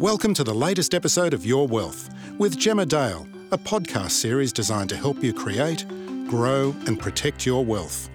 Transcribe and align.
Welcome 0.00 0.32
to 0.32 0.44
the 0.44 0.54
latest 0.54 0.94
episode 0.94 1.34
of 1.34 1.44
Your 1.44 1.68
Wealth 1.68 2.08
with 2.38 2.56
Gemma 2.56 2.86
Dale, 2.86 3.28
a 3.52 3.58
podcast 3.58 4.12
series 4.12 4.50
designed 4.50 4.88
to 4.88 4.96
help 4.96 5.22
you 5.22 5.34
create, 5.34 5.86
grow, 6.26 6.74
and 6.86 6.98
protect 6.98 7.44
your 7.44 7.66
wealth. 7.66 8.08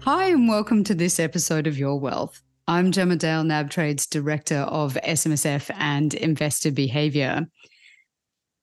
Hi, 0.00 0.26
and 0.26 0.46
welcome 0.46 0.84
to 0.84 0.94
this 0.94 1.18
episode 1.18 1.66
of 1.66 1.78
Your 1.78 1.98
Wealth. 1.98 2.42
I'm 2.68 2.92
Gemma 2.92 3.16
Dale, 3.16 3.42
NabTrade's 3.42 4.06
Director 4.06 4.58
of 4.58 4.98
SMSF 5.02 5.74
and 5.78 6.12
Investor 6.12 6.72
Behaviour. 6.72 7.46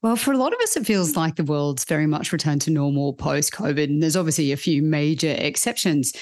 Well, 0.04 0.16
for 0.16 0.32
a 0.32 0.38
lot 0.38 0.54
of 0.54 0.60
us, 0.60 0.78
it 0.78 0.86
feels 0.86 1.16
like 1.16 1.36
the 1.36 1.44
world's 1.44 1.84
very 1.84 2.06
much 2.06 2.32
returned 2.32 2.62
to 2.62 2.70
normal 2.70 3.14
post 3.14 3.54
COVID. 3.54 3.86
And 3.86 4.04
there's 4.04 4.16
obviously 4.16 4.52
a 4.52 4.56
few 4.56 4.84
major 4.84 5.34
exceptions. 5.36 6.14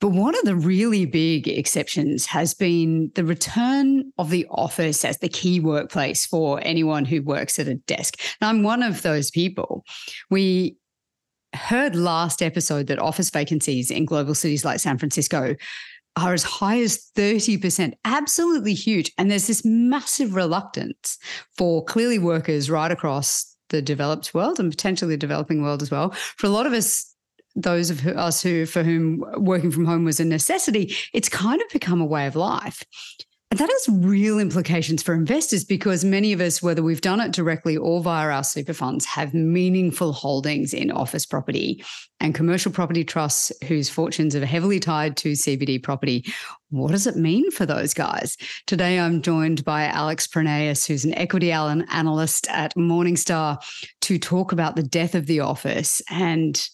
But 0.00 0.10
one 0.10 0.34
of 0.34 0.44
the 0.44 0.56
really 0.56 1.06
big 1.06 1.48
exceptions 1.48 2.26
has 2.26 2.52
been 2.52 3.10
the 3.14 3.24
return 3.24 4.12
of 4.18 4.30
the 4.30 4.46
office 4.50 5.04
as 5.04 5.18
the 5.18 5.28
key 5.28 5.58
workplace 5.58 6.26
for 6.26 6.60
anyone 6.62 7.04
who 7.04 7.22
works 7.22 7.58
at 7.58 7.68
a 7.68 7.76
desk. 7.76 8.20
And 8.40 8.48
I'm 8.48 8.62
one 8.62 8.82
of 8.82 9.02
those 9.02 9.30
people. 9.30 9.84
We 10.28 10.76
heard 11.54 11.96
last 11.96 12.42
episode 12.42 12.88
that 12.88 12.98
office 12.98 13.30
vacancies 13.30 13.90
in 13.90 14.04
global 14.04 14.34
cities 14.34 14.64
like 14.64 14.80
San 14.80 14.98
Francisco 14.98 15.56
are 16.16 16.32
as 16.32 16.42
high 16.42 16.80
as 16.80 17.10
30%, 17.16 17.92
absolutely 18.04 18.74
huge. 18.74 19.12
And 19.18 19.30
there's 19.30 19.46
this 19.46 19.64
massive 19.64 20.34
reluctance 20.34 21.18
for 21.56 21.84
clearly 21.84 22.18
workers 22.18 22.70
right 22.70 22.90
across 22.90 23.54
the 23.68 23.82
developed 23.82 24.32
world 24.32 24.58
and 24.60 24.70
potentially 24.70 25.14
the 25.14 25.18
developing 25.18 25.62
world 25.62 25.82
as 25.82 25.90
well. 25.90 26.10
For 26.36 26.46
a 26.46 26.50
lot 26.50 26.66
of 26.66 26.72
us, 26.72 27.14
those 27.56 27.90
of 27.90 28.06
us 28.06 28.42
who 28.42 28.66
for 28.66 28.82
whom 28.82 29.24
working 29.38 29.70
from 29.70 29.86
home 29.86 30.04
was 30.04 30.20
a 30.20 30.24
necessity, 30.24 30.94
it's 31.12 31.28
kind 31.28 31.60
of 31.60 31.68
become 31.70 32.00
a 32.00 32.06
way 32.06 32.26
of 32.26 32.36
life. 32.36 32.84
And 33.50 33.60
that 33.60 33.70
has 33.70 33.88
real 33.88 34.40
implications 34.40 35.04
for 35.04 35.14
investors 35.14 35.64
because 35.64 36.04
many 36.04 36.32
of 36.32 36.40
us, 36.40 36.60
whether 36.60 36.82
we've 36.82 37.00
done 37.00 37.20
it 37.20 37.30
directly 37.32 37.76
or 37.76 38.02
via 38.02 38.28
our 38.28 38.42
super 38.42 38.72
funds, 38.72 39.06
have 39.06 39.34
meaningful 39.34 40.12
holdings 40.12 40.74
in 40.74 40.90
office 40.90 41.24
property 41.24 41.82
and 42.18 42.34
commercial 42.34 42.72
property 42.72 43.04
trusts 43.04 43.52
whose 43.64 43.88
fortunes 43.88 44.34
are 44.34 44.44
heavily 44.44 44.80
tied 44.80 45.16
to 45.18 45.32
CBD 45.32 45.80
property. 45.80 46.24
What 46.70 46.90
does 46.90 47.06
it 47.06 47.16
mean 47.16 47.52
for 47.52 47.64
those 47.64 47.94
guys? 47.94 48.36
Today, 48.66 48.98
I'm 48.98 49.22
joined 49.22 49.64
by 49.64 49.84
Alex 49.84 50.26
Prineas, 50.26 50.84
who's 50.86 51.04
an 51.04 51.14
equity 51.14 51.52
analyst 51.52 52.48
at 52.50 52.74
Morningstar, 52.74 53.62
to 54.02 54.18
talk 54.18 54.50
about 54.50 54.74
the 54.74 54.82
death 54.82 55.14
of 55.14 55.26
the 55.26 55.40
office 55.40 56.02
and 56.10 56.68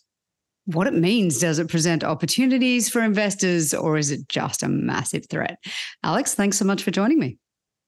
what 0.66 0.86
it 0.86 0.94
means. 0.94 1.38
Does 1.38 1.58
it 1.58 1.68
present 1.68 2.04
opportunities 2.04 2.88
for 2.88 3.02
investors 3.02 3.74
or 3.74 3.98
is 3.98 4.10
it 4.10 4.28
just 4.28 4.62
a 4.62 4.68
massive 4.68 5.26
threat? 5.28 5.58
Alex, 6.02 6.34
thanks 6.34 6.58
so 6.58 6.64
much 6.64 6.82
for 6.82 6.90
joining 6.90 7.18
me. 7.18 7.38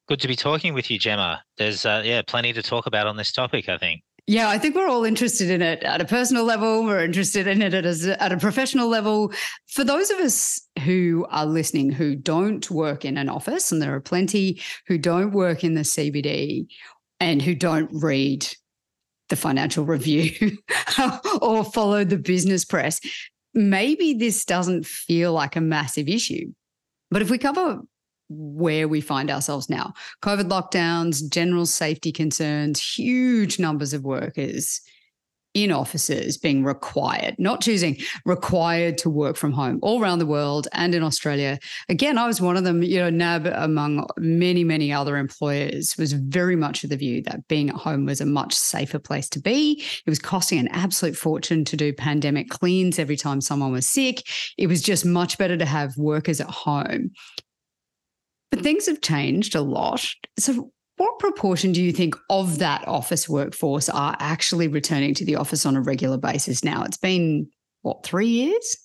Good 0.07 0.21
to 0.21 0.29
be 0.29 0.37
talking 0.37 0.75
with 0.75 0.91
you, 0.91 0.99
Gemma. 0.99 1.43
There's 1.57 1.87
uh, 1.87 2.03
yeah, 2.05 2.23
plenty 2.27 2.53
to 2.53 2.63
talk 2.63 2.87
about 2.87 3.07
on 3.07 3.17
this 3.17 3.33
topic, 3.33 3.69
I 3.69 3.79
think. 3.79 4.03
Yeah, 4.27 4.49
I 4.49 4.59
think 4.59 4.75
we're 4.75 4.89
all 4.89 5.05
interested 5.05 5.51
in 5.51 5.61
it 5.61 5.83
at 5.83 6.01
a 6.01 6.07
personal 6.07 6.45
level. 6.45 6.85
We're 6.85 7.05
interested 7.05 7.47
in 7.47 7.61
it 7.61 7.75
at 7.75 7.85
a, 7.85 8.23
at 8.23 8.33
a 8.33 8.39
professional 8.39 8.89
level. 8.89 9.33
For 9.67 9.85
those 9.85 10.11
of 10.11 10.19
us 10.19 10.67
who 10.83 11.27
are 11.31 11.45
listening 11.45 11.91
who 11.91 12.17
don't 12.17 12.71
work 12.71 13.05
in 13.05 13.19
an 13.19 13.29
office, 13.29 13.71
and 13.71 13.83
there 13.83 13.95
are 13.95 14.01
plenty 14.01 14.63
who 14.87 14.97
don't 14.97 15.33
work 15.33 15.63
in 15.63 15.75
the 15.75 15.83
CBD 15.83 16.67
and 17.21 17.43
who 17.43 17.55
don't 17.55 17.91
read 17.93 18.47
the 19.35 19.41
financial 19.41 19.85
review 19.85 20.57
or 21.43 21.65
follow 21.65 22.05
the 22.05 22.17
business 22.17 22.65
press, 22.65 23.01
maybe 23.53 24.15
this 24.15 24.45
doesn't 24.45 24.87
feel 24.87 25.33
like 25.33 25.57
a 25.57 25.61
massive 25.61 26.09
issue. 26.09 26.53
But 27.11 27.21
if 27.21 27.31
we 27.31 27.39
cover 27.39 27.81
where 28.31 28.89
we 28.89 29.01
find 29.01 29.31
ourselves 29.31 29.69
now 29.69 29.93
COVID 30.23 30.49
lockdowns, 30.49 31.29
general 31.29 31.67
safety 31.67 32.13
concerns, 32.13 32.81
huge 32.81 33.59
numbers 33.59 33.93
of 33.93 34.05
workers 34.05 34.81
in 35.55 35.71
offices 35.71 36.37
being 36.37 36.65
required, 36.65 37.37
not 37.39 37.61
choosing, 37.61 37.97
required 38.25 38.99
to 38.99 39.09
work 39.09 39.37
from 39.37 39.53
home 39.53 39.79
all 39.83 40.03
around 40.03 40.19
the 40.19 40.27
world 40.27 40.67
and 40.73 40.95
in 40.95 41.03
Australia. 41.03 41.59
Again, 41.89 42.19
I 42.19 42.27
was 42.27 42.41
one 42.41 42.57
of 42.57 42.65
them, 42.65 42.83
you 42.83 42.99
know, 42.99 43.11
NAB, 43.11 43.47
among 43.47 44.07
many, 44.19 44.65
many 44.65 44.93
other 44.93 45.17
employers, 45.17 45.97
was 45.97 46.13
very 46.13 46.57
much 46.57 46.83
of 46.83 46.91
the 46.91 46.97
view 46.97 47.23
that 47.23 47.47
being 47.49 47.71
at 47.71 47.77
home 47.77 48.05
was 48.05 48.21
a 48.21 48.27
much 48.27 48.53
safer 48.53 48.99
place 48.99 49.29
to 49.31 49.41
be. 49.41 49.83
It 50.05 50.11
was 50.11 50.19
costing 50.19 50.59
an 50.59 50.69
absolute 50.69 51.17
fortune 51.17 51.65
to 51.67 51.77
do 51.77 51.93
pandemic 51.93 52.51
cleans 52.51 52.99
every 52.99 53.17
time 53.17 53.41
someone 53.41 53.73
was 53.73 53.89
sick. 53.89 54.27
It 54.59 54.67
was 54.67 54.83
just 54.83 55.07
much 55.07 55.39
better 55.39 55.57
to 55.57 55.65
have 55.65 55.97
workers 55.97 56.41
at 56.41 56.51
home. 56.51 57.13
But 58.51 58.63
things 58.63 58.87
have 58.87 59.01
changed 59.01 59.55
a 59.55 59.61
lot. 59.61 60.07
So, 60.39 60.73
what 60.97 61.19
proportion 61.19 61.73
do 61.73 61.83
you 61.83 61.93
think 61.93 62.15
of 62.31 62.59
that 62.59 62.87
office 62.87 63.29
workforce 63.29 63.89
are 63.89 64.17
actually 64.21 64.69
returning 64.69 65.15
to 65.15 65.25
the 65.25 65.37
office 65.37 65.67
on 65.67 65.77
a 65.77 65.81
regular 65.81 66.17
basis 66.17 66.63
now? 66.63 66.85
It's 66.85 66.97
been, 66.97 67.49
what, 67.83 68.05
three 68.05 68.29
years? 68.29 68.77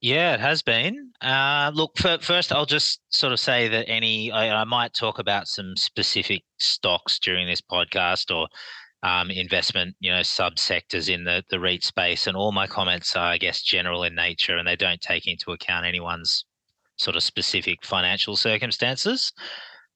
Yeah, 0.00 0.34
it 0.34 0.40
has 0.40 0.62
been. 0.62 1.12
Uh, 1.20 1.70
look, 1.74 1.96
for, 1.96 2.18
first, 2.20 2.52
I'll 2.52 2.66
just 2.66 3.00
sort 3.10 3.32
of 3.32 3.40
say 3.40 3.68
that 3.68 3.88
any, 3.88 4.32
I, 4.32 4.62
I, 4.62 4.64
might 4.64 4.94
talk 4.94 5.20
about 5.20 5.46
some 5.46 5.76
specific 5.76 6.42
stocks 6.58 7.20
during 7.20 7.46
this 7.46 7.60
podcast 7.60 8.34
or 8.34 8.48
um, 9.04 9.30
investment, 9.30 9.94
you 10.00 10.10
know, 10.10 10.20
subsectors 10.20 11.08
in 11.08 11.22
the, 11.22 11.44
the 11.50 11.60
REIT 11.60 11.84
space. 11.84 12.26
And 12.26 12.36
all 12.36 12.50
my 12.50 12.66
comments 12.66 13.14
are, 13.14 13.26
I 13.26 13.38
guess, 13.38 13.62
general 13.62 14.02
in 14.02 14.14
nature 14.14 14.56
and 14.56 14.66
they 14.66 14.76
don't 14.76 15.00
take 15.00 15.26
into 15.26 15.52
account 15.52 15.86
anyone's 15.86 16.44
sort 16.96 17.16
of 17.16 17.22
specific 17.22 17.84
financial 17.84 18.36
circumstances. 18.36 19.32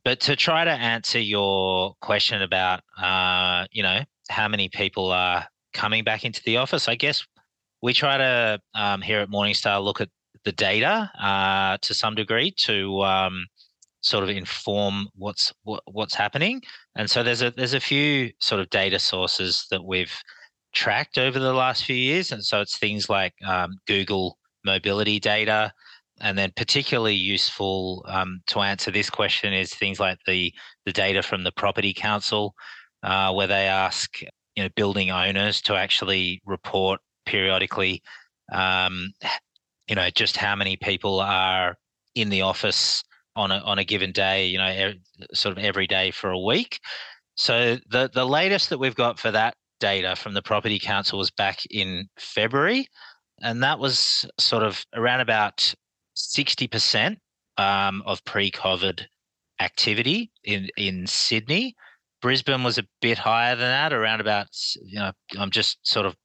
But 0.07 0.21
to 0.21 0.37
try 0.37 0.65
to 0.65 0.71
answer 0.71 1.19
your 1.19 1.97
question 2.01 2.41
about, 2.41 2.81
uh, 2.97 3.67
you 3.73 3.83
know, 3.83 4.05
how 4.29 4.47
many 4.47 4.69
people 4.69 5.11
are 5.11 5.45
coming 5.75 6.05
back 6.05 6.25
into 6.25 6.41
the 6.45 6.59
office, 6.59 6.87
I 6.87 6.95
guess 6.95 7.27
we 7.83 7.93
try 7.93 8.17
to 8.17 8.61
um, 8.77 9.03
here 9.03 9.19
at 9.19 9.31
Morningstar 9.31 9.83
look 9.83 10.01
at 10.01 10.09
the 10.45 10.53
data 10.53 11.11
uh, 11.21 11.79
to 11.83 11.93
some 11.93 12.15
degree 12.15 12.53
to 12.59 13.03
um, 13.03 13.47
sort 14.01 14.23
of 14.23 14.31
inform 14.31 15.09
what's 15.17 15.53
what, 15.65 15.83
what's 15.87 16.15
happening. 16.15 16.63
And 16.95 17.11
so 17.11 17.25
there's 17.25 17.43
a 17.43 17.51
there's 17.51 17.75
a 17.75 17.81
few 17.81 18.31
sort 18.39 18.61
of 18.61 18.71
data 18.71 19.01
sources 19.01 19.67
that 19.73 19.85
we've 19.85 20.17
tracked 20.73 21.19
over 21.19 21.41
the 21.41 21.53
last 21.53 21.83
few 21.83 21.97
years, 21.97 22.31
and 22.31 22.45
so 22.45 22.61
it's 22.61 22.79
things 22.79 23.11
like 23.11 23.35
um, 23.45 23.73
Google 23.89 24.39
mobility 24.65 25.19
data, 25.19 25.73
and 26.21 26.37
then 26.39 26.53
particularly 26.57 27.15
useful 27.15 28.05
um, 28.09 28.41
to 28.47 28.61
answer 28.61 28.91
this 28.91 29.11
question 29.11 29.53
is 29.53 29.75
things 29.75 30.01
like 30.01 30.19
the 30.27 30.53
the 30.85 30.93
data 30.93 31.23
from 31.23 31.45
the 31.45 31.53
property 31.53 31.93
council, 31.93 32.55
uh, 33.03 33.33
where 33.33 33.47
they 33.47 33.67
ask 33.67 34.21
you 34.23 34.63
know 34.63 34.69
building 34.77 35.11
owners 35.11 35.61
to 35.63 35.75
actually 35.75 36.41
report 36.47 37.01
periodically, 37.27 38.03
um, 38.53 39.13
you 39.89 39.95
know 39.95 40.09
just 40.11 40.37
how 40.37 40.57
many 40.57 40.77
people 40.77 41.21
are 41.21 41.77
in 42.15 42.31
the 42.31 42.43
office 42.43 43.03
on 43.37 43.53
a 43.53 43.59
on 43.59 43.79
a 43.79 43.85
given 43.85 44.11
day, 44.11 44.47
you 44.47 44.59
know, 44.59 44.67
er, 44.67 44.95
sort 45.33 45.57
of 45.57 45.63
every 45.63 45.87
day 45.87 46.11
for 46.11 46.31
a 46.31 46.41
week. 46.41 46.81
So 47.37 47.77
the 47.91 48.11
the 48.13 48.27
latest 48.27 48.71
that 48.71 48.79
we've 48.79 48.95
got 48.95 49.19
for 49.19 49.31
that 49.31 49.55
data 49.79 50.17
from 50.17 50.35
the 50.35 50.43
property 50.43 50.79
council 50.79 51.19
was 51.19 51.31
back 51.31 51.61
in 51.71 52.09
February, 52.19 52.89
and 53.43 53.63
that 53.63 53.79
was 53.79 54.25
sort 54.39 54.63
of 54.63 54.85
around 54.95 55.21
about 55.21 55.75
60% 56.17 57.17
um, 57.59 58.03
of 58.07 58.25
pre-COVID 58.25 59.05
activity 59.61 60.31
in 60.45 60.69
in 60.77 61.07
Sydney. 61.07 61.75
Brisbane 62.21 62.63
was 62.63 62.79
a 62.79 62.87
bit 63.01 63.19
higher 63.19 63.57
than 63.57 63.69
that, 63.69 63.93
around 63.93 64.21
about 64.21 64.49
you 64.83 64.99
know 64.99 65.13
I'm 65.39 65.51
just 65.51 65.79
sort 65.83 66.07
of 66.07 66.17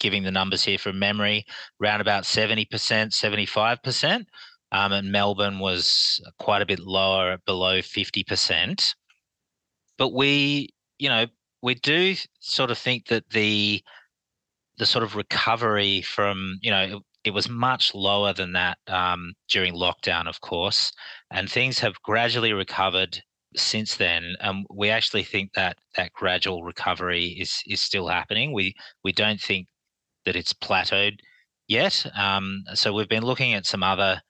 giving 0.00 0.22
the 0.22 0.30
numbers 0.30 0.64
here 0.64 0.78
from 0.78 0.98
memory, 0.98 1.44
around 1.80 2.00
about 2.00 2.24
70%, 2.24 2.66
75%. 2.68 4.24
Um, 4.72 4.92
and 4.92 5.12
Melbourne 5.12 5.60
was 5.60 6.20
quite 6.38 6.62
a 6.62 6.66
bit 6.66 6.80
lower, 6.80 7.38
below 7.46 7.78
50%. 7.78 8.94
But 9.96 10.12
we, 10.12 10.70
you 10.98 11.08
know, 11.08 11.26
we 11.62 11.74
do 11.76 12.16
sort 12.40 12.70
of 12.70 12.78
think 12.78 13.06
that 13.06 13.30
the 13.30 13.82
the 14.76 14.86
sort 14.86 15.04
of 15.04 15.14
recovery 15.14 16.02
from, 16.02 16.58
you 16.60 16.70
know, 16.70 17.00
it 17.24 17.32
was 17.32 17.48
much 17.48 17.94
lower 17.94 18.32
than 18.32 18.52
that 18.52 18.78
um, 18.86 19.32
during 19.48 19.74
lockdown, 19.74 20.28
of 20.28 20.40
course, 20.40 20.92
and 21.30 21.50
things 21.50 21.78
have 21.78 22.00
gradually 22.02 22.52
recovered 22.52 23.18
since 23.56 23.96
then. 23.96 24.36
Um, 24.40 24.66
we 24.70 24.90
actually 24.90 25.24
think 25.24 25.52
that 25.54 25.78
that 25.96 26.12
gradual 26.12 26.62
recovery 26.64 27.26
is 27.40 27.62
is 27.66 27.80
still 27.80 28.08
happening. 28.08 28.52
We 28.52 28.74
we 29.02 29.12
don't 29.12 29.40
think 29.40 29.68
that 30.24 30.36
it's 30.36 30.52
plateaued 30.52 31.18
yet. 31.68 32.04
Um, 32.16 32.64
so 32.74 32.92
we've 32.92 33.08
been 33.08 33.24
looking 33.24 33.54
at 33.54 33.66
some 33.66 33.82
other 33.82 34.20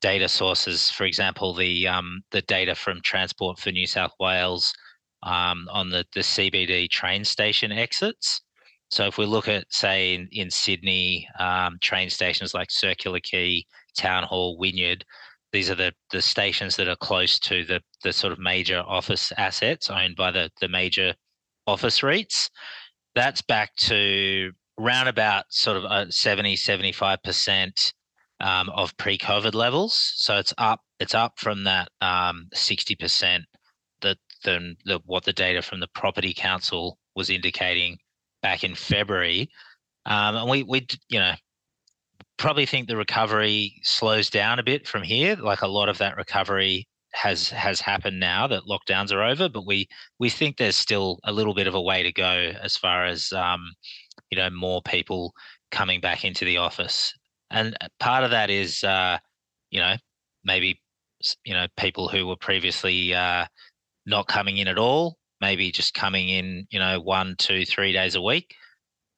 data 0.00 0.28
sources, 0.28 0.90
for 0.90 1.04
example, 1.04 1.54
the 1.54 1.88
um, 1.88 2.22
the 2.30 2.42
data 2.42 2.74
from 2.74 3.00
Transport 3.02 3.58
for 3.58 3.72
New 3.72 3.86
South 3.86 4.12
Wales 4.20 4.72
um, 5.22 5.68
on 5.70 5.90
the 5.90 6.04
the 6.14 6.20
CBD 6.20 6.90
train 6.90 7.24
station 7.24 7.72
exits. 7.72 8.42
So 8.90 9.06
if 9.06 9.18
we 9.18 9.26
look 9.26 9.48
at, 9.48 9.66
say, 9.70 10.14
in, 10.14 10.28
in 10.32 10.50
Sydney, 10.50 11.28
um, 11.38 11.78
train 11.80 12.08
stations 12.08 12.54
like 12.54 12.70
Circular 12.70 13.20
Quay, 13.20 13.66
Town 13.96 14.22
Hall, 14.24 14.56
Wynyard, 14.58 15.04
these 15.52 15.70
are 15.70 15.74
the 15.74 15.92
the 16.10 16.20
stations 16.20 16.76
that 16.76 16.88
are 16.88 16.96
close 16.96 17.38
to 17.40 17.64
the 17.64 17.80
the 18.04 18.12
sort 18.12 18.32
of 18.32 18.38
major 18.38 18.82
office 18.86 19.32
assets 19.38 19.88
owned 19.90 20.16
by 20.16 20.30
the 20.30 20.50
the 20.60 20.68
major 20.68 21.14
office 21.66 22.00
REITs. 22.00 22.50
That's 23.14 23.42
back 23.42 23.74
to 23.76 24.52
around 24.78 25.08
about 25.08 25.46
sort 25.48 25.76
of 25.76 25.84
uh, 25.84 26.10
70 26.10 26.54
75% 26.54 27.92
um, 28.40 28.70
of 28.70 28.96
pre-COVID 28.96 29.54
levels. 29.54 30.12
So 30.16 30.36
it's 30.36 30.54
up 30.58 30.80
it's 31.00 31.14
up 31.14 31.38
from 31.38 31.64
that 31.64 31.88
um, 32.00 32.48
60% 32.54 33.42
that 34.02 34.18
the, 34.44 34.76
the 34.84 35.00
what 35.04 35.24
the 35.24 35.32
data 35.32 35.62
from 35.62 35.80
the 35.80 35.88
property 35.94 36.32
council 36.34 36.98
was 37.16 37.30
indicating 37.30 37.98
back 38.42 38.64
in 38.64 38.74
February. 38.74 39.48
Um, 40.06 40.36
and 40.36 40.50
we 40.50 40.62
we 40.62 40.86
you 41.08 41.18
know 41.18 41.34
probably 42.38 42.66
think 42.66 42.88
the 42.88 42.96
recovery 42.96 43.74
slows 43.82 44.30
down 44.30 44.58
a 44.58 44.62
bit 44.62 44.86
from 44.86 45.02
here. 45.02 45.36
Like 45.36 45.62
a 45.62 45.68
lot 45.68 45.88
of 45.88 45.98
that 45.98 46.16
recovery 46.16 46.86
has 47.12 47.50
has 47.50 47.80
happened 47.80 48.20
now 48.20 48.46
that 48.46 48.64
lockdowns 48.64 49.12
are 49.12 49.22
over, 49.22 49.48
but 49.48 49.66
we 49.66 49.88
we 50.18 50.30
think 50.30 50.56
there's 50.56 50.76
still 50.76 51.18
a 51.24 51.32
little 51.32 51.54
bit 51.54 51.66
of 51.66 51.74
a 51.74 51.82
way 51.82 52.02
to 52.02 52.12
go 52.12 52.52
as 52.62 52.76
far 52.76 53.04
as 53.04 53.32
um, 53.32 53.72
you 54.30 54.38
know 54.38 54.48
more 54.50 54.80
people 54.82 55.32
coming 55.70 56.00
back 56.00 56.24
into 56.24 56.44
the 56.44 56.56
office, 56.56 57.12
and 57.50 57.76
part 58.00 58.24
of 58.24 58.30
that 58.30 58.50
is 58.50 58.84
uh, 58.84 59.18
you 59.70 59.80
know 59.80 59.96
maybe 60.44 60.80
you 61.44 61.54
know 61.54 61.66
people 61.76 62.08
who 62.08 62.26
were 62.26 62.36
previously 62.36 63.14
uh, 63.14 63.46
not 64.06 64.28
coming 64.28 64.58
in 64.58 64.68
at 64.68 64.78
all, 64.78 65.17
maybe 65.40 65.70
just 65.70 65.94
coming 65.94 66.28
in 66.28 66.66
you 66.70 66.78
know 66.78 67.00
one, 67.00 67.34
two, 67.38 67.64
three 67.64 67.92
days 67.92 68.14
a 68.14 68.22
week 68.22 68.54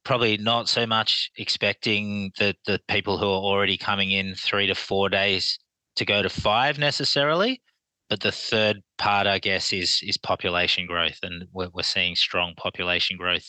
probably 0.05 0.37
not 0.39 0.69
so 0.69 0.87
much 0.87 1.31
expecting 1.37 2.33
the 2.39 2.55
the 2.67 2.81
people 2.89 3.19
who 3.19 3.27
are 3.27 3.43
already 3.43 3.77
coming 3.77 4.11
in 4.11 4.35
three 4.35 4.67
to 4.67 4.75
four 4.75 5.09
days 5.09 5.59
to 5.97 6.05
go 6.05 6.23
to 6.23 6.29
five 6.29 6.79
necessarily. 6.79 7.63
But 8.09 8.21
the 8.21 8.33
third 8.33 8.81
part, 8.99 9.27
I 9.27 9.39
guess, 9.39 9.73
is 9.73 10.01
is 10.03 10.19
population 10.19 10.87
growth, 10.87 11.19
and 11.23 11.45
we're, 11.53 11.69
we're 11.73 11.83
seeing 11.83 12.17
strong 12.17 12.55
population 12.57 13.17
growth 13.17 13.49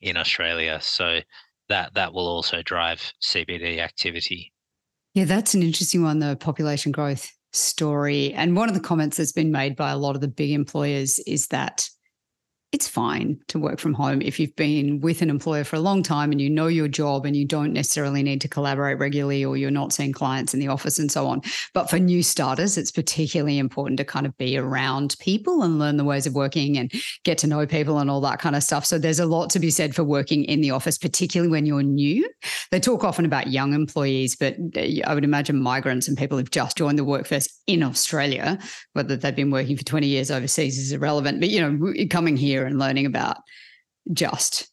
in 0.00 0.16
Australia. 0.16 0.78
So 0.82 1.20
that 1.68 1.94
that 1.94 2.12
will 2.12 2.26
also 2.26 2.62
drive 2.62 3.12
CBD 3.22 3.78
activity. 3.78 4.52
Yeah, 5.14 5.24
that's 5.24 5.54
an 5.54 5.62
interesting 5.62 6.02
one, 6.02 6.18
the 6.20 6.36
population 6.36 6.92
growth 6.92 7.32
story. 7.52 8.32
And 8.32 8.56
one 8.56 8.68
of 8.68 8.74
the 8.74 8.80
comments 8.80 9.16
that's 9.16 9.32
been 9.32 9.50
made 9.50 9.76
by 9.76 9.90
a 9.90 9.98
lot 9.98 10.14
of 10.14 10.20
the 10.20 10.28
big 10.28 10.52
employers 10.52 11.18
is 11.26 11.48
that 11.48 11.88
it's 12.72 12.86
fine 12.86 13.36
to 13.48 13.58
work 13.58 13.80
from 13.80 13.94
home 13.94 14.22
if 14.22 14.38
you've 14.38 14.54
been 14.54 15.00
with 15.00 15.22
an 15.22 15.30
employer 15.30 15.64
for 15.64 15.74
a 15.74 15.80
long 15.80 16.04
time 16.04 16.30
and 16.30 16.40
you 16.40 16.48
know 16.48 16.68
your 16.68 16.86
job 16.86 17.26
and 17.26 17.34
you 17.34 17.44
don't 17.44 17.72
necessarily 17.72 18.22
need 18.22 18.40
to 18.40 18.48
collaborate 18.48 18.98
regularly 18.98 19.44
or 19.44 19.56
you're 19.56 19.72
not 19.72 19.92
seeing 19.92 20.12
clients 20.12 20.54
in 20.54 20.60
the 20.60 20.68
office 20.68 20.96
and 20.98 21.10
so 21.10 21.26
on. 21.26 21.42
But 21.74 21.90
for 21.90 21.98
new 21.98 22.22
starters, 22.22 22.78
it's 22.78 22.92
particularly 22.92 23.58
important 23.58 23.98
to 23.98 24.04
kind 24.04 24.24
of 24.24 24.36
be 24.38 24.56
around 24.56 25.16
people 25.18 25.64
and 25.64 25.80
learn 25.80 25.96
the 25.96 26.04
ways 26.04 26.28
of 26.28 26.34
working 26.34 26.78
and 26.78 26.92
get 27.24 27.38
to 27.38 27.48
know 27.48 27.66
people 27.66 27.98
and 27.98 28.08
all 28.08 28.20
that 28.20 28.38
kind 28.38 28.54
of 28.54 28.62
stuff. 28.62 28.86
So 28.86 28.98
there's 28.98 29.20
a 29.20 29.26
lot 29.26 29.50
to 29.50 29.58
be 29.58 29.70
said 29.70 29.96
for 29.96 30.04
working 30.04 30.44
in 30.44 30.60
the 30.60 30.70
office, 30.70 30.96
particularly 30.96 31.50
when 31.50 31.66
you're 31.66 31.82
new. 31.82 32.28
They 32.70 32.78
talk 32.78 33.02
often 33.02 33.24
about 33.24 33.48
young 33.48 33.74
employees, 33.74 34.36
but 34.36 34.54
uh, 34.76 34.86
I 35.04 35.14
would 35.14 35.24
imagine 35.24 35.60
migrants 35.60 36.06
and 36.06 36.16
people 36.16 36.38
who've 36.38 36.50
just 36.50 36.76
joined 36.76 37.00
the 37.00 37.04
workforce 37.04 37.48
in 37.66 37.82
Australia, 37.82 38.60
whether 38.92 39.16
they've 39.16 39.34
been 39.34 39.50
working 39.50 39.76
for 39.76 39.84
20 39.84 40.06
years 40.06 40.30
overseas 40.30 40.78
is 40.78 40.92
irrelevant. 40.92 41.40
But, 41.40 41.48
you 41.48 41.60
know, 41.60 41.92
coming 42.10 42.36
here 42.36 42.59
and 42.64 42.78
learning 42.78 43.06
about 43.06 43.38
just 44.12 44.68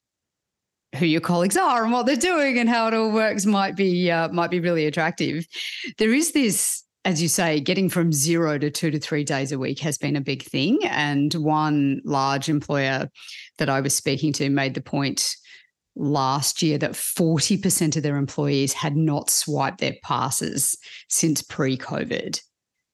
who 0.95 1.05
your 1.05 1.21
colleagues 1.21 1.57
are 1.57 1.83
and 1.83 1.91
what 1.91 2.05
they're 2.05 2.15
doing 2.15 2.57
and 2.57 2.69
how 2.69 2.87
it 2.87 2.93
all 2.93 3.11
works 3.11 3.45
might 3.45 3.75
be 3.75 4.09
uh, 4.09 4.29
might 4.29 4.51
be 4.51 4.59
really 4.59 4.85
attractive. 4.85 5.45
There 5.97 6.13
is 6.13 6.31
this, 6.31 6.83
as 7.05 7.21
you 7.21 7.27
say, 7.27 7.59
getting 7.59 7.89
from 7.89 8.13
zero 8.13 8.57
to 8.57 8.69
two 8.69 8.91
to 8.91 8.99
three 8.99 9.23
days 9.23 9.51
a 9.51 9.59
week 9.59 9.79
has 9.79 9.97
been 9.97 10.15
a 10.15 10.21
big 10.21 10.43
thing. 10.43 10.79
And 10.85 11.33
one 11.33 12.01
large 12.05 12.49
employer 12.49 13.09
that 13.57 13.69
I 13.69 13.81
was 13.81 13.95
speaking 13.95 14.33
to 14.33 14.49
made 14.49 14.73
the 14.73 14.81
point 14.81 15.35
last 15.95 16.61
year 16.61 16.77
that 16.77 16.91
40% 16.91 17.97
of 17.97 18.03
their 18.03 18.17
employees 18.17 18.73
had 18.73 18.95
not 18.95 19.29
swiped 19.29 19.79
their 19.79 19.95
passes 20.03 20.77
since 21.09 21.41
pre-COVID 21.41 22.39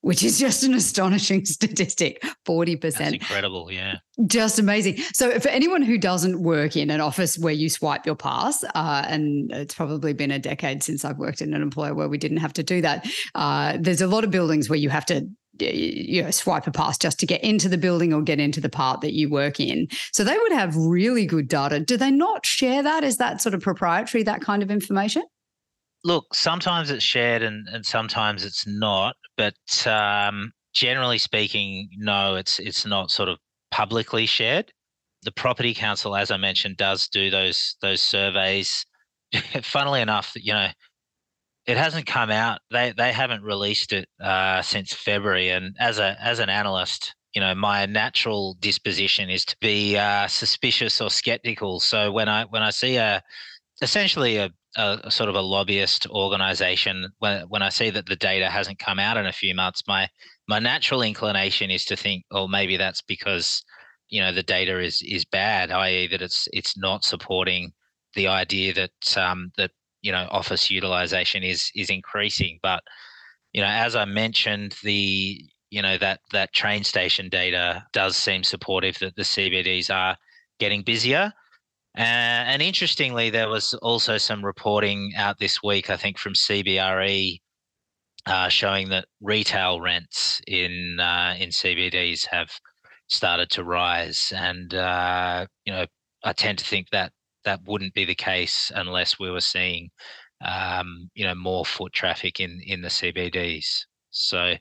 which 0.04 0.22
is 0.22 0.38
just 0.38 0.64
an 0.64 0.74
astonishing 0.74 1.46
statistic 1.46 2.22
40%. 2.46 2.82
That's 2.82 3.14
incredible. 3.14 3.72
Yeah. 3.72 3.96
Just 4.28 4.60
amazing. 4.60 4.98
So, 5.14 5.40
for 5.40 5.48
anyone 5.48 5.82
who 5.82 5.98
doesn't 5.98 6.44
work 6.44 6.76
in 6.76 6.90
an 6.90 7.02
office 7.02 7.40
where 7.40 7.54
you 7.54 7.70
swipe 7.70 8.06
your 8.06 8.16
pass, 8.16 8.64
uh, 8.76 9.06
and 9.08 9.50
it's 9.52 9.74
probably 9.74 10.14
been 10.14 10.30
a 10.30 10.40
decade 10.40 10.84
since 10.84 11.06
I've 11.06 11.18
worked 11.18 11.42
in 11.42 11.54
an 11.54 11.62
employer 11.62 11.94
where 11.94 12.10
we 12.10 12.18
didn't 12.18 12.38
have 12.38 12.54
to 12.54 12.64
do 12.64 12.82
that, 12.82 13.08
uh, 13.34 13.78
there's 13.80 14.02
a 14.02 14.08
lot 14.08 14.24
of 14.24 14.30
buildings 14.30 14.70
where 14.70 14.78
you 14.78 14.90
have 14.90 15.06
to 15.08 15.28
you 15.60 16.24
know 16.24 16.32
swipe 16.32 16.66
a 16.66 16.72
pass 16.72 16.98
just 16.98 17.20
to 17.20 17.28
get 17.28 17.44
into 17.44 17.70
the 17.70 17.78
building 17.78 18.12
or 18.12 18.24
get 18.24 18.40
into 18.40 18.60
the 18.60 18.70
part 18.70 19.02
that 19.02 19.14
you 19.14 19.30
work 19.30 19.60
in 19.60 19.88
so 20.12 20.24
they 20.24 20.36
would 20.36 20.52
have 20.52 20.76
really 20.76 21.28
good 21.28 21.48
data 21.48 21.80
do 21.80 21.96
they 21.96 22.10
not 22.10 22.44
share 22.44 22.82
that 22.82 23.04
is 23.04 23.18
that 23.18 23.40
sort 23.40 23.54
of 23.54 23.62
proprietary 23.62 24.24
that 24.24 24.42
kind 24.42 24.64
of 24.64 24.72
information 24.72 25.22
look, 26.04 26.34
sometimes 26.34 26.92
it's 26.92 27.04
shared 27.04 27.42
and, 27.42 27.68
and 27.70 27.86
sometimes 27.86 28.44
it's 28.44 28.68
not, 28.68 29.16
but 29.38 29.88
um, 29.88 30.51
generally 30.74 31.18
speaking, 31.18 31.89
no, 31.97 32.35
it's 32.35 32.59
it's 32.59 32.85
not 32.85 33.12
sort 33.12 33.30
of 33.30 33.38
publicly 33.71 34.25
shared. 34.25 34.71
The 35.24 35.31
property 35.31 35.74
council, 35.74 36.15
as 36.15 36.31
I 36.31 36.38
mentioned, 36.38 36.77
does 36.77 37.07
do 37.07 37.30
those 37.30 37.75
those 37.81 38.01
surveys. 38.01 38.85
Funnily 39.63 40.01
enough, 40.01 40.33
you 40.35 40.53
know, 40.53 40.68
it 41.65 41.77
hasn't 41.77 42.06
come 42.06 42.30
out. 42.30 42.59
They 42.71 42.94
they 42.95 43.12
haven't 43.12 43.44
released 43.44 43.94
it 43.94 44.07
uh, 44.21 44.62
since 44.62 44.94
February. 44.94 45.50
And 45.50 45.75
as 45.80 46.00
a 46.00 46.18
as 46.21 46.39
an 46.39 46.50
analyst, 46.50 47.15
you 47.33 47.41
know, 47.41 47.56
my 47.56 47.85
natural 47.85 48.56
disposition 48.59 49.30
is 49.30 49.45
to 49.45 49.56
be 49.62 49.97
uh, 49.97 50.27
suspicious 50.27 51.00
or 51.01 51.09
skeptical. 51.09 51.80
So 51.80 52.12
when 52.12 52.30
I 52.30 52.45
when 52.45 52.63
I 52.63 52.69
see 52.71 52.97
a 52.97 53.24
essentially 53.81 54.38
a 54.38 54.51
a, 54.75 55.12
sort 55.12 55.30
of 55.30 55.36
a 55.36 55.42
lobbyist 55.42 56.08
organization. 56.10 57.08
When 57.20 57.42
when 57.50 57.62
I 57.62 57.70
see 57.70 57.90
that 57.92 58.06
the 58.06 58.16
data 58.16 58.50
hasn't 58.50 58.80
come 58.80 59.00
out 59.00 59.18
in 59.18 59.25
a 59.25 59.31
few 59.31 59.56
months 59.56 59.84
my 59.88 60.10
my 60.48 60.60
natural 60.60 61.02
inclination 61.02 61.72
is 61.72 61.86
to 61.86 61.96
think 61.96 62.24
oh 62.31 62.48
maybe 62.48 62.78
that's 62.78 63.02
because 63.02 63.64
you 64.10 64.22
know 64.22 64.31
the 64.31 64.44
data 64.44 64.80
is 64.80 65.02
is 65.06 65.25
bad 65.25 65.72
i.e. 65.72 66.08
that 66.08 66.22
it's 66.22 66.48
it's 66.52 66.78
not 66.78 67.06
supporting 67.06 67.72
the 68.16 68.28
idea 68.28 68.74
that 68.74 69.18
um, 69.18 69.52
that 69.58 69.72
you 70.02 70.12
know 70.12 70.28
office 70.31 70.70
utilization 70.70 71.44
is 71.44 71.72
is 71.76 71.90
increasing. 71.90 72.60
But 72.62 72.84
you 73.54 73.62
know 73.62 73.68
as 73.68 73.96
i 73.96 74.04
mentioned 74.06 74.76
the 74.84 75.40
you 75.69 75.81
know 75.81 75.98
that 75.98 76.19
that 76.31 76.54
train 76.54 76.84
station 76.84 77.30
data 77.30 77.86
does 77.94 78.18
seem 78.18 78.44
supportive 78.44 78.97
that 79.00 79.16
the 79.16 79.21
cbds 79.24 79.94
are 79.94 80.18
getting 80.59 80.81
busier 80.81 81.31
uh, 81.97 82.02
and 82.02 82.62
interestingly, 82.62 83.30
there 83.30 83.50
was 83.50 83.76
also 83.76 84.18
some 84.18 84.44
reporting 84.44 85.14
out 85.16 85.38
this 85.40 85.62
week, 85.62 85.92
I 85.92 85.97
think, 85.97 86.18
from 86.18 86.33
CBRE, 86.33 87.40
uh, 88.26 88.50
showing 88.50 88.90
that 88.90 89.06
retail 89.21 89.80
rents 89.80 90.42
in 90.47 91.00
uh, 91.00 91.35
in 91.38 91.50
CBDs 91.50 92.26
have 92.28 92.50
started 93.07 93.52
to 93.52 93.64
rise. 93.64 94.33
And 94.35 94.73
uh, 94.73 95.45
you 95.66 95.73
know, 95.73 95.85
I 96.23 96.33
tend 96.33 96.57
to 96.59 96.66
think 96.66 96.90
that 96.92 97.12
that 97.45 97.62
wouldn't 97.68 97.94
be 97.94 98.06
the 98.06 98.16
case 98.16 98.71
unless 98.73 99.19
we 99.19 99.30
were 99.30 99.42
seeing, 99.42 99.90
um, 100.44 101.12
you 101.14 101.26
know, 101.26 101.35
more 101.35 101.66
foot 101.66 101.94
traffic 101.94 102.40
in 102.40 102.59
in 102.66 102.81
the 102.81 102.88
CBDs. 102.88 103.85
So 104.09 104.56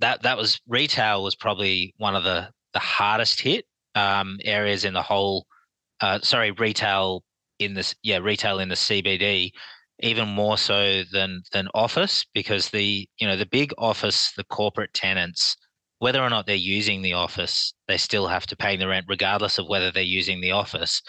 that 0.00 0.22
that 0.22 0.36
was 0.36 0.60
retail 0.66 1.22
was 1.22 1.36
probably 1.36 1.94
one 1.98 2.16
of 2.16 2.24
the 2.24 2.50
the 2.72 2.80
hardest 2.80 3.40
hit 3.40 3.64
um, 3.94 4.38
areas 4.44 4.84
in 4.84 4.94
the 4.94 5.02
whole 5.02 5.46
uh, 6.04 6.20
sorry, 6.22 6.50
retail 6.52 7.24
in 7.58 7.74
this, 7.74 7.94
yeah, 8.02 8.18
retail 8.18 8.58
in 8.58 8.68
the 8.68 8.74
CBD, 8.74 9.50
even 10.00 10.28
more 10.28 10.58
so 10.58 11.02
than 11.12 11.42
than 11.52 11.68
office, 11.74 12.26
because 12.34 12.68
the 12.68 13.08
you 13.18 13.26
know 13.26 13.36
the 13.36 13.46
big 13.46 13.72
office, 13.78 14.32
the 14.36 14.44
corporate 14.44 14.92
tenants, 14.92 15.56
whether 16.00 16.22
or 16.22 16.28
not 16.28 16.46
they're 16.46 16.56
using 16.56 17.00
the 17.00 17.14
office, 17.14 17.72
they 17.88 17.96
still 17.96 18.26
have 18.28 18.46
to 18.46 18.56
pay 18.56 18.76
the 18.76 18.86
rent, 18.88 19.06
regardless 19.08 19.58
of 19.58 19.66
whether 19.68 19.90
they're 19.90 20.02
using 20.02 20.40
the 20.40 20.50
office. 20.52 21.00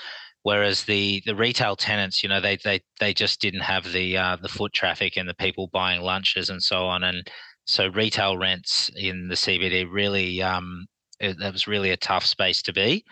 Whereas 0.43 0.83
the 0.83 1.21
the 1.25 1.35
retail 1.35 1.75
tenants, 1.75 2.23
you 2.23 2.29
know, 2.29 2.39
they 2.39 2.57
they 2.63 2.79
they 3.01 3.13
just 3.13 3.41
didn't 3.41 3.61
have 3.61 3.91
the 3.91 4.17
uh, 4.17 4.37
the 4.41 4.47
foot 4.49 4.71
traffic 4.73 5.17
and 5.17 5.27
the 5.27 5.33
people 5.35 5.67
buying 5.73 6.01
lunches 6.01 6.49
and 6.49 6.63
so 6.63 6.85
on, 6.85 7.03
and 7.03 7.29
so 7.65 7.89
retail 7.89 8.37
rents 8.37 8.89
in 8.95 9.27
the 9.27 9.35
CBD 9.35 9.91
really 9.91 10.41
um, 10.41 10.85
it, 11.19 11.37
that 11.39 11.51
was 11.53 11.67
really 11.67 11.91
a 11.91 11.97
tough 11.97 12.25
space 12.25 12.61
to 12.61 12.73
be. 12.73 13.03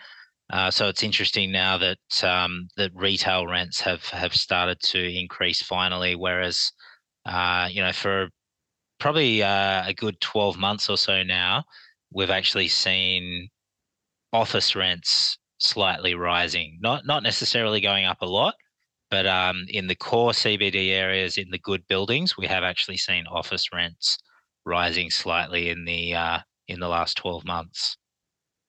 Uh, 0.52 0.70
so 0.70 0.88
it's 0.88 1.02
interesting 1.02 1.50
now 1.50 1.78
that 1.78 2.24
um, 2.24 2.68
that 2.76 2.90
retail 2.94 3.46
rents 3.46 3.80
have 3.80 4.04
have 4.06 4.34
started 4.34 4.78
to 4.80 4.98
increase 4.98 5.62
finally, 5.62 6.14
whereas 6.14 6.72
uh, 7.26 7.68
you 7.70 7.80
know 7.80 7.92
for 7.92 8.28
probably 8.98 9.42
uh, 9.42 9.82
a 9.86 9.94
good 9.94 10.20
12 10.20 10.56
months 10.58 10.88
or 10.88 10.96
so 10.96 11.22
now, 11.22 11.64
we've 12.12 12.30
actually 12.30 12.68
seen 12.68 13.48
office 14.32 14.76
rents 14.76 15.38
slightly 15.58 16.14
rising, 16.14 16.78
not 16.80 17.06
not 17.06 17.22
necessarily 17.22 17.80
going 17.80 18.04
up 18.04 18.18
a 18.20 18.26
lot, 18.26 18.54
but 19.10 19.26
um, 19.26 19.64
in 19.68 19.86
the 19.86 19.94
core 19.94 20.32
CBD 20.32 20.90
areas, 20.90 21.38
in 21.38 21.50
the 21.50 21.58
good 21.58 21.86
buildings, 21.88 22.36
we 22.36 22.46
have 22.46 22.64
actually 22.64 22.96
seen 22.96 23.26
office 23.26 23.72
rents 23.72 24.18
rising 24.64 25.10
slightly 25.10 25.70
in 25.70 25.84
the 25.84 26.14
uh, 26.14 26.38
in 26.68 26.80
the 26.80 26.88
last 26.88 27.16
12 27.16 27.44
months. 27.44 27.96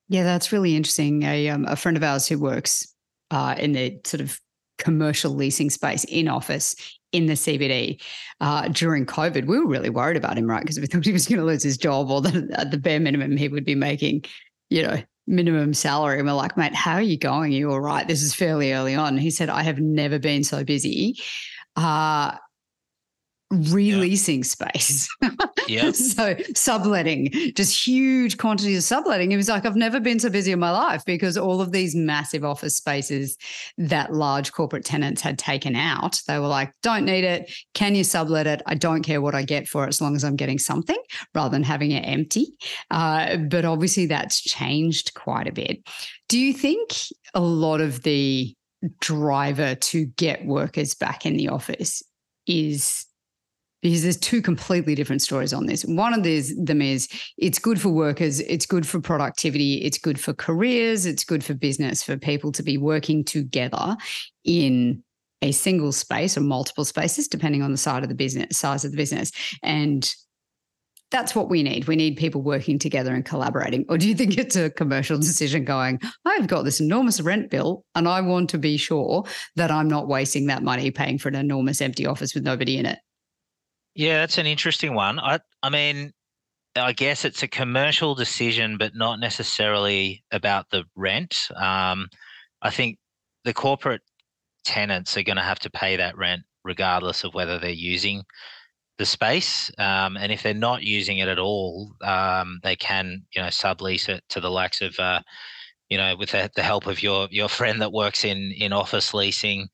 Yeah, 0.08 0.24
that's 0.24 0.52
really 0.52 0.76
interesting. 0.76 1.24
A, 1.24 1.50
um, 1.50 1.66
a 1.66 1.76
friend 1.76 1.98
of 1.98 2.04
ours 2.04 2.28
who 2.28 2.38
works 2.38 2.88
uh, 3.32 3.56
in 3.58 3.72
the 3.72 4.00
sort 4.06 4.22
of 4.22 4.40
commercial 4.78 5.32
leasing 5.32 5.70
space 5.70 6.04
in 6.06 6.28
office 6.28 6.76
in 7.12 7.28
the 7.28 7.34
CBD 7.34 8.02
uh, 8.42 8.68
during 8.68 9.06
COVID, 9.06 9.46
we 9.46 9.60
were 9.60 9.68
really 9.68 9.90
worried 9.90 10.18
about 10.18 10.38
him, 10.38 10.48
right? 10.48 10.62
Because 10.62 10.80
we 10.80 10.88
thought 10.88 11.06
he 11.06 11.14
was 11.14 11.28
going 11.28 11.40
to 11.40 11.46
lose 11.46 11.64
his 11.64 11.78
job, 11.78 12.12
or 12.12 12.22
that 12.22 12.52
at 12.52 12.72
the 12.72 12.78
bare 12.78 13.00
minimum 13.00 13.38
he 13.38 13.48
would 13.48 13.66
be 13.66 13.76
making, 13.76 14.26
you 14.70 14.84
know, 14.84 15.02
minimum 15.28 15.74
salary. 15.74 16.20
And 16.20 16.28
we're 16.28 16.34
like, 16.34 16.58
mate, 16.58 16.76
how 16.76 16.94
are 16.94 17.02
you 17.02 17.18
going? 17.18 17.54
Are 17.54 17.58
you 17.58 17.72
all 17.72 17.82
right? 17.82 18.08
This 18.08 18.22
is 18.22 18.36
fairly 18.36 18.74
early 18.74 18.96
on. 18.96 19.18
He 19.18 19.32
said, 19.32 19.50
I 19.50 19.64
have 19.64 19.80
never 19.80 20.20
been 20.20 20.44
so 20.44 20.64
busy. 20.64 21.18
Uh, 21.76 22.36
releasing 23.52 24.40
yeah. 24.40 24.44
space. 24.44 25.10
yeah. 25.68 25.92
so 25.92 26.36
subletting, 26.56 27.32
just 27.56 27.86
huge 27.86 28.38
quantities 28.38 28.78
of 28.78 28.84
subletting. 28.84 29.32
It 29.32 29.38
was 29.38 29.50
like, 29.50 29.66
I've 29.66 29.76
never 29.76 30.00
been 30.00 30.20
so 30.20 30.30
busy 30.30 30.52
in 30.52 30.60
my 30.60 30.72
life 30.72 31.04
because 31.06 31.38
all 31.38 31.62
of 31.62 31.72
these 31.72 31.96
massive 31.96 32.44
office 32.44 32.78
spaces 32.78 33.38
that 33.78 34.14
large 34.14 34.52
corporate 34.52 34.86
tenants 34.86 35.22
had 35.22 35.38
taken 35.38 35.76
out, 35.76 36.22
they 36.28 36.40
were 36.40 36.48
like, 36.48 36.74
don't 36.82 37.06
need 37.06 37.24
it. 37.24 37.52
Can 37.74 37.96
you 37.96 38.04
sublet 38.04 38.48
it? 38.48 38.62
I 38.66 38.76
don't 38.76 39.04
care 39.04 39.22
what 39.22 39.36
I 39.36 39.44
get 39.44 39.68
for 39.68 39.86
it 39.86 39.90
as 39.90 40.02
long 40.02 40.16
as 40.16 40.24
I'm 40.24 40.36
getting 40.36 40.60
something 40.60 41.02
rather 41.34 41.52
than 41.52 41.64
having 41.64 41.92
it 41.92 42.02
empty. 42.02 42.54
Uh, 42.90 43.38
but 43.38 43.66
obviously 43.66 44.08
that's 44.08 44.42
changed 44.42 45.14
quite 45.14 45.48
a 45.48 45.54
bit. 45.54 45.88
Do 46.28 46.40
you 46.40 46.54
think 46.54 46.90
a 47.34 47.40
lot 47.40 47.82
of 47.82 48.02
the 48.02 48.56
driver 49.00 49.76
to 49.76 50.06
get 50.06 50.46
workers 50.46 50.96
back 50.96 51.26
in 51.26 51.38
the 51.38 51.50
office 51.50 52.04
is 52.48 53.06
because 53.86 54.02
there's 54.02 54.18
two 54.18 54.42
completely 54.42 54.96
different 54.96 55.22
stories 55.22 55.54
on 55.54 55.68
this. 55.68 55.86
One 55.86 56.16
of 56.16 56.24
these, 56.24 56.56
them 56.58 56.82
is 56.82 57.08
it's 57.38 57.60
good 57.60 57.80
for 57.80 57.90
workers, 57.90 58.40
it's 58.40 58.66
good 58.66 58.84
for 58.88 59.00
productivity, 59.00 59.76
it's 59.76 60.00
good 60.00 60.20
for 60.20 60.34
careers, 60.34 61.06
it's 61.06 61.24
good 61.24 61.44
for 61.44 61.54
business, 61.54 62.02
for 62.02 62.18
people 62.18 62.52
to 62.54 62.64
be 62.64 62.80
working 62.80 63.24
together 63.24 63.96
in 64.44 65.04
a 65.44 65.52
single 65.52 65.92
space 65.92 66.36
or 66.36 66.42
multiple 66.42 66.84
spaces, 66.84 67.28
depending 67.28 67.62
on 67.62 67.72
the 67.72 67.78
side 67.78 68.02
of 68.02 68.10
the 68.10 68.16
business, 68.16 68.58
size 68.58 68.86
of 68.86 68.90
the 68.90 68.98
business. 68.98 69.32
And 69.62 70.12
that's 71.12 71.36
what 71.36 71.52
we 71.52 71.62
need. 71.62 71.86
We 71.86 71.96
need 71.96 72.18
people 72.18 72.42
working 72.42 72.80
together 72.80 73.14
and 73.14 73.24
collaborating. 73.24 73.86
Or 73.88 74.00
do 74.00 74.10
you 74.10 74.16
think 74.16 74.36
it's 74.36 74.56
a 74.56 74.72
commercial 74.72 75.20
decision 75.20 75.64
going, 75.64 76.00
I've 76.26 76.48
got 76.48 76.64
this 76.64 76.80
enormous 76.80 77.22
rent 77.22 77.52
bill 77.52 77.86
and 77.94 78.08
I 78.08 78.22
want 78.22 78.50
to 78.50 78.58
be 78.58 78.78
sure 78.78 79.26
that 79.58 79.70
I'm 79.70 79.88
not 79.88 80.08
wasting 80.08 80.48
that 80.48 80.64
money 80.64 80.90
paying 80.90 81.20
for 81.20 81.30
an 81.30 81.36
enormous 81.36 81.82
empty 81.82 82.08
office 82.08 82.34
with 82.34 82.44
nobody 82.44 82.78
in 82.78 82.88
it? 82.88 82.98
Yeah, 83.96 84.20
that's 84.20 84.38
an 84.38 84.46
interesting 84.46 84.94
one. 84.94 85.20
I 85.20 85.40
I 85.64 85.70
mean, 85.70 86.12
I 86.76 86.94
guess 86.94 87.26
it's 87.26 87.44
a 87.44 87.48
commercial 87.48 88.16
decision, 88.16 88.78
but 88.78 88.96
not 88.96 89.20
necessarily 89.20 90.24
about 90.32 90.70
the 90.72 90.86
rent. 90.96 91.50
Um, 91.56 92.10
I 92.62 92.72
think 92.72 93.00
the 93.46 93.54
corporate 93.54 94.02
tenants 94.66 95.18
are 95.18 95.24
going 95.24 95.38
to 95.38 95.44
have 95.44 95.60
to 95.62 95.70
pay 95.72 95.98
that 95.98 96.18
rent 96.18 96.44
regardless 96.66 97.24
of 97.24 97.34
whether 97.36 97.60
they're 97.60 97.72
using 97.72 98.24
the 99.00 99.06
space. 99.06 99.72
Um, 99.80 100.18
and 100.18 100.32
if 100.32 100.44
they're 100.44 100.54
not 100.54 100.84
using 100.84 101.20
it 101.20 101.30
at 101.30 101.40
all, 101.40 101.96
um, 102.04 102.60
they 102.64 102.76
can, 102.78 103.24
you 103.36 103.42
know, 103.44 103.50
sublease 103.50 104.10
it 104.10 104.24
to 104.30 104.42
the 104.42 104.52
likes 104.52 104.82
of, 104.82 105.00
uh, 105.00 105.22
you 105.90 105.98
know, 105.98 106.16
with 106.18 106.32
the, 106.32 106.52
the 106.56 106.64
help 106.64 106.88
of 106.88 107.04
your 107.04 107.28
your 107.32 107.50
friend 107.50 107.82
that 107.82 107.94
works 107.94 108.26
in 108.26 108.52
in 108.58 108.74
office 108.74 109.14
leasing, 109.14 109.70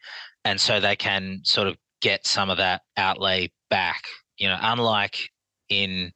and 0.46 0.60
so 0.62 0.80
they 0.80 0.96
can 0.96 1.42
sort 1.46 1.68
of 1.68 1.78
get 2.02 2.28
some 2.28 2.50
of 2.50 2.58
that 2.58 2.82
outlay 2.98 3.52
back. 3.72 4.04
You 4.38 4.50
know, 4.50 4.58
unlike 4.62 5.32
in 5.70 6.12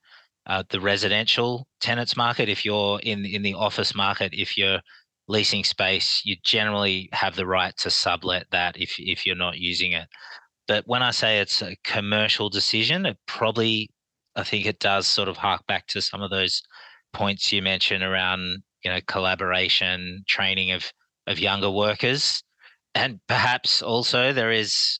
uh, 0.45 0.63
the 0.69 0.79
residential 0.79 1.67
tenants 1.81 2.15
market, 2.15 2.49
if 2.49 2.63
you're 2.63 2.99
in 2.99 3.25
in 3.25 3.41
the 3.41 3.55
office 3.55 3.95
market, 3.95 4.33
if 4.33 4.57
you're 4.57 4.81
leasing 5.27 5.63
space, 5.63 6.21
you 6.23 6.35
generally 6.43 7.09
have 7.13 7.35
the 7.35 7.47
right 7.47 7.75
to 7.77 7.89
sublet 7.89 8.45
that 8.51 8.77
if 8.77 8.95
if 8.99 9.25
you're 9.25 9.35
not 9.35 9.57
using 9.57 9.93
it. 9.93 10.07
But 10.67 10.83
when 10.87 11.01
I 11.01 11.11
say 11.11 11.39
it's 11.39 11.61
a 11.63 11.75
commercial 11.83 12.49
decision, 12.49 13.07
it 13.07 13.17
probably 13.25 13.89
I 14.35 14.43
think 14.43 14.67
it 14.67 14.79
does 14.79 15.07
sort 15.07 15.29
of 15.29 15.37
hark 15.37 15.65
back 15.67 15.87
to 15.87 16.01
some 16.01 16.21
of 16.21 16.29
those 16.29 16.61
points 17.13 17.51
you 17.51 17.61
mentioned 17.63 18.03
around 18.03 18.63
you 18.83 18.91
know 18.91 18.99
collaboration, 19.07 20.23
training 20.27 20.71
of 20.71 20.91
of 21.27 21.39
younger 21.39 21.71
workers, 21.71 22.43
and 22.93 23.19
perhaps 23.27 23.81
also 23.81 24.31
there 24.33 24.51
is 24.51 24.99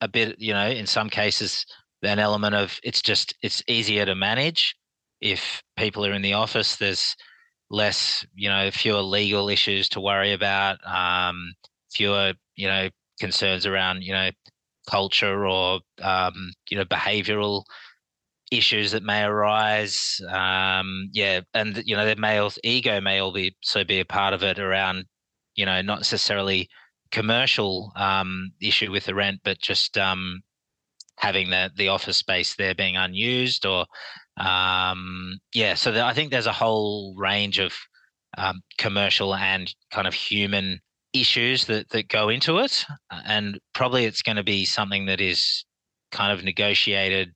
a 0.00 0.08
bit, 0.08 0.36
you 0.38 0.52
know, 0.52 0.68
in 0.68 0.86
some 0.86 1.10
cases, 1.10 1.66
an 2.02 2.18
element 2.18 2.54
of 2.54 2.78
it's 2.82 3.02
just 3.02 3.34
it's 3.42 3.62
easier 3.68 4.04
to 4.06 4.14
manage 4.14 4.76
if 5.20 5.62
people 5.76 6.04
are 6.06 6.12
in 6.12 6.22
the 6.22 6.34
office. 6.34 6.76
There's 6.76 7.16
less, 7.70 8.24
you 8.34 8.48
know, 8.48 8.70
fewer 8.70 9.02
legal 9.02 9.48
issues 9.48 9.88
to 9.90 10.00
worry 10.00 10.32
about, 10.32 10.78
um, 10.86 11.52
fewer, 11.92 12.34
you 12.56 12.68
know, 12.68 12.88
concerns 13.20 13.66
around, 13.66 14.02
you 14.02 14.12
know, 14.12 14.30
culture 14.88 15.46
or 15.46 15.80
um, 16.02 16.52
you 16.70 16.78
know, 16.78 16.84
behavioural 16.84 17.64
issues 18.50 18.92
that 18.92 19.02
may 19.02 19.24
arise. 19.24 20.20
Um, 20.28 21.10
yeah, 21.12 21.40
and 21.54 21.82
you 21.84 21.96
know, 21.96 22.04
their 22.04 22.16
male 22.16 22.50
ego 22.64 23.00
may 23.00 23.18
all 23.18 23.32
be 23.32 23.56
so 23.62 23.84
be 23.84 24.00
a 24.00 24.04
part 24.04 24.34
of 24.34 24.42
it 24.42 24.58
around, 24.58 25.04
you 25.54 25.66
know, 25.66 25.82
not 25.82 25.98
necessarily 25.98 26.68
commercial 27.10 27.92
um, 27.96 28.52
issue 28.60 28.90
with 28.90 29.04
the 29.04 29.14
rent, 29.14 29.40
but 29.44 29.58
just 29.60 29.96
um, 29.98 30.42
having 31.18 31.50
the 31.50 31.70
the 31.76 31.88
office 31.88 32.16
space 32.16 32.54
there 32.56 32.74
being 32.74 32.96
unused, 32.96 33.66
or 33.66 33.86
um, 34.38 35.38
yeah. 35.54 35.74
So 35.74 35.92
the, 35.92 36.04
I 36.04 36.14
think 36.14 36.30
there's 36.30 36.46
a 36.46 36.52
whole 36.52 37.14
range 37.16 37.58
of 37.58 37.74
um, 38.36 38.60
commercial 38.78 39.34
and 39.34 39.72
kind 39.90 40.06
of 40.06 40.14
human 40.14 40.80
issues 41.12 41.66
that 41.66 41.88
that 41.90 42.08
go 42.08 42.28
into 42.28 42.58
it, 42.58 42.84
and 43.10 43.58
probably 43.74 44.04
it's 44.04 44.22
going 44.22 44.36
to 44.36 44.44
be 44.44 44.64
something 44.64 45.06
that 45.06 45.20
is 45.20 45.64
kind 46.10 46.32
of 46.32 46.44
negotiated 46.44 47.34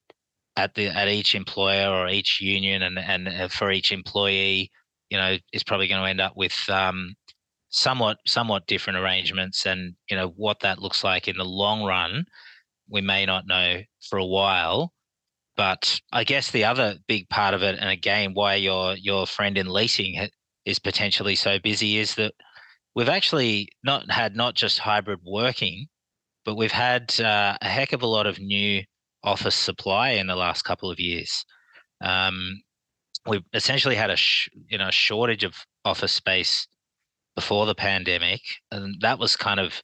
at 0.56 0.74
the 0.74 0.88
at 0.88 1.08
each 1.08 1.34
employer 1.34 1.90
or 1.90 2.08
each 2.08 2.40
union 2.40 2.82
and 2.82 2.98
and 2.98 3.28
uh, 3.28 3.48
for 3.48 3.70
each 3.70 3.92
employee 3.92 4.70
you 5.10 5.16
know 5.16 5.36
is 5.52 5.64
probably 5.64 5.88
going 5.88 6.02
to 6.02 6.08
end 6.08 6.20
up 6.20 6.32
with 6.36 6.56
um, 6.68 7.14
somewhat 7.70 8.18
somewhat 8.26 8.66
different 8.66 8.98
arrangements 8.98 9.66
and 9.66 9.94
you 10.10 10.16
know 10.16 10.28
what 10.36 10.60
that 10.60 10.78
looks 10.78 11.02
like 11.02 11.26
in 11.26 11.36
the 11.36 11.44
long 11.44 11.82
run 11.82 12.24
we 12.92 13.00
may 13.00 13.26
not 13.26 13.46
know 13.46 13.80
for 14.08 14.18
a 14.18 14.26
while. 14.26 14.92
But 15.56 16.00
i 16.12 16.24
guess 16.24 16.50
the 16.50 16.64
other 16.64 16.96
big 17.06 17.28
part 17.28 17.52
of 17.52 17.62
it 17.62 17.78
and 17.78 17.90
again 17.90 18.32
why 18.32 18.54
your 18.54 18.96
your 18.96 19.26
friend 19.26 19.58
in 19.58 19.68
leasing 19.68 20.28
is 20.64 20.78
potentially 20.78 21.36
so 21.36 21.58
busy 21.58 21.98
is 21.98 22.14
that 22.14 22.32
we've 22.94 23.08
actually 23.08 23.68
not 23.84 24.10
had 24.10 24.34
not 24.34 24.54
just 24.54 24.78
hybrid 24.78 25.20
working 25.24 25.88
but 26.44 26.56
we've 26.56 26.72
had 26.72 27.20
uh, 27.20 27.56
a 27.60 27.68
heck 27.68 27.92
of 27.92 28.02
a 28.02 28.06
lot 28.06 28.26
of 28.26 28.40
new 28.40 28.82
office 29.24 29.54
supply 29.54 30.10
in 30.10 30.26
the 30.26 30.36
last 30.36 30.62
couple 30.62 30.90
of 30.90 30.98
years. 30.98 31.44
Um, 32.02 32.62
we've 33.26 33.44
essentially 33.54 33.94
had 33.94 34.10
a 34.10 34.16
sh- 34.16 34.48
you 34.68 34.78
know 34.78 34.90
shortage 34.90 35.44
of 35.44 35.54
office 35.84 36.12
space 36.12 36.66
before 37.36 37.66
the 37.66 37.74
pandemic, 37.74 38.40
and 38.70 38.96
that 39.00 39.18
was 39.18 39.36
kind 39.36 39.60
of, 39.60 39.82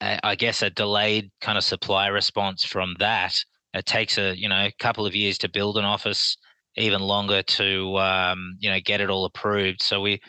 I 0.00 0.34
guess, 0.34 0.62
a 0.62 0.70
delayed 0.70 1.30
kind 1.40 1.56
of 1.56 1.64
supply 1.64 2.08
response 2.08 2.64
from 2.64 2.96
that. 2.98 3.34
It 3.74 3.86
takes 3.86 4.18
a 4.18 4.36
you 4.36 4.48
know 4.48 4.68
couple 4.78 5.06
of 5.06 5.14
years 5.14 5.38
to 5.38 5.48
build 5.48 5.78
an 5.78 5.84
office, 5.84 6.36
even 6.76 7.00
longer 7.00 7.42
to 7.42 7.96
um, 7.98 8.56
you 8.60 8.70
know 8.70 8.80
get 8.84 9.00
it 9.00 9.10
all 9.10 9.24
approved. 9.24 9.82
So 9.82 10.00
we 10.00 10.20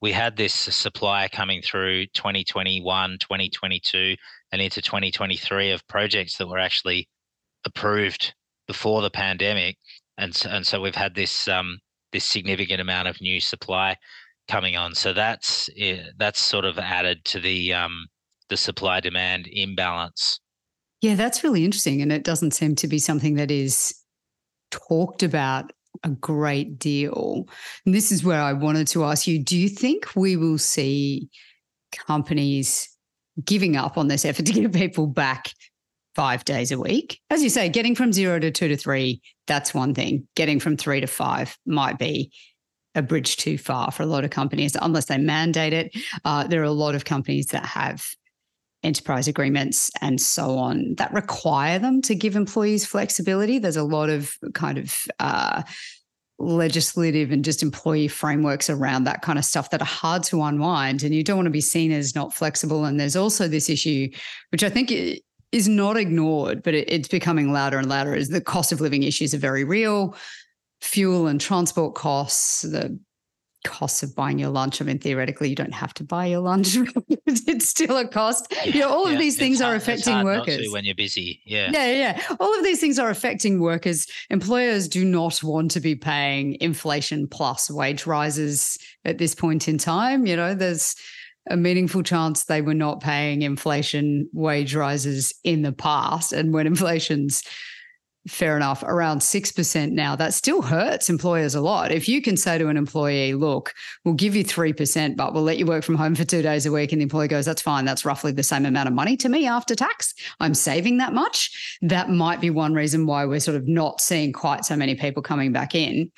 we 0.00 0.12
had 0.12 0.36
this 0.36 0.54
supply 0.54 1.28
coming 1.28 1.62
through 1.62 2.06
2021, 2.14 3.18
2022, 3.20 4.16
and 4.52 4.62
into 4.62 4.82
2023 4.82 5.72
of 5.72 5.86
projects 5.88 6.36
that 6.38 6.48
were 6.48 6.58
actually 6.58 7.08
approved 7.64 8.34
before 8.68 9.02
the 9.02 9.10
pandemic, 9.10 9.76
and 10.18 10.34
so, 10.34 10.50
and 10.50 10.66
so 10.66 10.80
we've 10.80 10.94
had 10.94 11.14
this 11.14 11.48
um, 11.48 11.78
this 12.12 12.24
significant 12.24 12.80
amount 12.80 13.08
of 13.08 13.20
new 13.20 13.40
supply 13.40 13.96
coming 14.48 14.76
on. 14.76 14.94
So 14.94 15.12
that's 15.12 15.68
eh, 15.76 16.04
that's 16.18 16.40
sort 16.40 16.64
of 16.64 16.78
added 16.78 17.24
to 17.26 17.40
the 17.40 17.74
um, 17.74 18.06
the 18.48 18.56
supply 18.56 19.00
demand 19.00 19.48
imbalance. 19.50 20.40
Yeah, 21.00 21.14
that's 21.14 21.44
really 21.44 21.64
interesting, 21.64 22.02
and 22.02 22.12
it 22.12 22.24
doesn't 22.24 22.52
seem 22.52 22.74
to 22.76 22.88
be 22.88 22.98
something 22.98 23.34
that 23.34 23.50
is 23.50 23.94
talked 24.70 25.22
about 25.22 25.72
a 26.04 26.10
great 26.10 26.78
deal. 26.78 27.46
And 27.84 27.94
this 27.94 28.12
is 28.12 28.24
where 28.24 28.40
I 28.40 28.52
wanted 28.52 28.88
to 28.88 29.04
ask 29.04 29.26
you: 29.26 29.38
Do 29.38 29.56
you 29.56 29.68
think 29.68 30.14
we 30.16 30.36
will 30.36 30.58
see 30.58 31.28
companies 31.92 32.88
giving 33.44 33.76
up 33.76 33.98
on 33.98 34.08
this 34.08 34.24
effort 34.24 34.46
to 34.46 34.52
get 34.52 34.72
people 34.72 35.06
back 35.06 35.52
five 36.14 36.44
days 36.44 36.72
a 36.72 36.78
week? 36.78 37.20
As 37.30 37.42
you 37.42 37.50
say, 37.50 37.68
getting 37.68 37.94
from 37.94 38.12
zero 38.12 38.38
to 38.38 38.50
two 38.50 38.68
to 38.68 38.76
three, 38.76 39.20
that's 39.46 39.74
one 39.74 39.94
thing. 39.94 40.26
Getting 40.34 40.60
from 40.60 40.76
three 40.76 41.00
to 41.00 41.06
five 41.06 41.56
might 41.66 41.98
be 41.98 42.32
a 42.94 43.02
bridge 43.02 43.36
too 43.36 43.58
far 43.58 43.92
for 43.92 44.02
a 44.02 44.06
lot 44.06 44.24
of 44.24 44.30
companies 44.30 44.76
unless 44.80 45.04
they 45.04 45.18
mandate 45.18 45.74
it. 45.74 45.94
Uh, 46.24 46.46
there 46.46 46.62
are 46.62 46.64
a 46.64 46.70
lot 46.70 46.94
of 46.94 47.04
companies 47.04 47.48
that 47.48 47.66
have 47.66 48.06
enterprise 48.86 49.28
agreements 49.28 49.90
and 50.00 50.20
so 50.20 50.56
on 50.56 50.94
that 50.94 51.12
require 51.12 51.78
them 51.78 52.00
to 52.02 52.14
give 52.14 52.36
employees 52.36 52.86
flexibility. 52.86 53.58
There's 53.58 53.76
a 53.76 53.82
lot 53.82 54.08
of 54.08 54.36
kind 54.54 54.78
of 54.78 54.96
uh, 55.18 55.62
legislative 56.38 57.32
and 57.32 57.44
just 57.44 57.62
employee 57.62 58.08
frameworks 58.08 58.68
around 58.68 59.04
that 59.04 59.22
kind 59.22 59.38
of 59.38 59.44
stuff 59.44 59.70
that 59.70 59.80
are 59.80 59.86
hard 59.86 60.22
to 60.22 60.42
unwind 60.42 61.02
and 61.02 61.14
you 61.14 61.24
don't 61.24 61.36
want 61.36 61.46
to 61.46 61.50
be 61.50 61.62
seen 61.62 61.90
as 61.90 62.14
not 62.14 62.34
flexible 62.34 62.84
and 62.84 63.00
there's 63.00 63.16
also 63.16 63.48
this 63.48 63.70
issue 63.70 64.06
which 64.50 64.62
i 64.62 64.68
think 64.68 64.92
is 65.50 65.66
not 65.66 65.96
ignored 65.96 66.62
but 66.62 66.74
it's 66.74 67.08
becoming 67.08 67.54
louder 67.54 67.78
and 67.78 67.88
louder 67.88 68.14
is 68.14 68.28
the 68.28 68.40
cost 68.40 68.70
of 68.70 68.82
living 68.82 69.02
issues 69.02 69.32
are 69.32 69.38
very 69.38 69.64
real 69.64 70.14
fuel 70.82 71.26
and 71.26 71.40
transport 71.40 71.94
costs 71.94 72.60
the 72.60 72.98
costs 73.66 74.02
of 74.02 74.14
buying 74.14 74.38
your 74.38 74.48
lunch. 74.48 74.80
I 74.80 74.84
mean, 74.84 74.98
theoretically, 74.98 75.50
you 75.50 75.56
don't 75.56 75.74
have 75.74 75.92
to 75.94 76.04
buy 76.04 76.26
your 76.26 76.40
lunch. 76.40 76.76
it's 77.26 77.68
still 77.68 77.96
a 77.98 78.06
cost. 78.06 78.46
Yeah, 78.50 78.64
you 78.64 78.80
know, 78.80 78.90
all 78.90 79.08
yeah. 79.08 79.14
of 79.14 79.18
these 79.18 79.36
things 79.36 79.56
it's 79.56 79.62
are 79.62 79.70
hard, 79.70 79.82
affecting 79.82 80.22
workers. 80.22 80.70
when 80.70 80.84
you're 80.84 80.94
busy. 80.94 81.42
Yeah. 81.44 81.70
Yeah. 81.72 81.90
Yeah. 81.90 82.22
All 82.40 82.56
of 82.56 82.64
these 82.64 82.80
things 82.80 82.98
are 82.98 83.10
affecting 83.10 83.60
workers. 83.60 84.06
Employers 84.30 84.88
do 84.88 85.04
not 85.04 85.42
want 85.42 85.72
to 85.72 85.80
be 85.80 85.96
paying 85.96 86.56
inflation 86.60 87.26
plus 87.26 87.70
wage 87.70 88.06
rises 88.06 88.78
at 89.04 89.18
this 89.18 89.34
point 89.34 89.68
in 89.68 89.76
time. 89.76 90.26
You 90.26 90.36
know, 90.36 90.54
there's 90.54 90.94
a 91.48 91.56
meaningful 91.56 92.02
chance 92.02 92.44
they 92.44 92.62
were 92.62 92.74
not 92.74 93.00
paying 93.00 93.42
inflation 93.42 94.28
wage 94.32 94.74
rises 94.74 95.32
in 95.44 95.62
the 95.62 95.72
past. 95.72 96.32
And 96.32 96.52
when 96.52 96.66
inflation's 96.66 97.42
fair 98.28 98.56
enough, 98.56 98.82
around 98.82 99.20
6% 99.20 99.92
now, 99.92 100.16
that 100.16 100.34
still 100.34 100.62
hurts 100.62 101.08
employers 101.08 101.54
a 101.54 101.60
lot. 101.60 101.92
If 101.92 102.08
you 102.08 102.20
can 102.20 102.36
say 102.36 102.58
to 102.58 102.68
an 102.68 102.76
employee, 102.76 103.34
look, 103.34 103.72
we'll 104.04 104.14
give 104.14 104.34
you 104.34 104.44
3%, 104.44 105.16
but 105.16 105.32
we'll 105.32 105.42
let 105.42 105.58
you 105.58 105.66
work 105.66 105.84
from 105.84 105.94
home 105.94 106.14
for 106.14 106.24
two 106.24 106.42
days 106.42 106.66
a 106.66 106.72
week, 106.72 106.92
and 106.92 107.00
the 107.00 107.04
employee 107.04 107.28
goes, 107.28 107.44
that's 107.44 107.62
fine. 107.62 107.84
That's 107.84 108.04
roughly 108.04 108.32
the 108.32 108.42
same 108.42 108.66
amount 108.66 108.88
of 108.88 108.94
money 108.94 109.16
to 109.18 109.28
me 109.28 109.46
after 109.46 109.74
tax. 109.74 110.14
I'm 110.40 110.54
saving 110.54 110.98
that 110.98 111.12
much. 111.12 111.78
That 111.82 112.10
might 112.10 112.40
be 112.40 112.50
one 112.50 112.74
reason 112.74 113.06
why 113.06 113.24
we're 113.26 113.40
sort 113.40 113.56
of 113.56 113.68
not 113.68 114.00
seeing 114.00 114.32
quite 114.32 114.64
so 114.64 114.76
many 114.76 114.94
people 114.94 115.22
coming 115.22 115.52
back 115.52 115.74
in. 115.74 116.10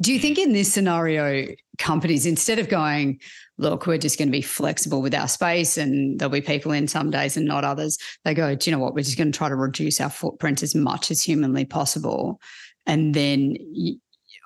Do 0.00 0.12
you 0.12 0.18
think 0.18 0.38
in 0.38 0.52
this 0.52 0.72
scenario, 0.72 1.46
companies, 1.78 2.26
instead 2.26 2.58
of 2.58 2.68
going, 2.68 3.20
look, 3.60 3.86
we're 3.86 3.98
just 3.98 4.18
going 4.18 4.28
to 4.28 4.32
be 4.32 4.42
flexible 4.42 5.02
with 5.02 5.14
our 5.14 5.28
space 5.28 5.76
and 5.76 6.18
there'll 6.18 6.32
be 6.32 6.40
people 6.40 6.72
in 6.72 6.88
some 6.88 7.10
days 7.10 7.36
and 7.36 7.46
not 7.46 7.62
others. 7.62 7.98
They 8.24 8.32
go, 8.32 8.54
do 8.54 8.70
you 8.70 8.74
know 8.74 8.82
what? 8.82 8.94
We're 8.94 9.02
just 9.02 9.18
going 9.18 9.30
to 9.30 9.36
try 9.36 9.50
to 9.50 9.54
reduce 9.54 10.00
our 10.00 10.08
footprint 10.08 10.62
as 10.62 10.74
much 10.74 11.10
as 11.10 11.22
humanly 11.22 11.66
possible. 11.66 12.40
And 12.86 13.14
then 13.14 13.56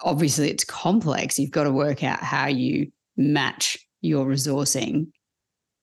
obviously 0.02 0.50
it's 0.50 0.64
complex. 0.64 1.38
You've 1.38 1.52
got 1.52 1.64
to 1.64 1.70
work 1.70 2.02
out 2.02 2.24
how 2.24 2.48
you 2.48 2.90
match 3.16 3.78
your 4.00 4.26
resourcing 4.26 5.06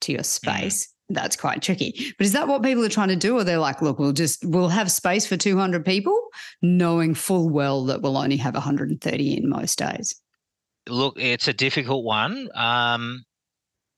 to 0.02 0.12
your 0.12 0.22
mm-hmm. 0.22 0.52
space. 0.52 0.86
Mm-hmm. 0.86 1.14
That's 1.14 1.38
quite 1.38 1.62
tricky. 1.62 2.14
But 2.18 2.26
is 2.26 2.34
that 2.34 2.50
what 2.50 2.64
people 2.64 2.84
are 2.84 2.90
trying 2.90 3.10
to 3.10 3.16
do? 3.16 3.38
Or 3.38 3.46
they're 3.46 3.60
like, 3.60 3.82
look, 3.82 3.98
we'll 3.98 4.12
just, 4.12 4.46
we'll 4.46 4.70
have 4.70 4.92
space 4.92 5.26
for 5.26 5.38
200 5.38 5.86
people, 5.86 6.18
knowing 6.62 7.14
full 7.14 7.50
well 7.50 7.86
that 7.86 8.02
we'll 8.02 8.18
only 8.18 8.38
have 8.38 8.56
130 8.56 9.38
in 9.38 9.50
most 9.50 9.78
days? 9.80 10.16
Look, 10.90 11.16
it's 11.18 11.48
a 11.48 11.54
difficult 11.54 12.04
one. 12.04 12.50
Um, 12.56 13.24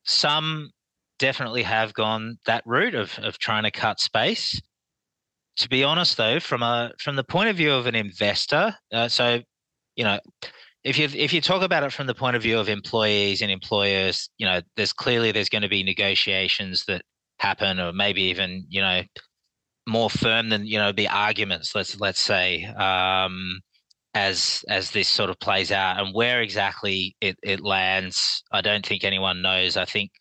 some 0.03 0.71
definitely 1.19 1.63
have 1.63 1.93
gone 1.93 2.37
that 2.45 2.63
route 2.65 2.95
of 2.95 3.17
of 3.19 3.37
trying 3.39 3.63
to 3.63 3.71
cut 3.71 3.99
space. 3.99 4.61
To 5.57 5.69
be 5.69 5.83
honest, 5.83 6.17
though, 6.17 6.39
from 6.39 6.63
a 6.63 6.91
from 6.99 7.15
the 7.15 7.23
point 7.23 7.49
of 7.49 7.55
view 7.55 7.71
of 7.73 7.85
an 7.85 7.95
investor, 7.95 8.75
uh, 8.91 9.07
so 9.07 9.41
you 9.95 10.03
know, 10.03 10.19
if 10.83 10.97
you 10.97 11.07
if 11.13 11.31
you 11.33 11.41
talk 11.41 11.61
about 11.61 11.83
it 11.83 11.93
from 11.93 12.07
the 12.07 12.15
point 12.15 12.35
of 12.35 12.41
view 12.41 12.59
of 12.59 12.69
employees 12.69 13.41
and 13.41 13.51
employers, 13.51 14.29
you 14.37 14.45
know, 14.45 14.61
there's 14.75 14.93
clearly 14.93 15.31
there's 15.31 15.49
going 15.49 15.61
to 15.61 15.69
be 15.69 15.83
negotiations 15.83 16.85
that 16.87 17.03
happen, 17.39 17.79
or 17.79 17.93
maybe 17.93 18.23
even 18.23 18.65
you 18.69 18.81
know 18.81 19.01
more 19.87 20.09
firm 20.09 20.49
than 20.49 20.65
you 20.65 20.77
know 20.77 20.91
the 20.91 21.07
arguments. 21.07 21.75
Let's 21.75 21.99
let's 21.99 22.21
say. 22.21 22.65
Um, 22.65 23.61
as 24.13 24.63
as 24.69 24.91
this 24.91 25.09
sort 25.09 25.29
of 25.29 25.39
plays 25.39 25.71
out 25.71 25.99
and 25.99 26.13
where 26.13 26.41
exactly 26.41 27.15
it, 27.21 27.37
it 27.43 27.61
lands 27.61 28.43
i 28.51 28.61
don't 28.61 28.85
think 28.85 29.03
anyone 29.03 29.41
knows. 29.41 29.77
I 29.77 29.85
think 29.85 30.11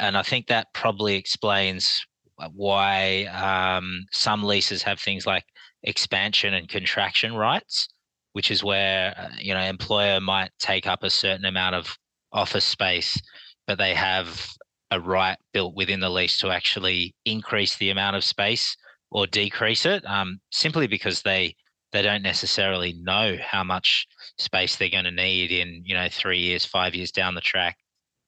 and 0.00 0.16
i 0.16 0.22
think 0.22 0.46
that 0.46 0.68
probably 0.74 1.16
explains 1.16 2.04
why 2.52 3.24
um, 3.26 4.06
some 4.10 4.42
leases 4.42 4.82
have 4.82 4.98
things 4.98 5.24
like 5.24 5.44
expansion 5.84 6.52
and 6.54 6.68
contraction 6.68 7.34
rights 7.34 7.88
which 8.32 8.50
is 8.50 8.64
where 8.64 9.14
uh, 9.16 9.28
you 9.38 9.54
know 9.54 9.60
employer 9.60 10.20
might 10.20 10.50
take 10.58 10.86
up 10.86 11.02
a 11.02 11.10
certain 11.10 11.44
amount 11.44 11.74
of 11.74 11.96
office 12.32 12.64
space 12.64 13.20
but 13.66 13.78
they 13.78 13.94
have 13.94 14.48
a 14.90 15.00
right 15.00 15.38
built 15.52 15.74
within 15.74 16.00
the 16.00 16.10
lease 16.10 16.38
to 16.38 16.50
actually 16.50 17.14
increase 17.24 17.76
the 17.76 17.90
amount 17.90 18.16
of 18.16 18.24
space 18.24 18.76
or 19.10 19.26
decrease 19.26 19.86
it 19.86 20.04
um, 20.06 20.40
simply 20.50 20.86
because 20.86 21.22
they 21.22 21.54
they 21.94 22.02
don't 22.02 22.22
necessarily 22.22 22.92
know 22.92 23.38
how 23.40 23.64
much 23.64 24.06
space 24.38 24.76
they're 24.76 24.90
going 24.90 25.04
to 25.04 25.10
need 25.10 25.50
in 25.50 25.82
you 25.86 25.94
know 25.94 26.08
three 26.10 26.38
years 26.38 26.66
five 26.66 26.94
years 26.94 27.10
down 27.10 27.34
the 27.34 27.40
track 27.40 27.78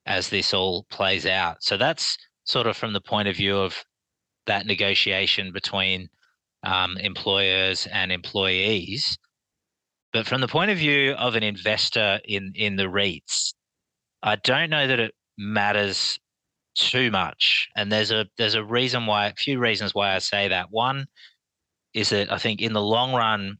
as 0.07 0.31
this 0.31 0.55
all 0.55 0.87
plays 0.91 1.27
out 1.27 1.57
so 1.61 1.77
that's 1.77 2.17
sort 2.45 2.67
of 2.67 2.77
from 2.77 2.95
the 2.95 3.01
point 3.01 3.29
of 3.29 3.37
view 3.37 3.59
of 3.59 3.85
that 4.47 4.65
negotiation 4.65 5.53
between 5.53 6.09
um, 6.63 6.97
employers 6.99 7.87
and 7.93 8.11
employees 8.11 9.19
but 10.17 10.27
from 10.27 10.41
the 10.41 10.49
point 10.49 10.71
of 10.71 10.79
view 10.79 11.13
of 11.13 11.35
an 11.35 11.43
investor 11.43 12.21
in 12.25 12.53
in 12.55 12.77
the 12.77 12.85
REITs, 12.85 13.53
I 14.23 14.37
don't 14.37 14.71
know 14.71 14.87
that 14.87 14.99
it 14.99 15.15
matters 15.37 16.19
too 16.75 17.11
much. 17.11 17.69
And 17.77 17.93
there's 17.93 18.11
a 18.11 18.27
there's 18.39 18.55
a 18.55 18.65
reason 18.65 19.05
why 19.05 19.27
a 19.27 19.35
few 19.35 19.59
reasons 19.59 19.95
why 19.95 20.15
I 20.15 20.21
say 20.21 20.49
that. 20.49 20.71
One 20.71 21.05
is 21.97 22.11
that 22.11 22.31
I 22.31 22.37
think 22.37 22.61
in 22.61 22.75
the 22.75 22.83
long 22.83 23.15
run, 23.15 23.57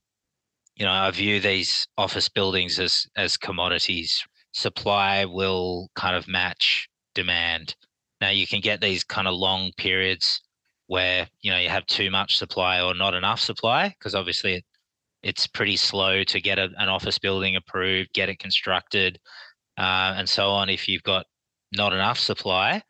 you 0.77 0.85
know, 0.85 0.93
I 0.93 1.11
view 1.11 1.41
these 1.41 1.89
office 1.97 2.29
buildings 2.29 2.79
as 2.79 3.07
as 3.17 3.37
commodities. 3.39 4.23
Supply 4.53 5.25
will 5.25 5.89
kind 5.97 6.15
of 6.15 6.29
match 6.29 6.89
demand. 7.15 7.75
Now 8.21 8.29
you 8.29 8.47
can 8.47 8.61
get 8.61 8.81
these 8.81 9.03
kind 9.03 9.27
of 9.27 9.35
long 9.35 9.73
periods 9.79 10.43
where 10.87 11.27
you 11.41 11.51
know 11.51 11.59
you 11.59 11.71
have 11.71 11.87
too 11.87 12.11
much 12.11 12.37
supply 12.37 12.81
or 12.81 12.95
not 12.95 13.15
enough 13.15 13.41
supply 13.41 13.89
because 13.89 14.15
obviously 14.15 14.57
it, 14.57 14.65
it's 15.23 15.47
pretty 15.47 15.77
slow 15.77 16.23
to 16.25 16.41
get 16.41 16.59
a, 16.59 16.69
an 16.77 16.91
office 16.91 17.19
building 17.19 17.57
approved, 17.57 18.13
get 18.13 18.29
it 18.29 18.39
constructed, 18.39 19.19
uh, 19.79 20.15
and 20.17 20.29
so 20.29 20.51
on. 20.51 20.69
If 20.69 20.89
you've 20.89 21.03
got 21.03 21.25
not 21.75 21.95
enough 21.95 22.19
supply, 22.19 22.83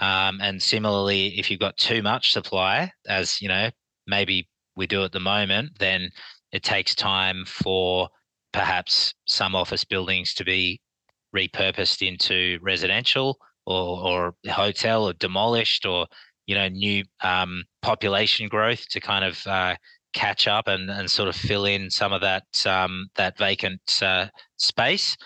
um, 0.00 0.38
and 0.40 0.62
similarly, 0.62 1.38
if 1.38 1.50
you've 1.50 1.60
got 1.60 1.76
too 1.76 2.02
much 2.02 2.32
supply, 2.32 2.92
as 3.08 3.42
you 3.42 3.48
know, 3.48 3.68
maybe 4.06 4.48
we 4.76 4.86
do 4.86 5.04
at 5.04 5.12
the 5.12 5.20
moment, 5.20 5.78
then 5.78 6.10
it 6.52 6.62
takes 6.62 6.94
time 6.94 7.44
for 7.46 8.08
perhaps 8.52 9.14
some 9.26 9.54
office 9.54 9.84
buildings 9.84 10.34
to 10.34 10.44
be 10.44 10.80
repurposed 11.34 12.06
into 12.06 12.58
residential 12.62 13.38
or, 13.66 14.06
or 14.06 14.34
hotel 14.50 15.08
or 15.08 15.12
demolished 15.14 15.86
or 15.86 16.06
you 16.46 16.54
know 16.54 16.68
new 16.68 17.04
um, 17.22 17.64
population 17.80 18.48
growth 18.48 18.86
to 18.90 19.00
kind 19.00 19.24
of 19.24 19.46
uh, 19.46 19.74
catch 20.12 20.46
up 20.46 20.68
and, 20.68 20.90
and 20.90 21.10
sort 21.10 21.28
of 21.28 21.36
fill 21.36 21.64
in 21.64 21.90
some 21.90 22.12
of 22.12 22.20
that 22.20 22.44
um, 22.66 23.06
that 23.16 23.38
vacant 23.38 23.80
uh, 24.02 24.26
space. 24.58 25.16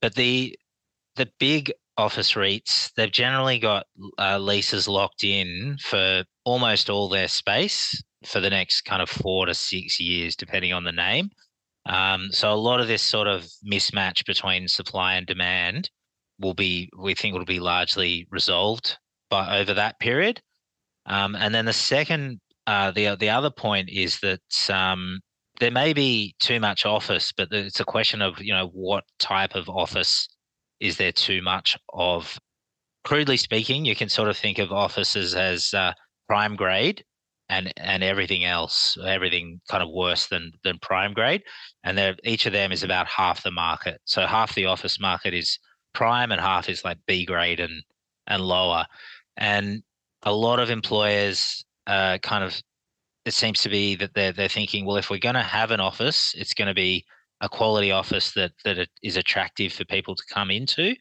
But 0.00 0.14
the 0.14 0.56
the 1.16 1.28
big 1.38 1.72
office 1.96 2.34
REITs, 2.34 2.92
they've 2.96 3.10
generally 3.10 3.58
got 3.58 3.86
uh, 4.18 4.38
leases 4.38 4.86
locked 4.86 5.24
in 5.24 5.76
for 5.80 6.24
almost 6.44 6.88
all 6.88 7.08
their 7.08 7.26
space 7.28 8.00
for 8.24 8.40
the 8.40 8.50
next 8.50 8.82
kind 8.82 9.02
of 9.02 9.08
four 9.08 9.46
to 9.46 9.54
six 9.54 10.00
years, 10.00 10.36
depending 10.36 10.72
on 10.72 10.84
the 10.84 10.92
name. 10.92 11.30
Um, 11.86 12.28
so 12.32 12.52
a 12.52 12.54
lot 12.54 12.80
of 12.80 12.88
this 12.88 13.02
sort 13.02 13.28
of 13.28 13.46
mismatch 13.64 14.26
between 14.26 14.68
supply 14.68 15.14
and 15.14 15.26
demand 15.26 15.90
will 16.38 16.54
be, 16.54 16.90
we 16.98 17.14
think, 17.14 17.34
will 17.34 17.44
be 17.44 17.60
largely 17.60 18.26
resolved 18.30 18.98
by 19.30 19.58
over 19.58 19.74
that 19.74 19.98
period. 19.98 20.40
Um, 21.06 21.34
and 21.34 21.54
then 21.54 21.64
the 21.64 21.72
second, 21.72 22.40
uh, 22.66 22.90
the 22.90 23.16
the 23.16 23.30
other 23.30 23.50
point 23.50 23.88
is 23.90 24.20
that 24.20 24.70
um, 24.70 25.20
there 25.58 25.70
may 25.70 25.92
be 25.92 26.34
too 26.38 26.60
much 26.60 26.84
office, 26.84 27.32
but 27.32 27.48
it's 27.50 27.80
a 27.80 27.84
question 27.84 28.20
of 28.20 28.40
you 28.42 28.52
know 28.52 28.68
what 28.72 29.04
type 29.18 29.54
of 29.54 29.68
office 29.68 30.28
is 30.80 30.96
there 30.96 31.12
too 31.12 31.42
much 31.42 31.76
of. 31.92 32.38
Crudely 33.04 33.38
speaking, 33.38 33.86
you 33.86 33.96
can 33.96 34.10
sort 34.10 34.28
of 34.28 34.36
think 34.36 34.58
of 34.58 34.70
offices 34.70 35.34
as 35.34 35.72
uh, 35.72 35.94
prime 36.28 36.56
grade 36.56 37.02
and 37.48 37.72
and 37.76 38.02
everything 38.02 38.44
else, 38.44 38.96
everything 39.04 39.60
kind 39.68 39.82
of 39.82 39.90
worse 39.90 40.26
than 40.26 40.52
than 40.64 40.78
prime 40.80 41.14
grade. 41.14 41.42
And 41.84 42.16
each 42.24 42.46
of 42.46 42.52
them 42.52 42.72
is 42.72 42.82
about 42.82 43.06
half 43.06 43.42
the 43.42 43.50
market. 43.50 44.00
So 44.04 44.26
half 44.26 44.54
the 44.54 44.66
office 44.66 45.00
market 45.00 45.34
is 45.34 45.58
prime, 45.94 46.32
and 46.32 46.40
half 46.40 46.68
is 46.68 46.84
like 46.84 46.98
B 47.06 47.24
grade 47.24 47.60
and 47.60 47.82
and 48.26 48.42
lower. 48.42 48.86
And 49.36 49.82
a 50.22 50.32
lot 50.32 50.60
of 50.60 50.70
employers 50.70 51.64
uh, 51.86 52.18
kind 52.18 52.44
of 52.44 52.60
it 53.24 53.34
seems 53.34 53.60
to 53.62 53.68
be 53.68 53.96
that 53.96 54.14
they're 54.14 54.32
they're 54.32 54.48
thinking, 54.48 54.84
well, 54.84 54.96
if 54.96 55.10
we're 55.10 55.18
going 55.18 55.34
to 55.34 55.42
have 55.42 55.70
an 55.70 55.80
office, 55.80 56.34
it's 56.36 56.54
going 56.54 56.68
to 56.68 56.74
be 56.74 57.04
a 57.40 57.48
quality 57.48 57.92
office 57.92 58.32
that 58.32 58.52
that 58.64 58.88
is 59.02 59.16
attractive 59.16 59.72
for 59.72 59.84
people 59.84 60.14
to 60.16 60.24
come 60.32 60.50
into 60.50 60.94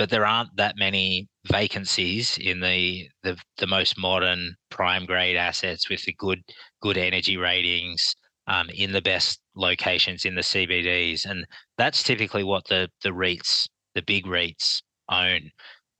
but 0.00 0.08
there 0.08 0.24
aren't 0.24 0.56
that 0.56 0.78
many 0.78 1.28
vacancies 1.46 2.38
in 2.38 2.60
the, 2.60 3.08
the 3.22 3.36
the 3.58 3.66
most 3.66 3.98
modern 3.98 4.54
prime 4.70 5.06
grade 5.06 5.36
assets 5.36 5.88
with 5.88 6.02
the 6.04 6.14
good 6.18 6.42
good 6.82 6.98
energy 6.98 7.36
ratings 7.36 8.14
um, 8.46 8.68
in 8.74 8.92
the 8.92 9.02
best 9.02 9.40
locations 9.54 10.24
in 10.24 10.34
the 10.34 10.42
CBDs, 10.42 11.24
and 11.24 11.46
that's 11.78 12.02
typically 12.02 12.44
what 12.44 12.66
the 12.68 12.88
the 13.02 13.10
REITs, 13.10 13.68
the 13.94 14.02
big 14.02 14.26
REITs, 14.26 14.82
own. 15.10 15.50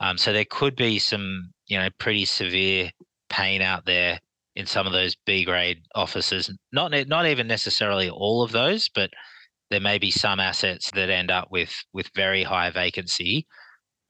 Um, 0.01 0.17
so 0.19 0.33
there 0.33 0.47
could 0.51 0.77
be 0.77 0.99
some, 0.99 1.53
you 1.67 1.79
know, 1.79 1.89
pretty 1.99 2.25
severe 2.25 2.91
pain 3.29 3.63
out 3.63 3.85
there 3.87 4.19
in 4.57 4.67
some 4.67 4.87
of 4.87 4.93
those 4.93 5.17
B 5.27 5.45
grade 5.45 5.83
offices. 5.95 6.51
Not 6.73 6.93
not 7.09 7.27
even 7.27 7.47
necessarily 7.47 8.11
all 8.11 8.43
of 8.43 8.53
those, 8.53 8.89
but 8.89 9.11
there 9.71 9.81
may 9.81 9.99
be 9.99 10.11
some 10.11 10.41
assets 10.41 10.91
that 10.93 11.11
end 11.11 11.31
up 11.31 11.49
with 11.51 11.73
with 11.93 12.11
very 12.15 12.43
high 12.43 12.71
vacancy, 12.71 13.47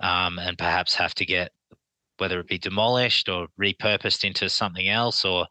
um, 0.00 0.38
and 0.38 0.58
perhaps 0.58 0.94
have 0.94 1.14
to 1.14 1.26
get 1.26 1.52
whether 2.18 2.40
it 2.40 2.48
be 2.48 2.58
demolished 2.58 3.28
or 3.28 3.46
repurposed 3.60 4.24
into 4.24 4.48
something 4.50 4.88
else, 4.88 5.24
or 5.24 5.46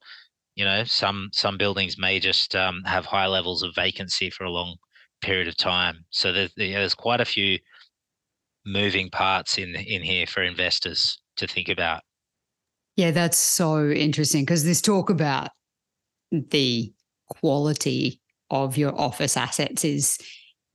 you 0.56 0.66
know, 0.66 0.84
some 0.84 1.30
some 1.34 1.58
buildings 1.58 1.98
may 1.98 2.20
just 2.20 2.56
um, 2.56 2.84
have 2.86 3.06
high 3.06 3.28
levels 3.28 3.64
of 3.64 3.76
vacancy 3.76 4.30
for 4.30 4.44
a 4.44 4.52
long 4.52 4.76
period 5.22 5.48
of 5.48 5.58
time. 5.58 6.06
So 6.12 6.32
there's, 6.32 6.54
there's 6.56 6.96
quite 6.96 7.22
a 7.22 7.26
few 7.26 7.58
moving 8.66 9.10
parts 9.10 9.58
in 9.58 9.76
in 9.76 10.04
here 10.04 10.28
for 10.28 10.44
investors 10.44 11.20
to 11.38 11.48
think 11.48 11.70
about. 11.70 12.02
Yeah, 12.96 13.12
that's 13.12 13.40
so 13.40 13.90
interesting 13.90 14.44
because 14.44 14.64
this 14.64 14.82
talk 14.82 15.10
about 15.10 15.50
the 16.32 16.94
quality 17.30 18.20
of 18.52 18.78
your 18.78 19.00
office 19.00 19.38
assets 19.38 19.86
is 19.86 20.18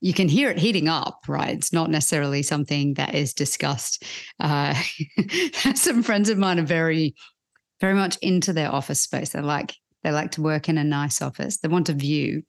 you 0.05 0.13
can 0.13 0.29
hear 0.29 0.51
it 0.51 0.59
heating 0.59 0.87
up, 0.87 1.21
right? 1.27 1.57
It's 1.57 1.73
not 1.73 1.89
necessarily 1.89 2.43
something 2.43 2.93
that 2.95 3.15
is 3.15 3.33
discussed. 3.33 4.05
Uh, 4.39 4.75
some 5.75 6.03
friends 6.03 6.29
of 6.29 6.37
mine 6.37 6.59
are 6.59 6.67
very, 6.67 7.15
very 7.81 7.95
much 7.95 8.19
into 8.21 8.53
their 8.53 8.71
office 8.71 9.01
space. 9.01 9.31
They're 9.31 9.41
like, 9.41 9.75
they 10.03 10.11
like 10.11 10.33
to 10.33 10.43
work 10.43 10.69
in 10.69 10.77
a 10.77 10.85
nice 10.85 11.23
office. 11.23 11.57
They 11.57 11.69
want 11.69 11.89
a 11.89 11.95
view. 11.95 12.43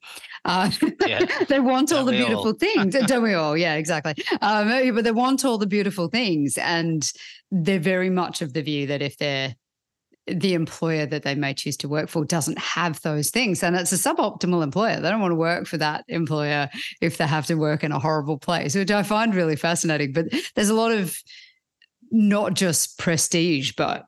Uh, 0.44 0.70
yeah. 1.06 1.24
they 1.48 1.58
want 1.58 1.94
all 1.94 2.04
the 2.04 2.12
beautiful 2.12 2.48
all. 2.48 2.52
things. 2.52 2.94
Don't 3.06 3.22
we 3.22 3.32
all? 3.32 3.56
Yeah, 3.56 3.76
exactly. 3.76 4.22
Um, 4.42 4.94
but 4.94 5.04
they 5.04 5.12
want 5.12 5.42
all 5.46 5.56
the 5.56 5.66
beautiful 5.66 6.08
things. 6.08 6.58
And 6.58 7.10
they're 7.50 7.78
very 7.78 8.10
much 8.10 8.42
of 8.42 8.52
the 8.52 8.60
view 8.60 8.86
that 8.88 9.00
if 9.00 9.16
they're 9.16 9.54
the 10.26 10.54
employer 10.54 11.06
that 11.06 11.22
they 11.22 11.34
may 11.34 11.54
choose 11.54 11.76
to 11.78 11.88
work 11.88 12.08
for 12.08 12.24
doesn't 12.24 12.58
have 12.58 13.00
those 13.02 13.30
things. 13.30 13.62
And 13.62 13.76
it's 13.76 13.92
a 13.92 13.96
suboptimal 13.96 14.62
employer. 14.62 15.00
They 15.00 15.10
don't 15.10 15.20
want 15.20 15.32
to 15.32 15.36
work 15.36 15.66
for 15.66 15.76
that 15.78 16.04
employer 16.08 16.68
if 17.00 17.18
they 17.18 17.26
have 17.26 17.46
to 17.46 17.54
work 17.54 17.84
in 17.84 17.92
a 17.92 17.98
horrible 17.98 18.38
place, 18.38 18.74
which 18.74 18.90
I 18.90 19.02
find 19.02 19.34
really 19.34 19.56
fascinating. 19.56 20.12
But 20.12 20.26
there's 20.54 20.68
a 20.68 20.74
lot 20.74 20.92
of 20.92 21.16
not 22.10 22.54
just 22.54 22.98
prestige, 22.98 23.72
but 23.76 24.04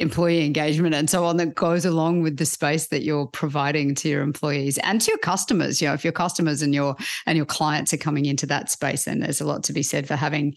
employee 0.00 0.44
engagement 0.44 0.94
and 0.94 1.08
so 1.08 1.24
on 1.24 1.36
that 1.36 1.54
goes 1.54 1.84
along 1.84 2.20
with 2.20 2.36
the 2.36 2.44
space 2.44 2.88
that 2.88 3.02
you're 3.04 3.28
providing 3.28 3.94
to 3.94 4.08
your 4.08 4.22
employees 4.22 4.76
and 4.78 5.00
to 5.00 5.08
your 5.08 5.18
customers 5.18 5.80
you 5.80 5.86
know 5.86 5.94
if 5.94 6.02
your 6.02 6.12
customers 6.12 6.62
and 6.62 6.74
your 6.74 6.96
and 7.26 7.36
your 7.36 7.46
clients 7.46 7.94
are 7.94 7.98
coming 7.98 8.26
into 8.26 8.44
that 8.44 8.68
space 8.68 9.04
then 9.04 9.20
there's 9.20 9.40
a 9.40 9.46
lot 9.46 9.62
to 9.62 9.72
be 9.72 9.84
said 9.84 10.08
for 10.08 10.16
having 10.16 10.52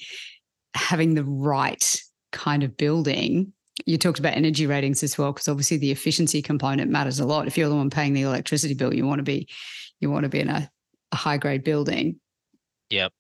having 0.74 1.13
the 1.13 1.24
right 1.24 2.02
kind 2.32 2.63
of 2.63 2.76
building 2.78 3.54
you 3.85 3.97
talked 3.97 4.19
about 4.19 4.33
energy 4.33 4.65
ratings 4.65 5.03
as 5.03 5.17
well 5.17 5.31
because 5.31 5.47
obviously 5.47 5.77
the 5.77 5.91
efficiency 5.91 6.41
component 6.41 6.91
matters 6.91 7.19
a 7.19 7.25
lot 7.25 7.47
if 7.47 7.57
you're 7.57 7.69
the 7.69 7.75
one 7.75 7.89
paying 7.89 8.13
the 8.13 8.23
electricity 8.23 8.73
bill 8.73 8.93
you 8.93 9.05
want 9.05 9.19
to 9.19 9.23
be 9.23 9.47
you 9.99 10.09
want 10.09 10.23
to 10.23 10.29
be 10.29 10.39
in 10.39 10.49
a, 10.49 10.69
a 11.11 11.15
high 11.15 11.37
grade 11.37 11.63
building 11.63 12.19
yep 12.89 13.11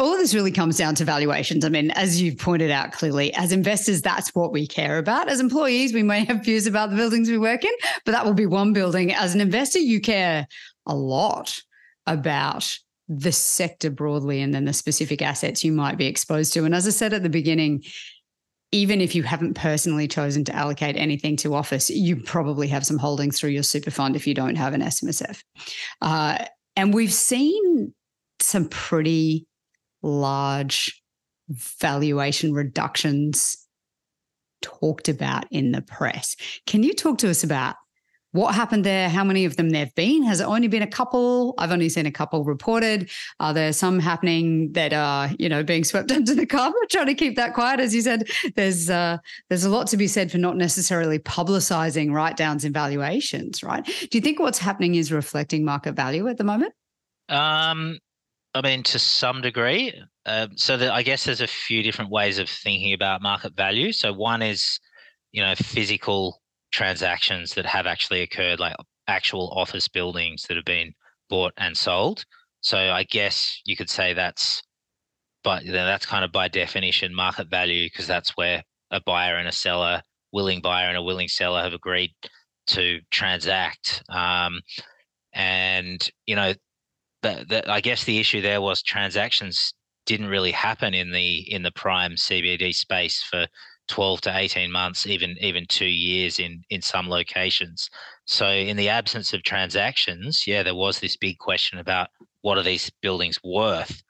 all 0.00 0.14
of 0.14 0.18
this 0.18 0.34
really 0.34 0.50
comes 0.50 0.78
down 0.78 0.94
to 0.94 1.04
valuations. 1.04 1.62
I 1.62 1.68
mean, 1.68 1.90
as 1.90 2.22
you've 2.22 2.38
pointed 2.38 2.70
out 2.70 2.92
clearly, 2.92 3.34
as 3.34 3.52
investors, 3.52 4.00
that's 4.00 4.34
what 4.34 4.50
we 4.50 4.66
care 4.66 4.96
about. 4.96 5.28
As 5.28 5.40
employees, 5.40 5.92
we 5.92 6.02
may 6.02 6.24
have 6.24 6.42
views 6.42 6.66
about 6.66 6.88
the 6.88 6.96
buildings 6.96 7.28
we 7.28 7.36
work 7.36 7.64
in, 7.64 7.72
but 8.06 8.12
that 8.12 8.24
will 8.24 8.32
be 8.32 8.46
one 8.46 8.72
building. 8.72 9.12
As 9.12 9.34
an 9.34 9.42
investor, 9.42 9.78
you 9.78 10.00
care 10.00 10.48
a 10.86 10.94
lot 10.94 11.60
about 12.06 12.78
the 13.08 13.32
sector 13.32 13.90
broadly 13.90 14.40
and 14.40 14.54
then 14.54 14.64
the 14.64 14.72
specific 14.72 15.20
assets 15.20 15.62
you 15.62 15.72
might 15.72 15.98
be 15.98 16.06
exposed 16.06 16.54
to. 16.54 16.64
And 16.64 16.74
as 16.74 16.86
I 16.86 16.90
said 16.90 17.12
at 17.12 17.22
the 17.22 17.28
beginning, 17.28 17.84
even 18.72 19.00
if 19.00 19.14
you 19.14 19.22
haven't 19.22 19.54
personally 19.54 20.06
chosen 20.06 20.44
to 20.44 20.54
allocate 20.54 20.96
anything 20.96 21.36
to 21.36 21.54
office, 21.54 21.90
you 21.90 22.16
probably 22.16 22.68
have 22.68 22.86
some 22.86 22.98
holdings 22.98 23.38
through 23.38 23.50
your 23.50 23.62
super 23.62 23.90
fund 23.90 24.14
if 24.14 24.26
you 24.26 24.34
don't 24.34 24.56
have 24.56 24.74
an 24.74 24.80
SMSF. 24.80 25.42
Uh, 26.00 26.44
and 26.76 26.94
we've 26.94 27.12
seen 27.12 27.92
some 28.38 28.68
pretty 28.68 29.46
large 30.02 31.02
valuation 31.50 32.54
reductions 32.54 33.66
talked 34.62 35.08
about 35.08 35.46
in 35.50 35.72
the 35.72 35.82
press. 35.82 36.36
Can 36.66 36.82
you 36.82 36.94
talk 36.94 37.18
to 37.18 37.30
us 37.30 37.42
about 37.42 37.76
what 38.32 38.54
happened 38.54 38.84
there? 38.84 39.08
How 39.08 39.24
many 39.24 39.44
of 39.44 39.56
them 39.56 39.70
there've 39.70 39.94
been? 39.94 40.22
Has 40.22 40.40
it 40.40 40.44
only 40.44 40.68
been 40.68 40.82
a 40.82 40.86
couple? 40.86 41.54
I've 41.58 41.72
only 41.72 41.88
seen 41.88 42.06
a 42.06 42.12
couple 42.12 42.44
reported. 42.44 43.10
Are 43.40 43.52
there 43.52 43.72
some 43.72 43.98
happening 43.98 44.72
that 44.72 44.92
are, 44.92 45.30
you 45.38 45.48
know, 45.48 45.64
being 45.64 45.82
swept 45.82 46.12
under 46.12 46.34
the 46.34 46.46
carpet? 46.46 46.90
Trying 46.90 47.06
to 47.06 47.14
keep 47.14 47.36
that 47.36 47.54
quiet, 47.54 47.80
as 47.80 47.94
you 47.94 48.02
said. 48.02 48.28
There's 48.54 48.88
uh, 48.88 49.18
there's 49.48 49.64
a 49.64 49.70
lot 49.70 49.88
to 49.88 49.96
be 49.96 50.06
said 50.06 50.30
for 50.30 50.38
not 50.38 50.56
necessarily 50.56 51.18
publicizing 51.18 52.12
write 52.12 52.36
downs 52.36 52.64
and 52.64 52.72
valuations, 52.72 53.62
right? 53.62 53.84
Do 53.84 54.08
you 54.12 54.20
think 54.20 54.38
what's 54.38 54.58
happening 54.58 54.94
is 54.94 55.10
reflecting 55.10 55.64
market 55.64 55.92
value 55.92 56.28
at 56.28 56.38
the 56.38 56.44
moment? 56.44 56.72
Um, 57.28 57.98
I 58.54 58.62
mean, 58.62 58.82
to 58.84 58.98
some 58.98 59.40
degree. 59.40 59.92
Uh, 60.26 60.48
so 60.54 60.76
that 60.76 60.92
I 60.92 61.02
guess 61.02 61.24
there's 61.24 61.40
a 61.40 61.46
few 61.46 61.82
different 61.82 62.10
ways 62.10 62.38
of 62.38 62.48
thinking 62.48 62.92
about 62.92 63.22
market 63.22 63.56
value. 63.56 63.90
So 63.90 64.12
one 64.12 64.42
is, 64.42 64.78
you 65.32 65.42
know, 65.42 65.54
physical 65.56 66.42
transactions 66.80 67.52
that 67.52 67.66
have 67.66 67.86
actually 67.86 68.22
occurred, 68.22 68.58
like 68.58 68.74
actual 69.06 69.52
office 69.54 69.86
buildings 69.86 70.44
that 70.48 70.56
have 70.56 70.64
been 70.64 70.94
bought 71.28 71.52
and 71.58 71.76
sold. 71.76 72.24
So 72.62 72.78
I 72.78 73.04
guess 73.04 73.60
you 73.66 73.76
could 73.76 73.90
say 73.90 74.14
that's, 74.14 74.62
but 75.44 75.62
that's 75.66 76.06
kind 76.06 76.24
of 76.24 76.32
by 76.32 76.48
definition 76.48 77.14
market 77.14 77.50
value 77.50 77.84
because 77.84 78.06
that's 78.06 78.34
where 78.34 78.62
a 78.90 78.98
buyer 79.04 79.36
and 79.36 79.46
a 79.46 79.52
seller, 79.52 80.00
willing 80.32 80.62
buyer 80.62 80.88
and 80.88 80.96
a 80.96 81.02
willing 81.02 81.28
seller, 81.28 81.62
have 81.62 81.74
agreed 81.74 82.12
to 82.68 83.00
transact. 83.10 84.02
Um, 84.08 84.62
and 85.34 86.10
you 86.24 86.34
know 86.34 86.54
the, 87.22 87.44
the, 87.46 87.70
I 87.70 87.82
guess 87.82 88.04
the 88.04 88.18
issue 88.18 88.40
there 88.40 88.62
was 88.62 88.82
transactions 88.82 89.74
didn't 90.06 90.28
really 90.28 90.50
happen 90.50 90.94
in 90.94 91.12
the 91.12 91.40
in 91.52 91.62
the 91.62 91.72
prime 91.72 92.12
CBD 92.12 92.74
space 92.74 93.22
for 93.22 93.46
12 93.90 94.20
to 94.22 94.36
18 94.36 94.72
months, 94.72 95.06
even 95.06 95.36
even 95.40 95.66
two 95.68 95.86
years 95.86 96.38
in 96.38 96.62
in 96.70 96.80
some 96.80 97.08
locations. 97.08 97.90
So 98.26 98.48
in 98.48 98.76
the 98.76 98.88
absence 98.88 99.32
of 99.32 99.42
transactions, 99.42 100.46
yeah, 100.46 100.62
there 100.62 100.74
was 100.74 101.00
this 101.00 101.16
big 101.16 101.38
question 101.38 101.78
about 101.78 102.08
what 102.42 102.56
are 102.56 102.62
these 102.62 102.90
buildings 103.02 103.38
worth, 103.44 104.02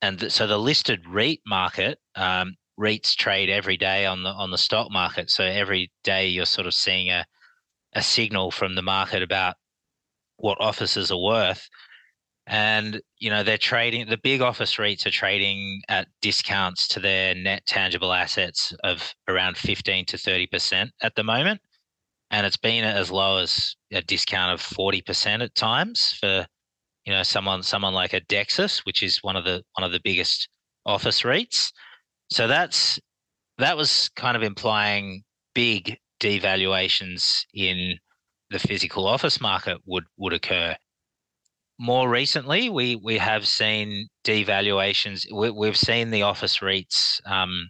and 0.00 0.20
th- 0.20 0.32
so 0.32 0.46
the 0.46 0.58
listed 0.58 1.06
REIT 1.06 1.40
market. 1.46 1.98
Um, 2.14 2.56
REITs 2.80 3.16
trade 3.16 3.50
every 3.50 3.76
day 3.76 4.06
on 4.06 4.22
the 4.22 4.30
on 4.30 4.52
the 4.52 4.58
stock 4.58 4.90
market, 4.92 5.30
so 5.30 5.44
every 5.44 5.90
day 6.04 6.28
you're 6.28 6.46
sort 6.46 6.68
of 6.68 6.74
seeing 6.74 7.10
a 7.10 7.26
a 7.94 8.02
signal 8.02 8.50
from 8.52 8.74
the 8.76 8.82
market 8.82 9.22
about 9.22 9.56
what 10.36 10.60
offices 10.60 11.10
are 11.10 11.20
worth 11.20 11.68
and 12.48 13.02
you 13.18 13.28
know 13.28 13.42
they're 13.42 13.58
trading 13.58 14.08
the 14.08 14.16
big 14.16 14.40
office 14.40 14.76
REITs 14.76 15.04
are 15.06 15.10
trading 15.10 15.82
at 15.88 16.08
discounts 16.22 16.88
to 16.88 17.00
their 17.00 17.34
net 17.34 17.64
tangible 17.66 18.12
assets 18.12 18.72
of 18.84 19.14
around 19.28 19.58
15 19.58 20.06
to 20.06 20.18
30 20.18 20.46
percent 20.46 20.90
at 21.02 21.14
the 21.14 21.22
moment. 21.22 21.60
And 22.30 22.46
it's 22.46 22.56
been 22.56 22.84
as 22.84 23.10
low 23.10 23.38
as 23.38 23.76
a 23.92 24.02
discount 24.02 24.54
of 24.54 24.60
40 24.62 25.02
percent 25.02 25.42
at 25.42 25.54
times 25.54 26.16
for 26.18 26.46
you 27.04 27.12
know 27.12 27.22
someone 27.22 27.62
someone 27.62 27.92
like 27.92 28.14
a 28.14 28.20
Dexus 28.22 28.84
which 28.86 29.02
is 29.02 29.18
one 29.22 29.36
of 29.36 29.44
the 29.44 29.62
one 29.76 29.84
of 29.84 29.92
the 29.92 30.00
biggest 30.02 30.48
office 30.86 31.22
REITs. 31.22 31.70
So 32.30 32.48
that's 32.48 32.98
that 33.58 33.76
was 33.76 34.08
kind 34.16 34.36
of 34.36 34.42
implying 34.42 35.22
big 35.54 35.98
devaluations 36.18 37.44
in 37.54 37.98
the 38.50 38.58
physical 38.58 39.06
office 39.06 39.38
market 39.38 39.78
would 39.84 40.04
would 40.16 40.32
occur 40.32 40.74
more 41.78 42.08
recently, 42.08 42.68
we 42.68 42.96
we 42.96 43.18
have 43.18 43.46
seen 43.46 44.08
devaluations. 44.24 45.24
We, 45.32 45.66
have 45.66 45.76
seen 45.76 46.10
the 46.10 46.22
office 46.22 46.58
REITs 46.58 47.20
um, 47.24 47.68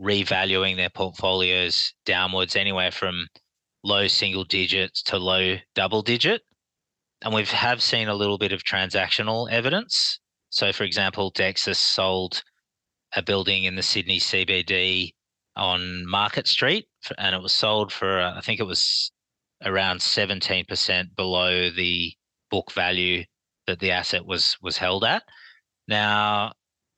revaluing 0.00 0.76
their 0.76 0.88
portfolios 0.88 1.92
downwards, 2.06 2.56
anywhere 2.56 2.90
from 2.90 3.26
low 3.82 4.08
single 4.08 4.44
digits 4.44 5.02
to 5.02 5.18
low 5.18 5.56
double 5.74 6.00
digit, 6.00 6.40
and 7.22 7.34
we've 7.34 7.50
have 7.50 7.82
seen 7.82 8.08
a 8.08 8.14
little 8.14 8.38
bit 8.38 8.52
of 8.52 8.64
transactional 8.64 9.50
evidence. 9.50 10.18
So, 10.48 10.72
for 10.72 10.84
example, 10.84 11.30
Dexus 11.30 11.78
sold 11.78 12.42
a 13.14 13.22
building 13.22 13.64
in 13.64 13.76
the 13.76 13.82
Sydney 13.82 14.20
CBD 14.20 15.12
on 15.54 16.06
Market 16.08 16.48
Street, 16.48 16.86
and 17.18 17.34
it 17.34 17.42
was 17.42 17.52
sold 17.52 17.92
for 17.92 18.20
uh, 18.20 18.38
I 18.38 18.40
think 18.40 18.58
it 18.58 18.64
was 18.64 19.12
around 19.62 20.00
seventeen 20.00 20.64
percent 20.64 21.14
below 21.14 21.68
the 21.70 22.14
book 22.50 22.72
value 22.72 23.24
that 23.66 23.80
the 23.80 23.90
asset 23.90 24.26
was 24.26 24.56
was 24.62 24.76
held 24.78 25.04
at. 25.04 25.22
Now, 25.88 26.52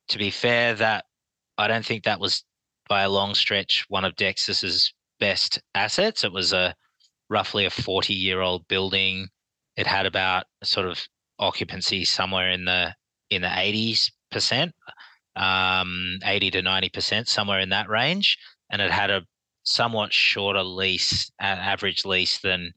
to 0.09 0.19
be 0.19 0.31
fair, 0.31 0.75
that 0.75 1.05
I 1.59 1.69
don't 1.69 1.85
think 1.85 2.05
that 2.05 2.21
was 2.21 2.45
by 2.89 3.03
a 3.03 3.11
long 3.11 3.35
stretch 3.35 3.85
one 3.89 4.05
of 4.05 4.17
Dexus's 4.17 4.93
best 5.19 5.61
assets. 5.75 6.25
It 6.25 6.33
was 6.33 6.53
a 6.53 6.75
roughly 7.29 7.65
a 7.65 7.71
40 7.71 8.15
year 8.15 8.41
old 8.41 8.69
building 8.69 9.29
it 9.77 9.87
had 9.87 10.07
about 10.07 10.47
sort 10.63 10.87
of 10.87 11.01
occupancy 11.39 12.05
somewhere 12.05 12.51
in 12.51 12.65
the 12.65 12.95
in 13.31 13.43
the 13.43 13.49
80s 13.49 14.11
percent, 14.31 14.75
um, 15.37 16.19
80 16.25 16.51
to 16.53 16.63
90 16.63 16.89
percent, 16.91 17.29
somewhere 17.29 17.61
in 17.61 17.69
that 17.71 17.89
range, 17.89 18.39
and 18.71 18.81
it 18.81 18.91
had 18.91 19.11
a 19.11 19.23
somewhat 19.65 20.13
shorter 20.13 20.63
lease, 20.63 21.31
average 21.41 22.05
lease 22.05 22.39
than 22.39 22.73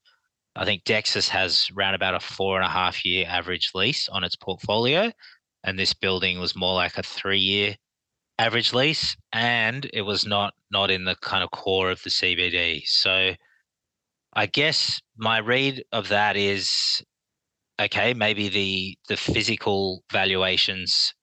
I 0.60 0.66
think 0.66 0.84
Dexus 0.84 1.30
has 1.30 1.70
around 1.76 1.96
about 1.96 2.16
a 2.16 2.20
four 2.20 2.58
and 2.58 2.66
a 2.66 2.70
half 2.70 3.06
year 3.06 3.26
average 3.30 3.72
lease 3.74 4.10
on 4.10 4.26
its 4.26 4.36
portfolio, 4.36 5.10
and 5.64 5.80
this 5.80 5.94
building 5.94 6.38
was 6.38 6.54
more 6.54 6.74
like 6.76 6.98
a 6.98 7.04
three 7.04 7.40
year 7.40 7.78
average 8.38 8.74
lease, 8.74 9.16
and 9.32 9.90
it 9.94 10.02
was 10.02 10.26
not 10.26 10.54
not 10.70 10.92
in 10.92 11.06
the 11.06 11.16
kind 11.22 11.46
of 11.46 11.52
core 11.52 11.90
of 11.90 12.04
the 12.04 12.10
CBD. 12.10 12.82
So, 12.86 13.36
I 14.34 14.46
guess 14.48 15.00
my 15.16 15.38
read 15.40 15.82
of 15.94 16.10
that 16.10 16.36
is 16.36 17.02
okay. 17.82 18.14
Maybe 18.14 18.50
the 18.50 18.98
the 19.08 19.16
physical 19.16 20.04
valuations, 20.12 21.14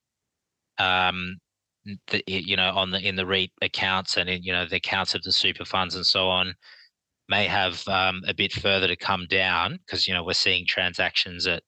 um, 0.78 1.36
the, 2.08 2.22
you 2.26 2.56
know, 2.56 2.70
on 2.70 2.90
the 2.90 3.06
in 3.06 3.16
the 3.16 3.26
REIT 3.26 3.50
accounts 3.60 4.16
and 4.16 4.30
in 4.30 4.42
you 4.42 4.52
know 4.54 4.64
the 4.64 4.76
accounts 4.76 5.14
of 5.14 5.22
the 5.24 5.32
super 5.32 5.66
funds 5.66 5.94
and 5.94 6.06
so 6.06 6.26
on, 6.26 6.54
may 7.28 7.46
have 7.46 7.86
um, 7.88 8.22
a 8.26 8.34
bit 8.34 8.52
further 8.52 8.86
to 8.86 8.96
come 8.96 9.26
down 9.28 9.78
because 9.84 10.06
you 10.06 10.14
know 10.14 10.24
we're 10.24 10.32
seeing 10.32 10.66
transactions 10.66 11.46
at 11.46 11.62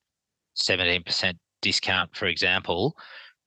seventeen 0.54 1.02
percent 1.02 1.38
discount, 1.62 2.14
for 2.16 2.26
example. 2.26 2.96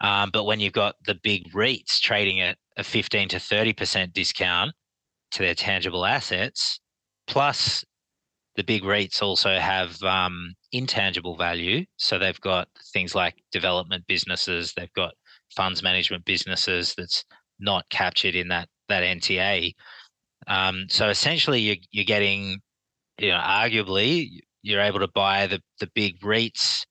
Um, 0.01 0.31
but 0.33 0.45
when 0.45 0.59
you've 0.59 0.73
got 0.73 0.95
the 1.05 1.19
big 1.23 1.51
REITs 1.53 1.99
trading 1.99 2.41
at 2.41 2.57
a 2.77 2.83
15 2.83 3.29
to 3.29 3.37
30% 3.37 4.13
discount 4.13 4.71
to 5.31 5.43
their 5.43 5.53
tangible 5.53 6.05
assets, 6.05 6.79
plus 7.27 7.85
the 8.55 8.63
big 8.63 8.83
REITs 8.83 9.21
also 9.21 9.57
have 9.59 10.01
um, 10.03 10.53
intangible 10.71 11.37
value. 11.37 11.85
So 11.97 12.17
they've 12.17 12.41
got 12.41 12.67
things 12.93 13.15
like 13.15 13.35
development 13.51 14.05
businesses, 14.07 14.73
they've 14.75 14.93
got 14.93 15.13
funds 15.55 15.83
management 15.83 16.25
businesses 16.25 16.95
that's 16.97 17.23
not 17.59 17.87
captured 17.89 18.35
in 18.35 18.47
that 18.49 18.67
that 18.89 19.03
NTA. 19.03 19.73
Um, 20.47 20.85
so 20.89 21.09
essentially, 21.09 21.61
you're, 21.61 21.77
you're 21.91 22.05
getting, 22.05 22.59
you 23.19 23.29
know, 23.29 23.39
arguably, 23.39 24.39
you're 24.63 24.81
able 24.81 24.99
to 24.99 25.07
buy 25.13 25.47
the 25.47 25.61
the 25.79 25.89
big 25.95 26.19
REITs 26.21 26.83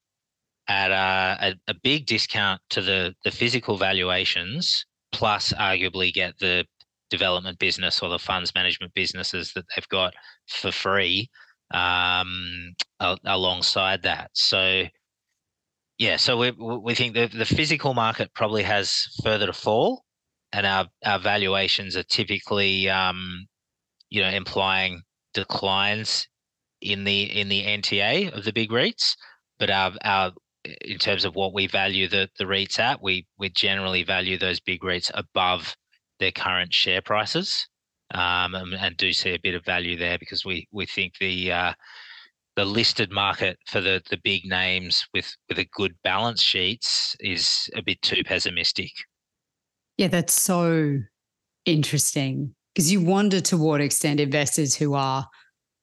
at 0.69 0.91
a, 0.91 1.49
a, 1.49 1.55
a 1.69 1.75
big 1.83 2.07
discount 2.07 2.61
to 2.71 2.81
the 2.81 3.15
the 3.25 3.31
physical 3.31 3.77
valuations, 3.77 4.85
plus 5.13 5.53
arguably 5.53 6.13
get 6.13 6.39
the 6.39 6.65
development 7.11 7.59
business 7.59 8.01
or 8.03 8.09
the 8.09 8.19
funds 8.19 8.55
management 8.55 8.95
businesses 8.95 9.53
that 9.55 9.65
they've 9.75 9.89
got 9.89 10.15
for 10.49 10.71
free 10.71 11.29
um, 11.73 12.73
alongside 13.25 14.03
that. 14.03 14.31
So, 14.35 14.85
yeah, 15.99 16.17
so 16.17 16.37
we 16.37 16.53
we 16.53 16.95
think 16.95 17.15
the 17.15 17.27
the 17.27 17.45
physical 17.45 17.95
market 17.95 18.33
probably 18.35 18.63
has 18.63 19.07
further 19.23 19.47
to 19.47 19.53
fall, 19.53 20.05
and 20.53 20.67
our 20.67 20.87
our 21.05 21.19
valuations 21.19 21.97
are 21.97 22.03
typically, 22.05 22.89
um, 22.89 23.47
you 24.11 24.21
know, 24.23 24.29
implying 24.29 25.03
declines 25.35 26.27
in 26.81 27.05
the 27.05 27.23
in 27.23 27.49
the 27.49 27.65
NTA 27.65 28.37
of 28.37 28.45
the 28.45 28.53
big 28.53 28.71
REITs, 28.71 29.17
but 29.59 29.71
our 29.71 29.93
our 30.05 30.33
in 30.65 30.99
terms 30.99 31.25
of 31.25 31.35
what 31.35 31.55
we 31.55 31.67
value 31.67 32.09
the 32.09 32.29
the 32.39 32.45
REITs 32.45 32.79
at, 32.79 33.03
we 33.03 33.27
we 33.39 33.49
generally 33.51 34.03
value 34.03 34.39
those 34.39 34.61
big 34.61 34.81
REITs 34.81 35.11
above 35.15 35.77
their 36.19 36.33
current 36.33 36.73
share 36.73 37.01
prices, 37.01 37.67
um, 38.13 38.55
and, 38.55 38.75
and, 38.75 38.97
do 38.97 39.13
see 39.13 39.31
a 39.31 39.39
bit 39.39 39.55
of 39.55 39.65
value 39.65 39.97
there 39.97 40.19
because 40.19 40.45
we 40.45 40.67
we 40.73 40.87
think 40.87 41.15
the 41.19 41.53
uh, 41.53 41.73
the 42.57 42.65
listed 42.65 43.11
market 43.11 43.59
for 43.67 43.81
the 43.81 44.03
the 44.11 44.19
big 44.23 44.45
names 44.45 45.07
with 45.15 45.35
with 45.49 45.59
a 45.59 45.69
good 45.73 45.95
balance 46.05 46.43
sheets 46.43 47.17
is 47.21 47.71
a 47.75 47.83
bit 47.83 48.01
too 48.03 48.23
pessimistic. 48.25 48.93
Yeah, 50.01 50.09
that's 50.09 50.41
so 50.41 50.99
interesting 51.67 52.55
because 52.73 52.91
you 52.91 53.03
wonder 53.03 53.39
to 53.43 53.59
what 53.59 53.83
extent 53.83 54.19
investors 54.19 54.75
who 54.75 54.95
are 54.95 55.27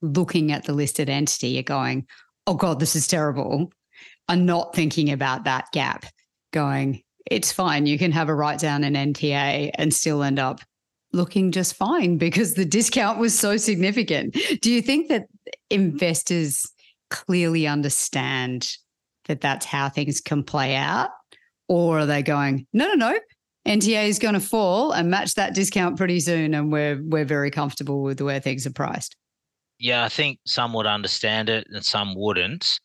looking 0.02 0.52
at 0.52 0.64
the 0.64 0.74
listed 0.74 1.08
entity 1.08 1.60
are 1.60 1.62
going, 1.62 2.08
"Oh 2.48 2.56
God, 2.56 2.80
this 2.80 2.96
is 2.96 3.08
terrible." 3.08 3.72
are 4.28 4.36
not 4.36 4.76
thinking 4.76 5.12
about 5.12 5.44
that 5.44 5.68
gap, 5.72 6.06
going, 6.52 7.04
it's 7.30 7.52
fine. 7.52 7.86
You 7.86 8.00
can 8.00 8.12
have 8.12 8.28
a 8.28 8.34
write 8.34 8.60
down 8.60 8.84
in 8.84 8.94
NTA 8.94 9.70
and 9.76 9.94
still 9.94 10.24
end 10.24 10.40
up 10.40 10.62
looking 11.14 11.52
just 11.52 11.76
fine 11.76 12.18
because 12.18 12.56
the 12.56 12.66
discount 12.66 13.20
was 13.20 13.38
so 13.38 13.56
significant. 13.56 14.36
Do 14.62 14.72
you 14.72 14.82
think 14.82 15.10
that 15.10 15.28
investors 15.70 16.66
clearly 17.12 17.68
understand 17.68 18.68
that 19.28 19.42
that's 19.42 19.66
how 19.66 19.88
things 19.90 20.22
can 20.22 20.44
play 20.44 20.76
out? 20.76 21.12
Or 21.70 22.00
are 22.00 22.06
they 22.06 22.24
going, 22.24 22.66
no, 22.74 22.88
no, 22.88 22.96
no, 22.96 23.20
NTA 23.68 24.08
is 24.08 24.20
going 24.20 24.34
to 24.34 24.40
fall 24.40 24.92
and 24.92 25.10
match 25.10 25.36
that 25.36 25.54
discount 25.54 25.98
pretty 25.98 26.20
soon, 26.20 26.54
and 26.54 26.72
we're 26.72 27.02
we're 27.04 27.26
very 27.26 27.52
comfortable 27.52 28.02
with 28.02 28.18
the 28.18 28.26
way 28.26 28.40
things 28.40 28.66
are 28.66 28.74
priced. 28.74 29.16
Yeah, 29.80 30.04
I 30.04 30.10
think 30.10 30.40
some 30.46 30.74
would 30.74 30.88
understand 30.88 31.50
it 31.50 31.68
and 31.70 31.86
some 31.86 32.16
wouldn't. 32.16 32.80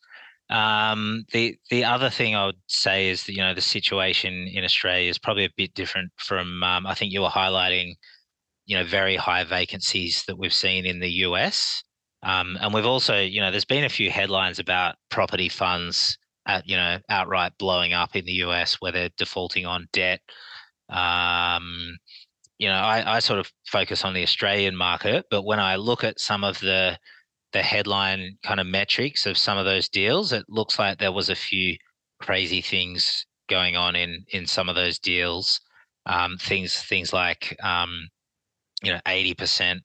Um, 0.49 1.25
the 1.31 1.57
the 1.71 1.85
other 1.85 2.09
thing 2.09 2.35
I 2.35 2.45
would 2.45 2.59
say 2.67 3.09
is 3.09 3.23
that 3.23 3.33
you 3.33 3.41
know 3.41 3.53
the 3.53 3.61
situation 3.61 4.47
in 4.53 4.63
Australia 4.63 5.09
is 5.09 5.17
probably 5.17 5.45
a 5.45 5.53
bit 5.55 5.73
different 5.73 6.11
from. 6.17 6.61
Um, 6.63 6.85
I 6.85 6.93
think 6.93 7.13
you 7.13 7.21
were 7.21 7.29
highlighting, 7.29 7.93
you 8.65 8.77
know, 8.77 8.83
very 8.83 9.15
high 9.15 9.45
vacancies 9.45 10.23
that 10.27 10.37
we've 10.37 10.53
seen 10.53 10.85
in 10.85 10.99
the 10.99 11.11
US, 11.27 11.83
um, 12.23 12.57
and 12.61 12.73
we've 12.73 12.85
also, 12.85 13.19
you 13.19 13.41
know, 13.41 13.51
there's 13.51 13.65
been 13.65 13.83
a 13.83 13.89
few 13.89 14.09
headlines 14.09 14.59
about 14.59 14.95
property 15.09 15.49
funds, 15.49 16.17
at, 16.45 16.67
you 16.67 16.75
know, 16.75 16.99
outright 17.09 17.53
blowing 17.57 17.93
up 17.93 18.15
in 18.15 18.25
the 18.25 18.43
US 18.43 18.75
where 18.75 18.91
they're 18.91 19.09
defaulting 19.17 19.65
on 19.65 19.87
debt. 19.93 20.21
Um, 20.89 21.97
you 22.59 22.67
know, 22.67 22.75
I, 22.75 23.17
I 23.17 23.19
sort 23.19 23.39
of 23.39 23.51
focus 23.67 24.05
on 24.05 24.13
the 24.13 24.23
Australian 24.23 24.75
market, 24.75 25.25
but 25.29 25.43
when 25.43 25.59
I 25.59 25.75
look 25.75 26.03
at 26.03 26.19
some 26.19 26.43
of 26.43 26.59
the 26.59 26.97
the 27.53 27.61
headline 27.61 28.37
kind 28.43 28.59
of 28.59 28.65
metrics 28.65 29.25
of 29.27 29.37
some 29.37 29.57
of 29.57 29.65
those 29.65 29.87
deals, 29.87 30.33
it 30.33 30.43
looks 30.49 30.79
like 30.79 30.97
there 30.97 31.11
was 31.11 31.29
a 31.29 31.35
few 31.35 31.75
crazy 32.19 32.61
things 32.61 33.25
going 33.49 33.75
on 33.75 33.95
in 33.95 34.25
in 34.29 34.45
some 34.47 34.69
of 34.69 34.75
those 34.75 34.99
deals. 34.99 35.59
Um, 36.05 36.37
things 36.37 36.81
things 36.81 37.13
like 37.13 37.57
um, 37.63 38.07
you 38.83 38.91
know 38.91 38.99
eighty 39.07 39.33
percent 39.33 39.81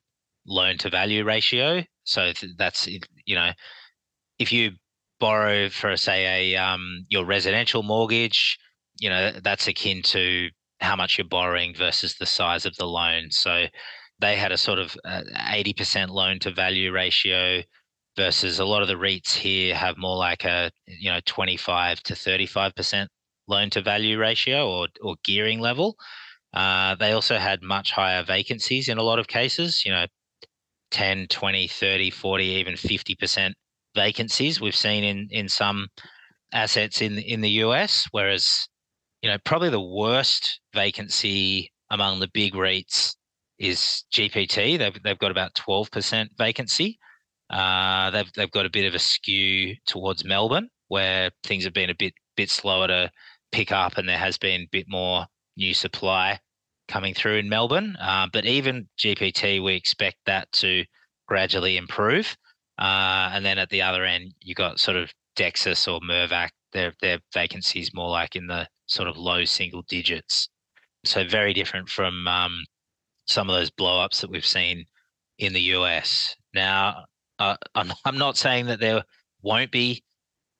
loan 0.47 0.77
to 0.79 0.89
value 0.89 1.23
ratio. 1.23 1.83
So 2.03 2.31
that's 2.57 2.87
you 2.87 3.35
know 3.35 3.51
if 4.39 4.51
you 4.53 4.71
borrow 5.19 5.69
for 5.69 5.95
say 5.97 6.53
a 6.53 6.57
um, 6.57 7.05
your 7.09 7.25
residential 7.25 7.83
mortgage, 7.83 8.57
you 8.99 9.09
know 9.09 9.33
that's 9.43 9.67
akin 9.67 10.01
to 10.03 10.49
how 10.81 10.95
much 10.95 11.17
you're 11.17 11.27
borrowing 11.27 11.73
versus 11.75 12.15
the 12.15 12.25
size 12.25 12.65
of 12.65 12.75
the 12.77 12.85
loan. 12.85 13.31
So 13.31 13.65
they 14.19 14.35
had 14.35 14.51
a 14.51 14.57
sort 14.57 14.79
of 14.79 14.95
uh, 15.05 15.21
80% 15.35 16.09
loan 16.09 16.39
to 16.39 16.51
value 16.51 16.91
ratio 16.91 17.61
versus 18.15 18.59
a 18.59 18.65
lot 18.65 18.81
of 18.81 18.87
the 18.87 18.95
REITs 18.95 19.33
here 19.33 19.73
have 19.75 19.97
more 19.97 20.17
like 20.17 20.43
a 20.43 20.71
you 20.85 21.11
know 21.11 21.19
25 21.25 22.03
to 22.03 22.13
35% 22.13 23.07
loan 23.47 23.69
to 23.71 23.81
value 23.81 24.17
ratio 24.19 24.69
or, 24.69 24.87
or 25.01 25.15
gearing 25.23 25.59
level. 25.59 25.95
Uh, 26.53 26.95
they 26.95 27.11
also 27.11 27.37
had 27.37 27.61
much 27.61 27.91
higher 27.91 28.23
vacancies 28.23 28.89
in 28.89 28.97
a 28.97 29.03
lot 29.03 29.19
of 29.19 29.27
cases, 29.27 29.83
you 29.85 29.91
know, 29.91 30.05
10, 30.91 31.27
20, 31.27 31.67
30, 31.67 32.09
40, 32.09 32.43
even 32.43 32.73
50% 32.73 33.53
vacancies 33.95 34.61
we've 34.61 34.75
seen 34.75 35.03
in 35.03 35.27
in 35.31 35.49
some 35.49 35.87
assets 36.51 37.01
in 37.01 37.17
in 37.19 37.41
the 37.41 37.49
US, 37.65 38.07
whereas 38.11 38.67
you 39.21 39.29
know 39.29 39.37
probably 39.43 39.69
the 39.69 39.81
worst 39.81 40.59
vacancy 40.73 41.71
among 41.91 42.19
the 42.19 42.29
big 42.33 42.53
REITs 42.53 43.15
is 43.57 44.05
GPT. 44.13 44.77
They've 44.77 45.03
they've 45.03 45.19
got 45.19 45.31
about 45.31 45.55
twelve 45.55 45.91
percent 45.91 46.31
vacancy. 46.37 46.99
Uh, 47.49 48.11
they've 48.11 48.31
they've 48.35 48.51
got 48.51 48.65
a 48.65 48.69
bit 48.69 48.85
of 48.85 48.93
a 48.93 48.99
skew 48.99 49.75
towards 49.85 50.25
Melbourne, 50.25 50.69
where 50.87 51.31
things 51.43 51.63
have 51.63 51.73
been 51.73 51.89
a 51.89 51.95
bit 51.95 52.13
bit 52.37 52.49
slower 52.49 52.87
to 52.87 53.11
pick 53.51 53.71
up, 53.71 53.97
and 53.97 54.07
there 54.07 54.17
has 54.17 54.37
been 54.37 54.61
a 54.61 54.69
bit 54.71 54.85
more 54.87 55.25
new 55.57 55.73
supply 55.73 56.39
coming 56.87 57.13
through 57.13 57.37
in 57.37 57.49
Melbourne. 57.49 57.95
Uh, 57.99 58.27
but 58.31 58.45
even 58.45 58.87
GPT, 58.97 59.63
we 59.63 59.75
expect 59.75 60.17
that 60.25 60.51
to 60.53 60.85
gradually 61.27 61.77
improve. 61.77 62.35
Uh, 62.79 63.29
and 63.33 63.45
then 63.45 63.59
at 63.59 63.69
the 63.69 63.81
other 63.81 64.05
end, 64.05 64.33
you 64.41 64.55
got 64.55 64.79
sort 64.79 64.97
of 64.97 65.13
Dexus 65.35 65.87
or 65.87 65.99
Mirvac. 65.99 66.49
Their 66.73 66.93
their 67.01 67.19
vacancies 67.33 67.93
more 67.93 68.09
like 68.09 68.35
in 68.35 68.47
the 68.47 68.67
sort 68.87 69.07
of 69.07 69.17
low 69.17 69.45
single 69.45 69.83
digits. 69.83 70.49
So 71.05 71.25
very 71.25 71.53
different 71.53 71.89
from 71.89 72.27
um, 72.27 72.63
some 73.25 73.49
of 73.49 73.55
those 73.55 73.71
blowups 73.71 74.21
that 74.21 74.29
we've 74.29 74.45
seen 74.45 74.85
in 75.37 75.53
the 75.53 75.61
US. 75.61 76.35
Now, 76.53 77.05
uh, 77.39 77.55
I'm, 77.75 77.91
I'm 78.05 78.17
not 78.17 78.37
saying 78.37 78.65
that 78.67 78.79
there 78.79 79.03
won't 79.41 79.71
be 79.71 80.03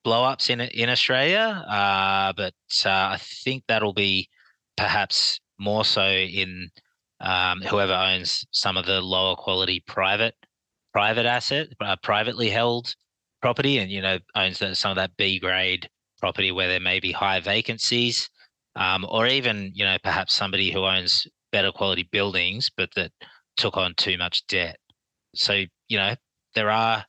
blowups 0.04 0.50
in 0.50 0.60
in 0.60 0.88
Australia, 0.88 1.64
uh, 1.68 2.32
but 2.36 2.54
uh, 2.84 2.90
I 2.90 3.18
think 3.44 3.64
that'll 3.68 3.92
be 3.92 4.28
perhaps 4.76 5.40
more 5.58 5.84
so 5.84 6.06
in 6.06 6.70
um, 7.20 7.60
whoever 7.60 7.92
owns 7.92 8.46
some 8.50 8.76
of 8.78 8.86
the 8.86 9.00
lower 9.00 9.36
quality 9.36 9.82
private 9.86 10.34
private 10.92 11.26
asset, 11.26 11.68
uh, 11.80 11.96
privately 12.02 12.48
held 12.48 12.94
property 13.42 13.78
and 13.78 13.90
you 13.90 14.02
know 14.02 14.18
owns 14.34 14.62
some 14.78 14.90
of 14.90 14.96
that 14.96 15.16
B 15.16 15.38
grade 15.38 15.88
property 16.20 16.52
where 16.52 16.68
there 16.68 16.80
may 16.80 17.00
be 17.00 17.12
high 17.12 17.40
vacancies, 17.40 18.28
um, 18.76 19.06
or 19.08 19.26
even 19.26 19.72
you 19.74 19.84
know 19.84 19.96
perhaps 20.02 20.34
somebody 20.34 20.70
who 20.70 20.84
owns 20.84 21.26
better 21.52 21.72
quality 21.72 22.08
buildings 22.12 22.70
but 22.76 22.88
that 22.94 23.10
took 23.56 23.76
on 23.76 23.94
too 23.96 24.16
much 24.18 24.46
debt. 24.46 24.76
So 25.34 25.64
you 25.88 25.98
know 25.98 26.14
there 26.54 26.70
are 26.70 27.04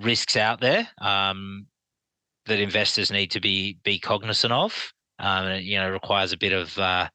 risks 0.00 0.36
out 0.36 0.60
there 0.60 0.88
um, 1.00 1.66
that 2.46 2.60
investors 2.60 3.10
need 3.10 3.30
to 3.32 3.40
be 3.40 3.78
be 3.84 3.98
cognizant 3.98 4.52
of. 4.52 4.92
Um, 5.18 5.46
and 5.46 5.56
it, 5.56 5.64
you 5.64 5.78
know 5.78 5.90
requires 5.90 6.32
a 6.32 6.38
bit 6.38 6.52
of 6.52 6.76
uh, 6.78 7.08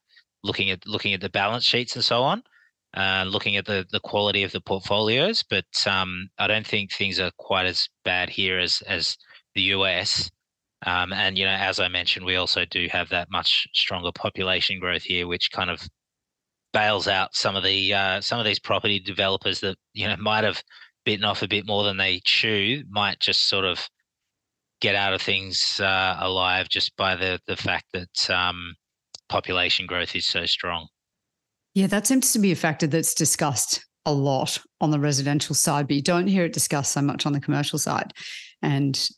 looking 0.44 0.70
at 0.70 0.86
looking 0.88 1.14
at 1.14 1.22
the 1.22 1.30
balance 1.30 1.66
sheets 1.66 1.96
and 1.96 2.06
so 2.06 2.22
on 2.24 2.44
uh, 2.96 3.26
looking 3.28 3.58
at 3.58 3.66
the 3.66 3.86
the 3.92 4.00
quality 4.00 4.44
of 4.44 4.52
the 4.52 4.62
portfolios. 4.62 5.44
But 5.44 5.66
um, 5.86 6.30
I 6.38 6.48
don't 6.48 6.66
think 6.66 6.92
things 6.92 7.20
are 7.20 7.32
quite 7.38 7.66
as 7.66 7.88
bad 8.04 8.30
here 8.30 8.58
as 8.60 8.82
as 8.88 9.18
the 9.54 9.64
US. 9.64 10.30
Um, 10.86 11.14
and 11.14 11.38
you 11.38 11.46
know, 11.46 11.52
as 11.52 11.80
I 11.80 11.88
mentioned, 11.88 12.26
we 12.26 12.36
also 12.36 12.66
do 12.66 12.88
have 12.92 13.10
that 13.10 13.30
much 13.32 13.68
stronger 13.74 14.12
population 14.14 14.80
growth 14.80 15.04
here, 15.04 15.28
which 15.28 15.52
kind 15.52 15.70
of 15.70 15.88
bails 16.74 17.08
out 17.08 17.36
some 17.36 17.56
of 17.56 17.64
the 17.64 17.94
uh, 17.94 18.22
some 18.22 18.40
of 18.40 18.46
these 18.46 18.60
property 18.60 19.00
developers 19.00 19.62
that 19.62 19.78
you 19.94 20.08
know 20.08 20.16
might 20.18 20.44
have 20.44 20.62
bitten 21.06 21.26
off 21.26 21.42
a 21.42 21.48
bit 21.48 21.66
more 21.66 21.84
than 21.84 21.98
they 21.98 22.20
chew, 22.24 22.84
might 22.90 23.20
just 23.20 23.48
sort 23.48 23.66
of 23.66 23.88
get 24.82 24.96
out 24.96 25.14
of 25.14 25.22
things 25.22 25.80
uh, 25.80 26.18
alive 26.20 26.68
just 26.70 26.96
by 26.98 27.16
the 27.16 27.40
the 27.48 27.56
fact 27.56 27.86
that 27.94 28.30
um, 28.30 28.76
population 29.30 29.86
growth 29.88 30.16
is 30.16 30.26
so 30.26 30.46
strong. 30.46 30.88
Yeah, 31.74 31.88
that 31.88 32.08
seems 32.08 32.32
to 32.34 32.40
be 32.40 32.52
a 32.52 32.56
factor 32.56 32.88
that's 32.88 33.14
discussed 33.14 33.86
a 34.06 34.14
lot 34.14 34.60
on 34.82 34.92
the 34.92 35.00
residential 35.00 35.56
side, 35.56 35.88
but 35.88 35.96
you 35.96 36.02
don't 36.02 36.28
hear 36.28 36.46
it 36.46 36.54
discussed 36.54 36.92
so 36.92 37.02
much 37.02 37.26
on 37.26 37.34
the 37.34 37.40
commercial 37.40 37.80
side. 37.80 38.14
And 38.62 39.10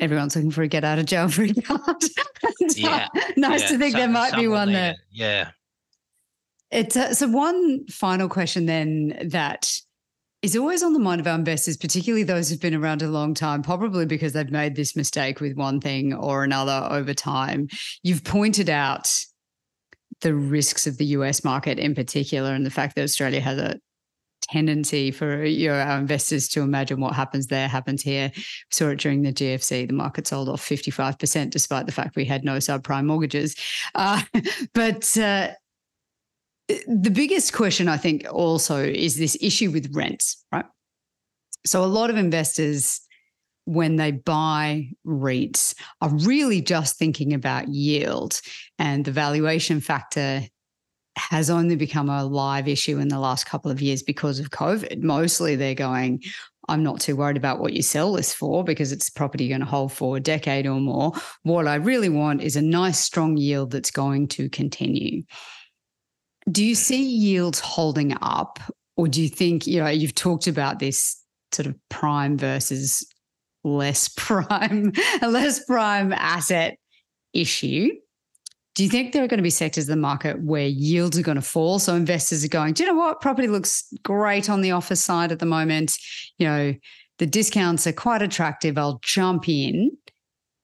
everyone's 0.00 0.34
looking 0.34 0.50
for 0.50 0.62
a 0.62 0.68
get 0.68 0.84
out 0.84 0.98
of 0.98 1.06
jail 1.06 1.28
free 1.28 1.54
card. 1.62 2.02
yeah. 2.74 3.06
nice 3.36 3.62
yeah. 3.62 3.68
to 3.68 3.78
think 3.78 3.94
there 3.94 4.08
might 4.08 4.34
be 4.34 4.48
one 4.48 4.72
there. 4.72 4.96
Yeah. 5.10 5.50
It's 6.70 6.96
a, 6.96 7.14
so 7.14 7.28
one 7.28 7.86
final 7.88 8.28
question 8.28 8.66
then 8.66 9.18
that 9.30 9.70
is 10.42 10.56
always 10.56 10.82
on 10.82 10.94
the 10.94 10.98
mind 10.98 11.20
of 11.20 11.26
our 11.26 11.34
investors, 11.34 11.76
particularly 11.76 12.22
those 12.22 12.48
who've 12.48 12.60
been 12.60 12.74
around 12.74 13.02
a 13.02 13.08
long 13.08 13.34
time, 13.34 13.62
probably 13.62 14.06
because 14.06 14.32
they've 14.32 14.50
made 14.50 14.74
this 14.74 14.96
mistake 14.96 15.40
with 15.40 15.56
one 15.56 15.80
thing 15.80 16.14
or 16.14 16.44
another 16.44 16.88
over 16.90 17.12
time. 17.12 17.68
You've 18.02 18.24
pointed 18.24 18.70
out 18.70 19.12
the 20.22 20.34
risks 20.34 20.86
of 20.86 20.96
the 20.96 21.06
US 21.06 21.44
market 21.44 21.78
in 21.78 21.94
particular, 21.94 22.54
and 22.54 22.64
the 22.64 22.70
fact 22.70 22.94
that 22.94 23.02
Australia 23.02 23.40
has 23.40 23.58
a 23.58 23.78
tendency 24.50 25.10
for 25.10 25.44
you 25.44 25.68
know, 25.68 25.78
our 25.78 25.98
investors 25.98 26.48
to 26.48 26.60
imagine 26.60 27.00
what 27.00 27.14
happens 27.14 27.46
there 27.46 27.68
happens 27.68 28.02
here. 28.02 28.30
We 28.34 28.42
saw 28.70 28.88
it 28.88 28.98
during 29.00 29.22
the 29.22 29.32
GFC. 29.32 29.86
The 29.86 29.94
market 29.94 30.26
sold 30.26 30.48
off 30.48 30.66
55%, 30.66 31.50
despite 31.50 31.86
the 31.86 31.92
fact 31.92 32.16
we 32.16 32.24
had 32.24 32.44
no 32.44 32.56
subprime 32.56 33.06
mortgages. 33.06 33.56
Uh, 33.94 34.22
but 34.74 35.16
uh, 35.18 35.50
the 36.68 37.10
biggest 37.10 37.52
question, 37.52 37.88
I 37.88 37.96
think, 37.96 38.26
also 38.30 38.82
is 38.82 39.16
this 39.16 39.36
issue 39.40 39.70
with 39.70 39.94
rents, 39.94 40.44
right? 40.52 40.66
So 41.66 41.84
a 41.84 41.86
lot 41.86 42.10
of 42.10 42.16
investors 42.16 43.00
when 43.66 43.96
they 43.96 44.10
buy 44.10 44.88
REITs 45.06 45.74
are 46.00 46.08
really 46.08 46.60
just 46.60 46.96
thinking 46.98 47.34
about 47.34 47.68
yield 47.68 48.40
and 48.78 49.04
the 49.04 49.12
valuation 49.12 49.80
factor 49.80 50.42
has 51.16 51.50
only 51.50 51.76
become 51.76 52.08
a 52.08 52.24
live 52.24 52.68
issue 52.68 52.98
in 52.98 53.08
the 53.08 53.18
last 53.18 53.46
couple 53.46 53.70
of 53.70 53.82
years 53.82 54.02
because 54.02 54.38
of 54.38 54.50
COVID. 54.50 55.02
Mostly 55.02 55.56
they're 55.56 55.74
going, 55.74 56.22
I'm 56.68 56.82
not 56.82 57.00
too 57.00 57.16
worried 57.16 57.36
about 57.36 57.60
what 57.60 57.72
you 57.72 57.82
sell 57.82 58.12
this 58.12 58.32
for 58.32 58.62
because 58.62 58.92
it's 58.92 59.10
property 59.10 59.44
you're 59.44 59.58
going 59.58 59.66
to 59.66 59.70
hold 59.70 59.92
for 59.92 60.16
a 60.16 60.20
decade 60.20 60.66
or 60.66 60.80
more. 60.80 61.12
What 61.42 61.66
I 61.66 61.76
really 61.76 62.08
want 62.08 62.42
is 62.42 62.56
a 62.56 62.62
nice, 62.62 63.00
strong 63.00 63.36
yield 63.36 63.72
that's 63.72 63.90
going 63.90 64.28
to 64.28 64.48
continue. 64.48 65.22
Do 66.50 66.64
you 66.64 66.74
see 66.74 67.02
yields 67.02 67.60
holding 67.60 68.16
up? 68.22 68.58
Or 68.96 69.08
do 69.08 69.22
you 69.22 69.28
think, 69.28 69.66
you 69.66 69.82
know, 69.82 69.88
you've 69.88 70.14
talked 70.14 70.46
about 70.46 70.78
this 70.78 71.20
sort 71.52 71.66
of 71.66 71.74
prime 71.88 72.36
versus 72.36 73.06
less 73.64 74.08
prime, 74.16 74.92
less 75.22 75.64
prime 75.64 76.12
asset 76.12 76.76
issue. 77.32 77.90
Do 78.74 78.84
you 78.84 78.90
think 78.90 79.12
there 79.12 79.24
are 79.24 79.28
going 79.28 79.38
to 79.38 79.42
be 79.42 79.50
sectors 79.50 79.84
of 79.84 79.88
the 79.88 79.96
market 79.96 80.40
where 80.42 80.66
yields 80.66 81.18
are 81.18 81.22
going 81.22 81.36
to 81.36 81.42
fall? 81.42 81.78
So 81.78 81.94
investors 81.94 82.44
are 82.44 82.48
going, 82.48 82.74
do 82.74 82.84
you 82.84 82.88
know 82.88 82.98
what? 82.98 83.20
Property 83.20 83.48
looks 83.48 83.92
great 84.02 84.48
on 84.48 84.60
the 84.60 84.70
office 84.70 85.02
side 85.02 85.32
at 85.32 85.40
the 85.40 85.46
moment. 85.46 85.96
You 86.38 86.46
know, 86.46 86.74
the 87.18 87.26
discounts 87.26 87.86
are 87.86 87.92
quite 87.92 88.22
attractive. 88.22 88.78
I'll 88.78 89.00
jump 89.02 89.48
in 89.48 89.90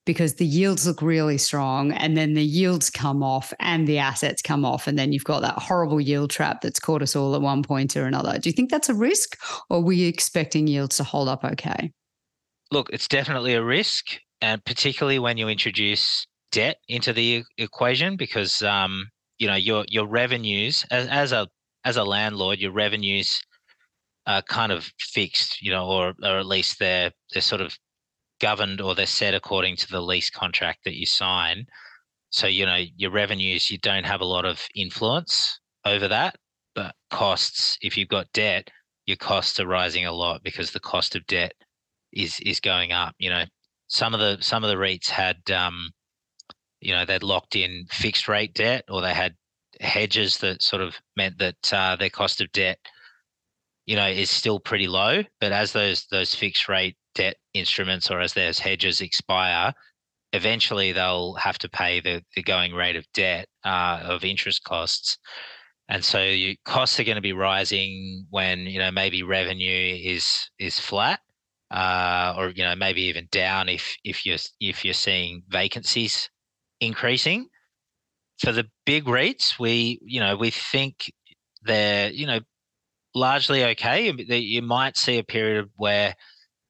because 0.04 0.36
the 0.36 0.46
yields 0.46 0.86
look 0.86 1.02
really 1.02 1.36
strong 1.36 1.90
and 1.92 2.16
then 2.16 2.34
the 2.34 2.44
yields 2.44 2.90
come 2.90 3.24
off 3.24 3.52
and 3.58 3.88
the 3.88 3.98
assets 3.98 4.40
come 4.40 4.64
off 4.64 4.86
and 4.86 4.96
then 4.96 5.12
you've 5.12 5.24
got 5.24 5.42
that 5.42 5.58
horrible 5.58 6.00
yield 6.00 6.30
trap 6.30 6.60
that's 6.60 6.78
caught 6.78 7.02
us 7.02 7.16
all 7.16 7.34
at 7.34 7.42
one 7.42 7.60
point 7.60 7.96
or 7.96 8.06
another 8.06 8.38
do 8.38 8.48
you 8.48 8.52
think 8.52 8.70
that's 8.70 8.88
a 8.88 8.94
risk 8.94 9.36
or 9.68 9.82
were 9.82 9.92
you 9.92 10.06
expecting 10.06 10.68
yields 10.68 10.96
to 10.96 11.02
hold 11.02 11.28
up 11.28 11.42
okay 11.44 11.90
look, 12.70 12.90
it's 12.92 13.08
definitely 13.08 13.54
a 13.54 13.62
risk, 13.62 14.18
and 14.40 14.64
particularly 14.64 15.18
when 15.18 15.36
you 15.36 15.48
introduce 15.48 16.26
debt 16.56 16.78
into 16.88 17.12
the 17.12 17.44
equation, 17.58 18.16
because 18.16 18.62
um, 18.62 19.08
you 19.38 19.46
know 19.46 19.56
your 19.56 19.84
your 19.88 20.06
revenues 20.06 20.84
as, 20.90 21.06
as 21.08 21.32
a 21.32 21.46
as 21.84 21.96
a 21.98 22.04
landlord, 22.04 22.58
your 22.58 22.72
revenues 22.72 23.40
are 24.26 24.42
kind 24.42 24.72
of 24.72 24.90
fixed, 24.98 25.62
you 25.62 25.70
know, 25.70 25.86
or 25.86 26.14
or 26.22 26.38
at 26.38 26.46
least 26.46 26.78
they're 26.78 27.12
they're 27.32 27.42
sort 27.52 27.60
of 27.60 27.76
governed 28.40 28.80
or 28.80 28.94
they're 28.94 29.06
set 29.06 29.34
according 29.34 29.76
to 29.76 29.88
the 29.88 30.00
lease 30.00 30.30
contract 30.30 30.80
that 30.84 30.98
you 30.98 31.06
sign. 31.06 31.66
So 32.30 32.46
you 32.46 32.64
know 32.66 32.80
your 32.96 33.10
revenues, 33.10 33.70
you 33.70 33.78
don't 33.78 34.06
have 34.06 34.22
a 34.22 34.32
lot 34.36 34.46
of 34.46 34.66
influence 34.74 35.60
over 35.84 36.08
that, 36.08 36.36
but 36.74 36.94
costs, 37.10 37.78
if 37.82 37.96
you've 37.96 38.08
got 38.08 38.32
debt, 38.32 38.70
your 39.06 39.18
costs 39.18 39.60
are 39.60 39.66
rising 39.66 40.06
a 40.06 40.12
lot 40.12 40.42
because 40.42 40.70
the 40.70 40.80
cost 40.80 41.16
of 41.16 41.26
debt 41.26 41.52
is 42.12 42.40
is 42.40 42.60
going 42.60 42.92
up. 42.92 43.14
You 43.18 43.30
know, 43.30 43.44
some 43.88 44.14
of 44.14 44.20
the 44.20 44.38
some 44.40 44.64
of 44.64 44.70
the 44.70 44.76
REITs 44.76 45.08
had 45.08 45.38
um, 45.50 45.90
you 46.80 46.92
know 46.92 47.04
they'd 47.04 47.22
locked 47.22 47.56
in 47.56 47.86
fixed 47.90 48.28
rate 48.28 48.54
debt 48.54 48.84
or 48.88 49.00
they 49.00 49.14
had 49.14 49.34
hedges 49.80 50.38
that 50.38 50.62
sort 50.62 50.82
of 50.82 50.96
meant 51.16 51.38
that 51.38 51.72
uh, 51.72 51.96
their 51.96 52.10
cost 52.10 52.40
of 52.40 52.50
debt 52.52 52.78
you 53.86 53.96
know 53.96 54.06
is 54.06 54.30
still 54.30 54.60
pretty 54.60 54.88
low. 54.88 55.22
But 55.40 55.52
as 55.52 55.72
those 55.72 56.06
those 56.10 56.34
fixed 56.34 56.68
rate 56.68 56.96
debt 57.14 57.36
instruments 57.54 58.10
or 58.10 58.20
as 58.20 58.34
those 58.34 58.58
hedges 58.58 59.00
expire 59.00 59.72
eventually 60.32 60.92
they'll 60.92 61.34
have 61.34 61.58
to 61.58 61.68
pay 61.68 62.00
the, 62.00 62.22
the 62.34 62.42
going 62.42 62.72
rate 62.72 62.96
of 62.96 63.06
debt 63.14 63.48
uh, 63.64 64.00
of 64.02 64.24
interest 64.24 64.62
costs. 64.64 65.18
And 65.88 66.04
so 66.04 66.34
costs 66.64 66.98
are 66.98 67.04
going 67.04 67.16
to 67.16 67.22
be 67.22 67.32
rising 67.32 68.26
when 68.30 68.60
you 68.60 68.78
know 68.78 68.90
maybe 68.90 69.22
revenue 69.22 69.96
is 70.02 70.50
is 70.58 70.80
flat 70.80 71.20
uh, 71.70 72.34
or 72.36 72.50
you 72.50 72.64
know 72.64 72.74
maybe 72.74 73.02
even 73.02 73.28
down 73.30 73.68
if 73.68 73.96
if 74.04 74.26
you're 74.26 74.38
if 74.60 74.84
you're 74.84 74.94
seeing 74.94 75.42
vacancies 75.48 76.28
increasing. 76.80 77.48
For 78.38 78.52
the 78.52 78.68
big 78.84 79.04
REITs, 79.04 79.58
we 79.58 79.98
you 80.02 80.20
know 80.20 80.36
we 80.36 80.50
think 80.50 81.12
they're 81.62 82.10
you 82.10 82.26
know 82.26 82.40
largely 83.14 83.64
okay. 83.64 84.12
You 84.12 84.62
might 84.62 84.96
see 84.96 85.18
a 85.18 85.24
period 85.24 85.70
where 85.76 86.14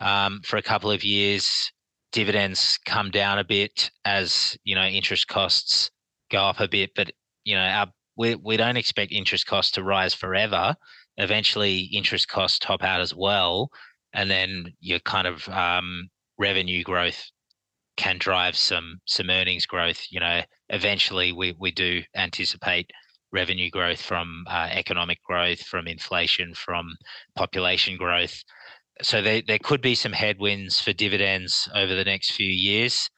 um, 0.01 0.41
for 0.45 0.57
a 0.57 0.63
couple 0.63 0.91
of 0.91 1.05
years 1.05 1.73
dividends 2.13 2.79
come 2.87 3.11
down 3.11 3.39
a 3.39 3.45
bit 3.45 3.91
as 4.05 4.57
you 4.65 4.75
know 4.75 4.85
interest 4.85 5.29
costs 5.29 5.91
go 6.31 6.39
up 6.39 6.61
a 6.61 6.69
bit, 6.69 6.91
but 6.95 7.11
you 7.45 7.57
know 7.57 7.63
our, 7.63 7.89
we 8.17 8.37
we 8.37 8.57
don't 8.57 8.77
expect 8.77 9.13
interest 9.13 9.47
costs 9.47 9.73
to 9.73 9.83
rise 9.83 10.15
forever. 10.15 10.77
Eventually, 11.19 11.81
interest 11.93 12.29
costs 12.29 12.59
top 12.59 12.83
out 12.83 13.01
as 13.01 13.15
well 13.15 13.71
and 14.17 14.31
then 14.31 14.73
your 14.81 14.99
kind 15.01 15.27
of 15.29 15.49
um, 15.51 16.09
revenue 16.39 16.83
growth 16.83 17.31
can 17.97 18.19
drive 18.19 18.57
some 18.57 19.01
some 19.07 19.31
earnings 19.31 19.67
growth. 19.67 20.07
You 20.11 20.21
know, 20.21 20.43
eventually 20.69 21.33
we 21.33 21.55
we 21.59 21.71
do 21.71 22.03
anticipate 22.17 22.91
revenue 23.33 23.71
growth 23.71 24.01
from 24.01 24.45
uh, 24.49 24.69
economic 24.71 25.23
growth, 25.23 25.61
from 25.61 25.87
inflation, 25.87 26.55
from 26.55 26.97
population 27.37 27.97
growth. 27.97 28.43
So 29.03 29.23
there 29.23 29.43
there 29.47 29.59
could 29.59 29.83
be 29.83 29.95
some 29.95 30.13
headwinds 30.13 30.81
for 30.81 30.93
dividends 30.93 31.69
over 31.75 31.95
the 31.95 32.05
next 32.05 32.33
few 32.33 32.51
years, 32.51 33.11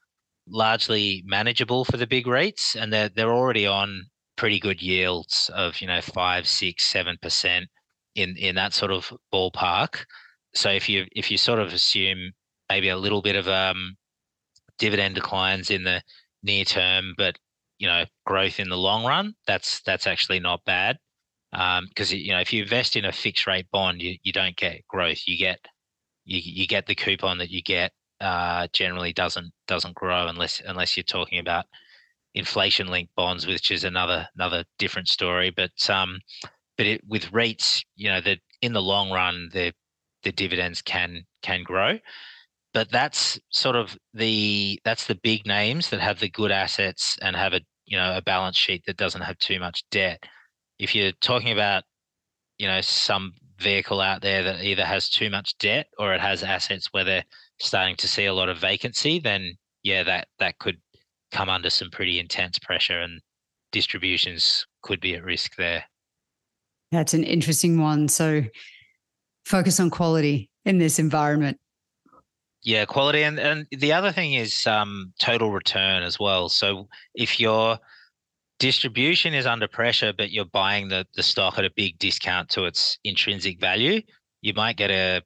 largely 0.49 1.23
manageable 1.27 1.85
for 1.85 1.97
the 1.97 2.07
big 2.07 2.27
REITs, 2.27 2.77
and 2.81 2.93
they're 2.93 3.09
they're 3.11 3.33
already 3.35 3.67
on 3.67 4.05
pretty 4.37 4.61
good 4.61 4.83
yields 4.83 5.51
of 5.55 5.81
you 5.81 5.87
know 5.87 6.01
five, 6.01 6.47
six, 6.49 6.87
seven 6.91 7.17
percent 7.23 7.67
in 8.15 8.37
in 8.37 8.55
that 8.57 8.73
sort 8.75 8.93
of 8.93 9.13
ballpark 9.33 10.05
so 10.55 10.71
if 10.71 10.89
you 10.89 11.07
if 11.15 11.31
you 11.31 11.39
sort 11.39 11.59
of 11.59 11.73
assume 11.73 12.33
maybe 12.69 12.89
a 12.89 12.97
little 12.97 13.23
bit 13.23 13.37
of 13.37 13.49
um, 13.49 13.97
dividend 14.79 15.15
declines 15.15 15.71
in 15.71 15.85
the 15.85 16.03
near 16.43 16.65
term, 16.65 17.15
but 17.17 17.39
you 17.79 17.87
know 17.87 18.05
growth 18.27 18.61
in 18.61 18.69
the 18.69 18.77
long 18.77 19.05
run, 19.05 19.35
that's 19.47 19.81
that's 19.83 20.07
actually 20.07 20.41
not 20.41 20.65
bad. 20.65 20.99
Because 21.51 22.13
um, 22.13 22.19
you 22.19 22.33
know 22.33 22.41
if 22.41 22.53
you 22.53 22.63
invest 22.63 22.97
in 22.97 23.05
a 23.05 23.13
fixed 23.13 23.47
rate 23.47 23.67
bond, 23.73 24.03
you, 24.03 24.17
you 24.23 24.33
don't 24.33 24.57
get 24.57 24.87
growth. 24.89 25.23
You 25.27 25.39
get 25.39 25.59
you 26.25 26.41
you 26.43 26.67
get 26.67 26.87
the 26.87 26.95
coupon 26.95 27.39
that 27.39 27.51
you 27.51 27.63
get 27.63 27.93
uh, 28.21 28.69
generally 28.73 29.13
doesn't 29.13 29.53
doesn't 29.67 29.95
grow 29.95 30.27
unless 30.29 30.61
unless 30.67 30.97
you're 30.97 31.05
talking 31.05 31.39
about 31.39 31.67
inflation 32.35 32.89
linked 32.89 33.15
bonds, 33.15 33.47
which 33.47 33.71
is 33.71 33.85
another 33.85 34.29
another 34.37 34.65
different 34.79 35.09
story. 35.09 35.51
But 35.51 35.91
um, 35.91 36.21
but 36.77 36.87
it, 36.87 37.03
with 37.07 37.33
REITs, 37.33 37.83
you 37.97 38.09
know, 38.11 38.21
that 38.21 38.39
in 38.63 38.73
the 38.73 38.83
long 38.83 39.11
run, 39.11 39.51
the 39.53 39.73
the 40.23 40.33
dividends 40.33 40.83
can 40.83 41.25
can 41.43 41.63
grow. 41.63 41.99
But 42.75 42.91
that's 42.91 43.39
sort 43.51 43.77
of 43.77 43.97
the 44.15 44.79
that's 44.85 45.07
the 45.07 45.15
big 45.17 45.47
names 45.47 45.91
that 45.91 46.01
have 46.01 46.21
the 46.21 46.29
good 46.29 46.51
assets 46.51 47.19
and 47.23 47.35
have 47.35 47.53
a 47.55 47.61
you 47.87 47.97
know 47.97 48.17
a 48.17 48.23
balance 48.23 48.57
sheet 48.57 48.83
that 48.87 48.97
doesn't 48.97 49.23
have 49.23 49.39
too 49.39 49.59
much 49.59 49.83
debt. 49.91 50.23
If 50.79 50.95
you're 50.95 51.13
talking 51.21 51.53
about 51.53 51.85
you 52.59 52.67
know 52.67 52.81
some 52.81 53.33
vehicle 53.59 54.01
out 54.01 54.23
there 54.23 54.43
that 54.45 54.63
either 54.63 54.85
has 54.85 55.09
too 55.09 55.31
much 55.31 55.57
debt 55.59 55.87
or 55.99 56.15
it 56.15 56.21
has 56.21 56.43
assets 56.43 56.89
where 56.93 57.05
they're 57.05 57.25
starting 57.59 57.97
to 57.97 58.09
see 58.09 58.27
a 58.27 58.35
lot 58.35 58.49
of 58.49 58.59
vacancy, 58.59 59.19
then 59.19 59.55
yeah, 59.83 60.03
that 60.03 60.29
that 60.39 60.59
could 60.59 60.77
come 61.33 61.49
under 61.49 61.71
some 61.71 61.91
pretty 61.91 62.19
intense 62.19 62.59
pressure 62.59 63.01
and 63.01 63.21
distributions 63.73 64.67
could 64.83 65.01
be 65.01 65.15
at 65.15 65.25
risk 65.25 65.57
there. 65.57 65.85
That's 66.91 67.15
an 67.15 67.25
interesting 67.25 67.81
one. 67.81 68.09
So 68.09 68.43
focus 69.45 69.79
on 69.79 69.91
quality 69.91 70.51
in 70.65 70.79
this 70.79 70.99
environment. 70.99 71.59
Yeah, 72.63 72.85
quality 72.85 73.23
and 73.23 73.39
and 73.39 73.67
the 73.71 73.93
other 73.93 74.13
thing 74.13 74.35
is 74.35 74.67
um, 74.67 75.13
total 75.21 75.51
return 75.53 76.03
as 76.03 76.19
well. 76.19 76.49
So 76.49 76.89
if 77.15 77.39
your 77.39 77.79
distribution 78.59 79.35
is 79.35 79.47
under 79.47 79.69
pressure, 79.69 80.13
but 80.13 80.33
you're 80.33 80.45
buying 80.45 80.89
the 80.89 81.07
the 81.15 81.23
stock 81.23 81.59
at 81.59 81.65
a 81.65 81.71
big 81.75 81.99
discount 81.99 82.49
to 82.51 82.65
its 82.65 82.99
intrinsic 83.05 83.61
value, 83.61 84.03
you 84.43 84.55
might 84.55 84.77
get 84.77 84.91
a 84.91 85.23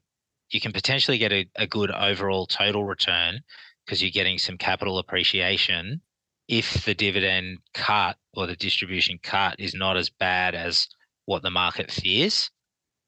you 0.50 0.60
can 0.60 0.72
potentially 0.72 1.18
get 1.18 1.32
a, 1.32 1.48
a 1.56 1.66
good 1.66 1.90
overall 1.90 2.46
total 2.46 2.84
return 2.84 3.40
because 3.84 4.02
you're 4.02 4.10
getting 4.10 4.38
some 4.38 4.58
capital 4.58 4.98
appreciation 4.98 6.00
if 6.48 6.84
the 6.84 6.94
dividend 6.94 7.58
cut 7.72 8.16
or 8.34 8.46
the 8.46 8.56
distribution 8.56 9.18
cut 9.22 9.56
is 9.58 9.74
not 9.74 9.96
as 9.96 10.10
bad 10.10 10.54
as 10.54 10.86
what 11.24 11.42
the 11.42 11.50
market 11.50 11.90
fears. 11.90 12.50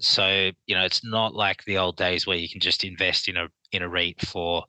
So, 0.00 0.50
you 0.66 0.74
know, 0.74 0.84
it's 0.84 1.04
not 1.04 1.34
like 1.34 1.64
the 1.64 1.78
old 1.78 1.96
days 1.96 2.26
where 2.26 2.36
you 2.36 2.48
can 2.48 2.60
just 2.60 2.84
invest 2.84 3.28
in 3.28 3.36
a 3.36 3.48
in 3.72 3.82
a 3.82 3.88
REIT 3.88 4.20
for 4.26 4.64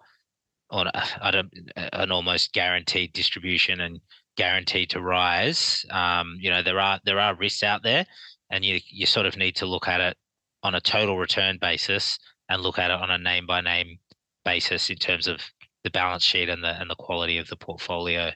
on 0.71 0.88
a, 0.88 1.03
a, 1.21 2.01
an 2.01 2.11
almost 2.11 2.53
guaranteed 2.53 3.13
distribution 3.13 3.82
and 3.82 3.99
guaranteed 4.38 4.89
to 4.91 5.01
rise. 5.01 5.86
Um, 5.89 6.38
you 6.39 6.49
know, 6.49 6.61
there 6.61 6.80
are 6.80 6.99
there 7.05 7.19
are 7.19 7.36
risks 7.36 7.63
out 7.63 7.84
there, 7.84 8.05
and 8.51 8.63
you 8.63 8.80
you 8.88 9.05
sort 9.05 9.26
of 9.26 9.38
need 9.38 9.55
to 9.57 9.65
look 9.65 9.88
at 9.88 10.01
it 10.01 10.17
on 10.63 10.76
a 10.76 10.82
total 10.82 11.17
return 11.17 11.57
basis 11.59 12.17
and 12.49 12.61
look 12.61 12.80
at 12.80 12.91
it 12.91 12.99
on 12.99 13.11
a 13.11 13.17
name 13.17 13.45
by 13.45 13.61
name 13.61 13.97
basis 14.43 14.89
in 14.89 14.97
terms 14.97 15.28
of 15.28 15.41
the 15.84 15.89
balance 15.89 16.23
sheet 16.23 16.49
and 16.49 16.63
the 16.63 16.80
and 16.80 16.89
the 16.89 16.95
quality 16.95 17.38
of 17.38 17.47
the 17.47 17.55
portfolio. 17.55 18.32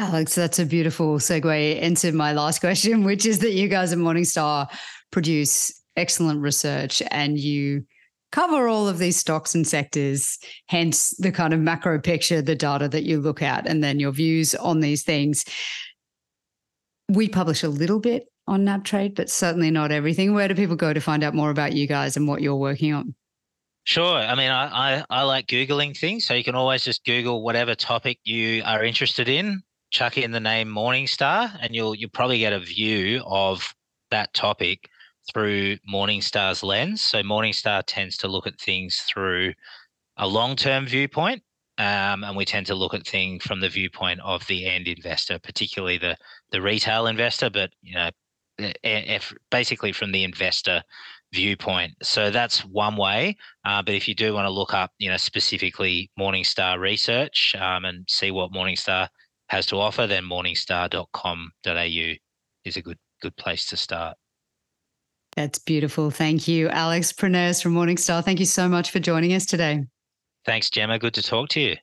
Alex, 0.00 0.34
that's 0.34 0.58
a 0.58 0.66
beautiful 0.66 1.18
segue 1.18 1.80
into 1.80 2.10
my 2.12 2.32
last 2.32 2.58
question, 2.58 3.04
which 3.04 3.24
is 3.24 3.38
that 3.38 3.52
you 3.52 3.68
guys 3.68 3.92
at 3.92 3.98
Morningstar 3.98 4.68
produce 5.12 5.72
excellent 5.96 6.40
research 6.40 7.02
and 7.10 7.38
you 7.38 7.84
cover 8.32 8.66
all 8.66 8.88
of 8.88 8.98
these 8.98 9.16
stocks 9.16 9.54
and 9.54 9.66
sectors, 9.66 10.38
hence 10.66 11.10
the 11.18 11.30
kind 11.30 11.54
of 11.54 11.60
macro 11.60 12.00
picture, 12.00 12.42
the 12.42 12.56
data 12.56 12.88
that 12.88 13.04
you 13.04 13.20
look 13.20 13.40
at, 13.40 13.64
and 13.68 13.82
then 13.82 14.00
your 14.00 14.10
views 14.10 14.56
on 14.56 14.80
these 14.80 15.04
things. 15.04 15.44
We 17.08 17.28
publish 17.28 17.62
a 17.62 17.68
little 17.68 18.00
bit 18.00 18.24
on 18.48 18.64
NabTrade, 18.64 19.14
but 19.14 19.30
certainly 19.30 19.70
not 19.70 19.92
everything. 19.92 20.34
Where 20.34 20.48
do 20.48 20.54
people 20.56 20.74
go 20.74 20.92
to 20.92 21.00
find 21.00 21.22
out 21.22 21.34
more 21.34 21.50
about 21.50 21.74
you 21.74 21.86
guys 21.86 22.16
and 22.16 22.26
what 22.26 22.42
you're 22.42 22.56
working 22.56 22.92
on? 22.92 23.14
Sure. 23.84 24.16
I 24.16 24.34
mean, 24.34 24.50
I, 24.50 24.96
I, 24.96 25.04
I 25.10 25.22
like 25.22 25.46
Googling 25.46 25.96
things. 25.96 26.26
So 26.26 26.34
you 26.34 26.42
can 26.42 26.54
always 26.54 26.84
just 26.84 27.04
Google 27.04 27.44
whatever 27.44 27.74
topic 27.74 28.18
you 28.24 28.62
are 28.64 28.82
interested 28.82 29.28
in, 29.28 29.62
chuck 29.90 30.18
in 30.18 30.32
the 30.32 30.40
name 30.40 30.68
Morningstar, 30.68 31.56
and 31.60 31.74
you'll 31.74 31.94
you'll 31.94 32.10
probably 32.10 32.38
get 32.38 32.52
a 32.52 32.58
view 32.58 33.22
of 33.26 33.74
that 34.10 34.32
topic 34.32 34.88
through 35.32 35.76
Morningstar's 35.90 36.62
lens. 36.62 37.02
So 37.02 37.22
Morningstar 37.22 37.82
tends 37.86 38.16
to 38.18 38.28
look 38.28 38.46
at 38.46 38.60
things 38.60 38.98
through 39.08 39.52
a 40.16 40.26
long-term 40.26 40.86
viewpoint, 40.86 41.42
um, 41.78 42.24
and 42.24 42.36
we 42.36 42.44
tend 42.44 42.66
to 42.66 42.74
look 42.74 42.94
at 42.94 43.06
things 43.06 43.42
from 43.44 43.60
the 43.60 43.68
viewpoint 43.68 44.20
of 44.22 44.46
the 44.46 44.66
end 44.66 44.86
investor, 44.86 45.38
particularly 45.38 45.98
the 45.98 46.16
the 46.52 46.62
retail 46.62 47.06
investor, 47.06 47.50
but 47.50 47.70
you 47.82 47.94
know, 47.94 48.10
if, 48.58 49.32
basically 49.50 49.92
from 49.92 50.12
the 50.12 50.22
investor 50.24 50.82
viewpoint. 51.32 51.92
So 52.02 52.30
that's 52.30 52.64
one 52.64 52.96
way. 52.96 53.36
Uh, 53.64 53.82
but 53.82 53.94
if 53.94 54.06
you 54.06 54.14
do 54.14 54.34
want 54.34 54.46
to 54.46 54.50
look 54.50 54.72
up, 54.72 54.92
you 54.98 55.10
know, 55.10 55.16
specifically 55.16 56.10
Morningstar 56.18 56.78
research 56.78 57.56
um, 57.58 57.84
and 57.84 58.04
see 58.08 58.30
what 58.30 58.52
Morningstar 58.52 59.08
has 59.48 59.66
to 59.66 59.76
offer, 59.76 60.06
then 60.06 60.24
morningstar.com.au 60.24 62.14
is 62.64 62.76
a 62.76 62.82
good 62.82 62.98
good 63.20 63.36
place 63.36 63.66
to 63.66 63.76
start. 63.76 64.16
That's 65.36 65.58
beautiful. 65.58 66.10
Thank 66.10 66.46
you, 66.46 66.68
Alex 66.68 67.12
Prineas 67.12 67.62
from 67.62 67.74
Morningstar. 67.74 68.24
Thank 68.24 68.40
you 68.40 68.46
so 68.46 68.68
much 68.68 68.90
for 68.90 69.00
joining 69.00 69.32
us 69.32 69.46
today. 69.46 69.84
Thanks, 70.46 70.70
Gemma. 70.70 70.98
Good 70.98 71.14
to 71.14 71.22
talk 71.22 71.48
to 71.50 71.60
you. 71.60 71.76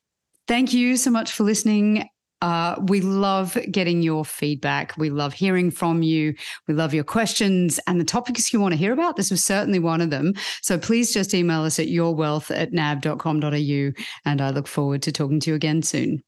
Thank 0.48 0.74
you 0.74 0.98
so 0.98 1.12
much 1.12 1.32
for 1.32 1.44
listening. 1.44 2.10
Uh, 2.42 2.76
we 2.88 3.02
love 3.02 3.58
getting 3.70 4.02
your 4.02 4.26
feedback. 4.26 4.98
We 4.98 5.10
love 5.12 5.34
hearing 5.34 5.70
from 5.70 6.02
you. 6.02 6.34
We 6.68 6.74
love 6.74 6.94
your 6.94 7.04
questions 7.04 7.80
and 7.86 8.00
the 8.00 8.06
topics 8.06 8.52
you 8.52 8.60
want 8.60 8.72
to 8.72 8.78
hear 8.78 8.94
about. 8.94 9.16
This 9.16 9.30
was 9.30 9.44
certainly 9.44 9.80
one 9.80 10.02
of 10.02 10.10
them. 10.10 10.34
So 10.62 10.78
please 10.78 11.14
just 11.14 11.34
email 11.34 11.62
us 11.62 11.78
at 11.78 11.88
yourwealth 11.88 12.56
at 12.56 12.74
nab.com.au. 12.74 13.92
And 14.26 14.42
I 14.42 14.50
look 14.50 14.68
forward 14.68 15.04
to 15.04 15.12
talking 15.12 15.40
to 15.42 15.52
you 15.52 15.56
again 15.56 15.84
soon. 15.84 16.24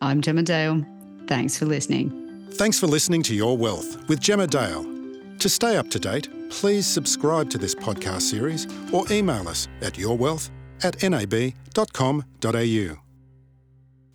I'm 0.00 0.22
Gemma 0.22 0.42
Dale. 0.42 0.84
Thanks 1.26 1.58
for 1.58 1.66
listening. 1.66 2.46
Thanks 2.52 2.78
for 2.80 2.86
listening 2.86 3.22
to 3.24 3.34
Your 3.34 3.58
Wealth 3.58 4.08
with 4.08 4.20
Gemma 4.20 4.46
Dale. 4.46 4.97
To 5.40 5.48
stay 5.48 5.76
up 5.76 5.88
to 5.90 5.98
date, 6.00 6.28
please 6.50 6.86
subscribe 6.86 7.48
to 7.50 7.58
this 7.58 7.74
podcast 7.74 8.22
series 8.22 8.66
or 8.92 9.04
email 9.10 9.48
us 9.48 9.68
at 9.82 9.94
yourwealth 9.94 10.50
at 10.82 11.00
nab.com.au. 11.02 12.96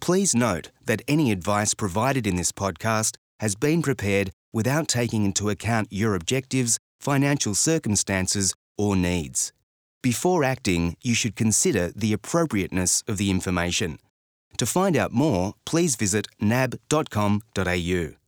Please 0.01 0.35
note 0.35 0.71
that 0.85 1.01
any 1.07 1.31
advice 1.31 1.73
provided 1.73 2.27
in 2.27 2.35
this 2.35 2.51
podcast 2.51 3.15
has 3.39 3.55
been 3.55 3.81
prepared 3.81 4.31
without 4.51 4.89
taking 4.89 5.23
into 5.23 5.49
account 5.49 5.87
your 5.91 6.13
objectives, 6.13 6.77
financial 6.99 7.55
circumstances, 7.55 8.53
or 8.77 8.97
needs. 8.97 9.53
Before 10.01 10.43
acting, 10.43 10.97
you 11.01 11.15
should 11.15 11.37
consider 11.37 11.93
the 11.95 12.11
appropriateness 12.11 13.01
of 13.07 13.17
the 13.17 13.31
information. 13.31 13.99
To 14.57 14.65
find 14.65 14.97
out 14.97 15.13
more, 15.13 15.53
please 15.65 15.95
visit 15.95 16.27
nab.com.au. 16.41 18.22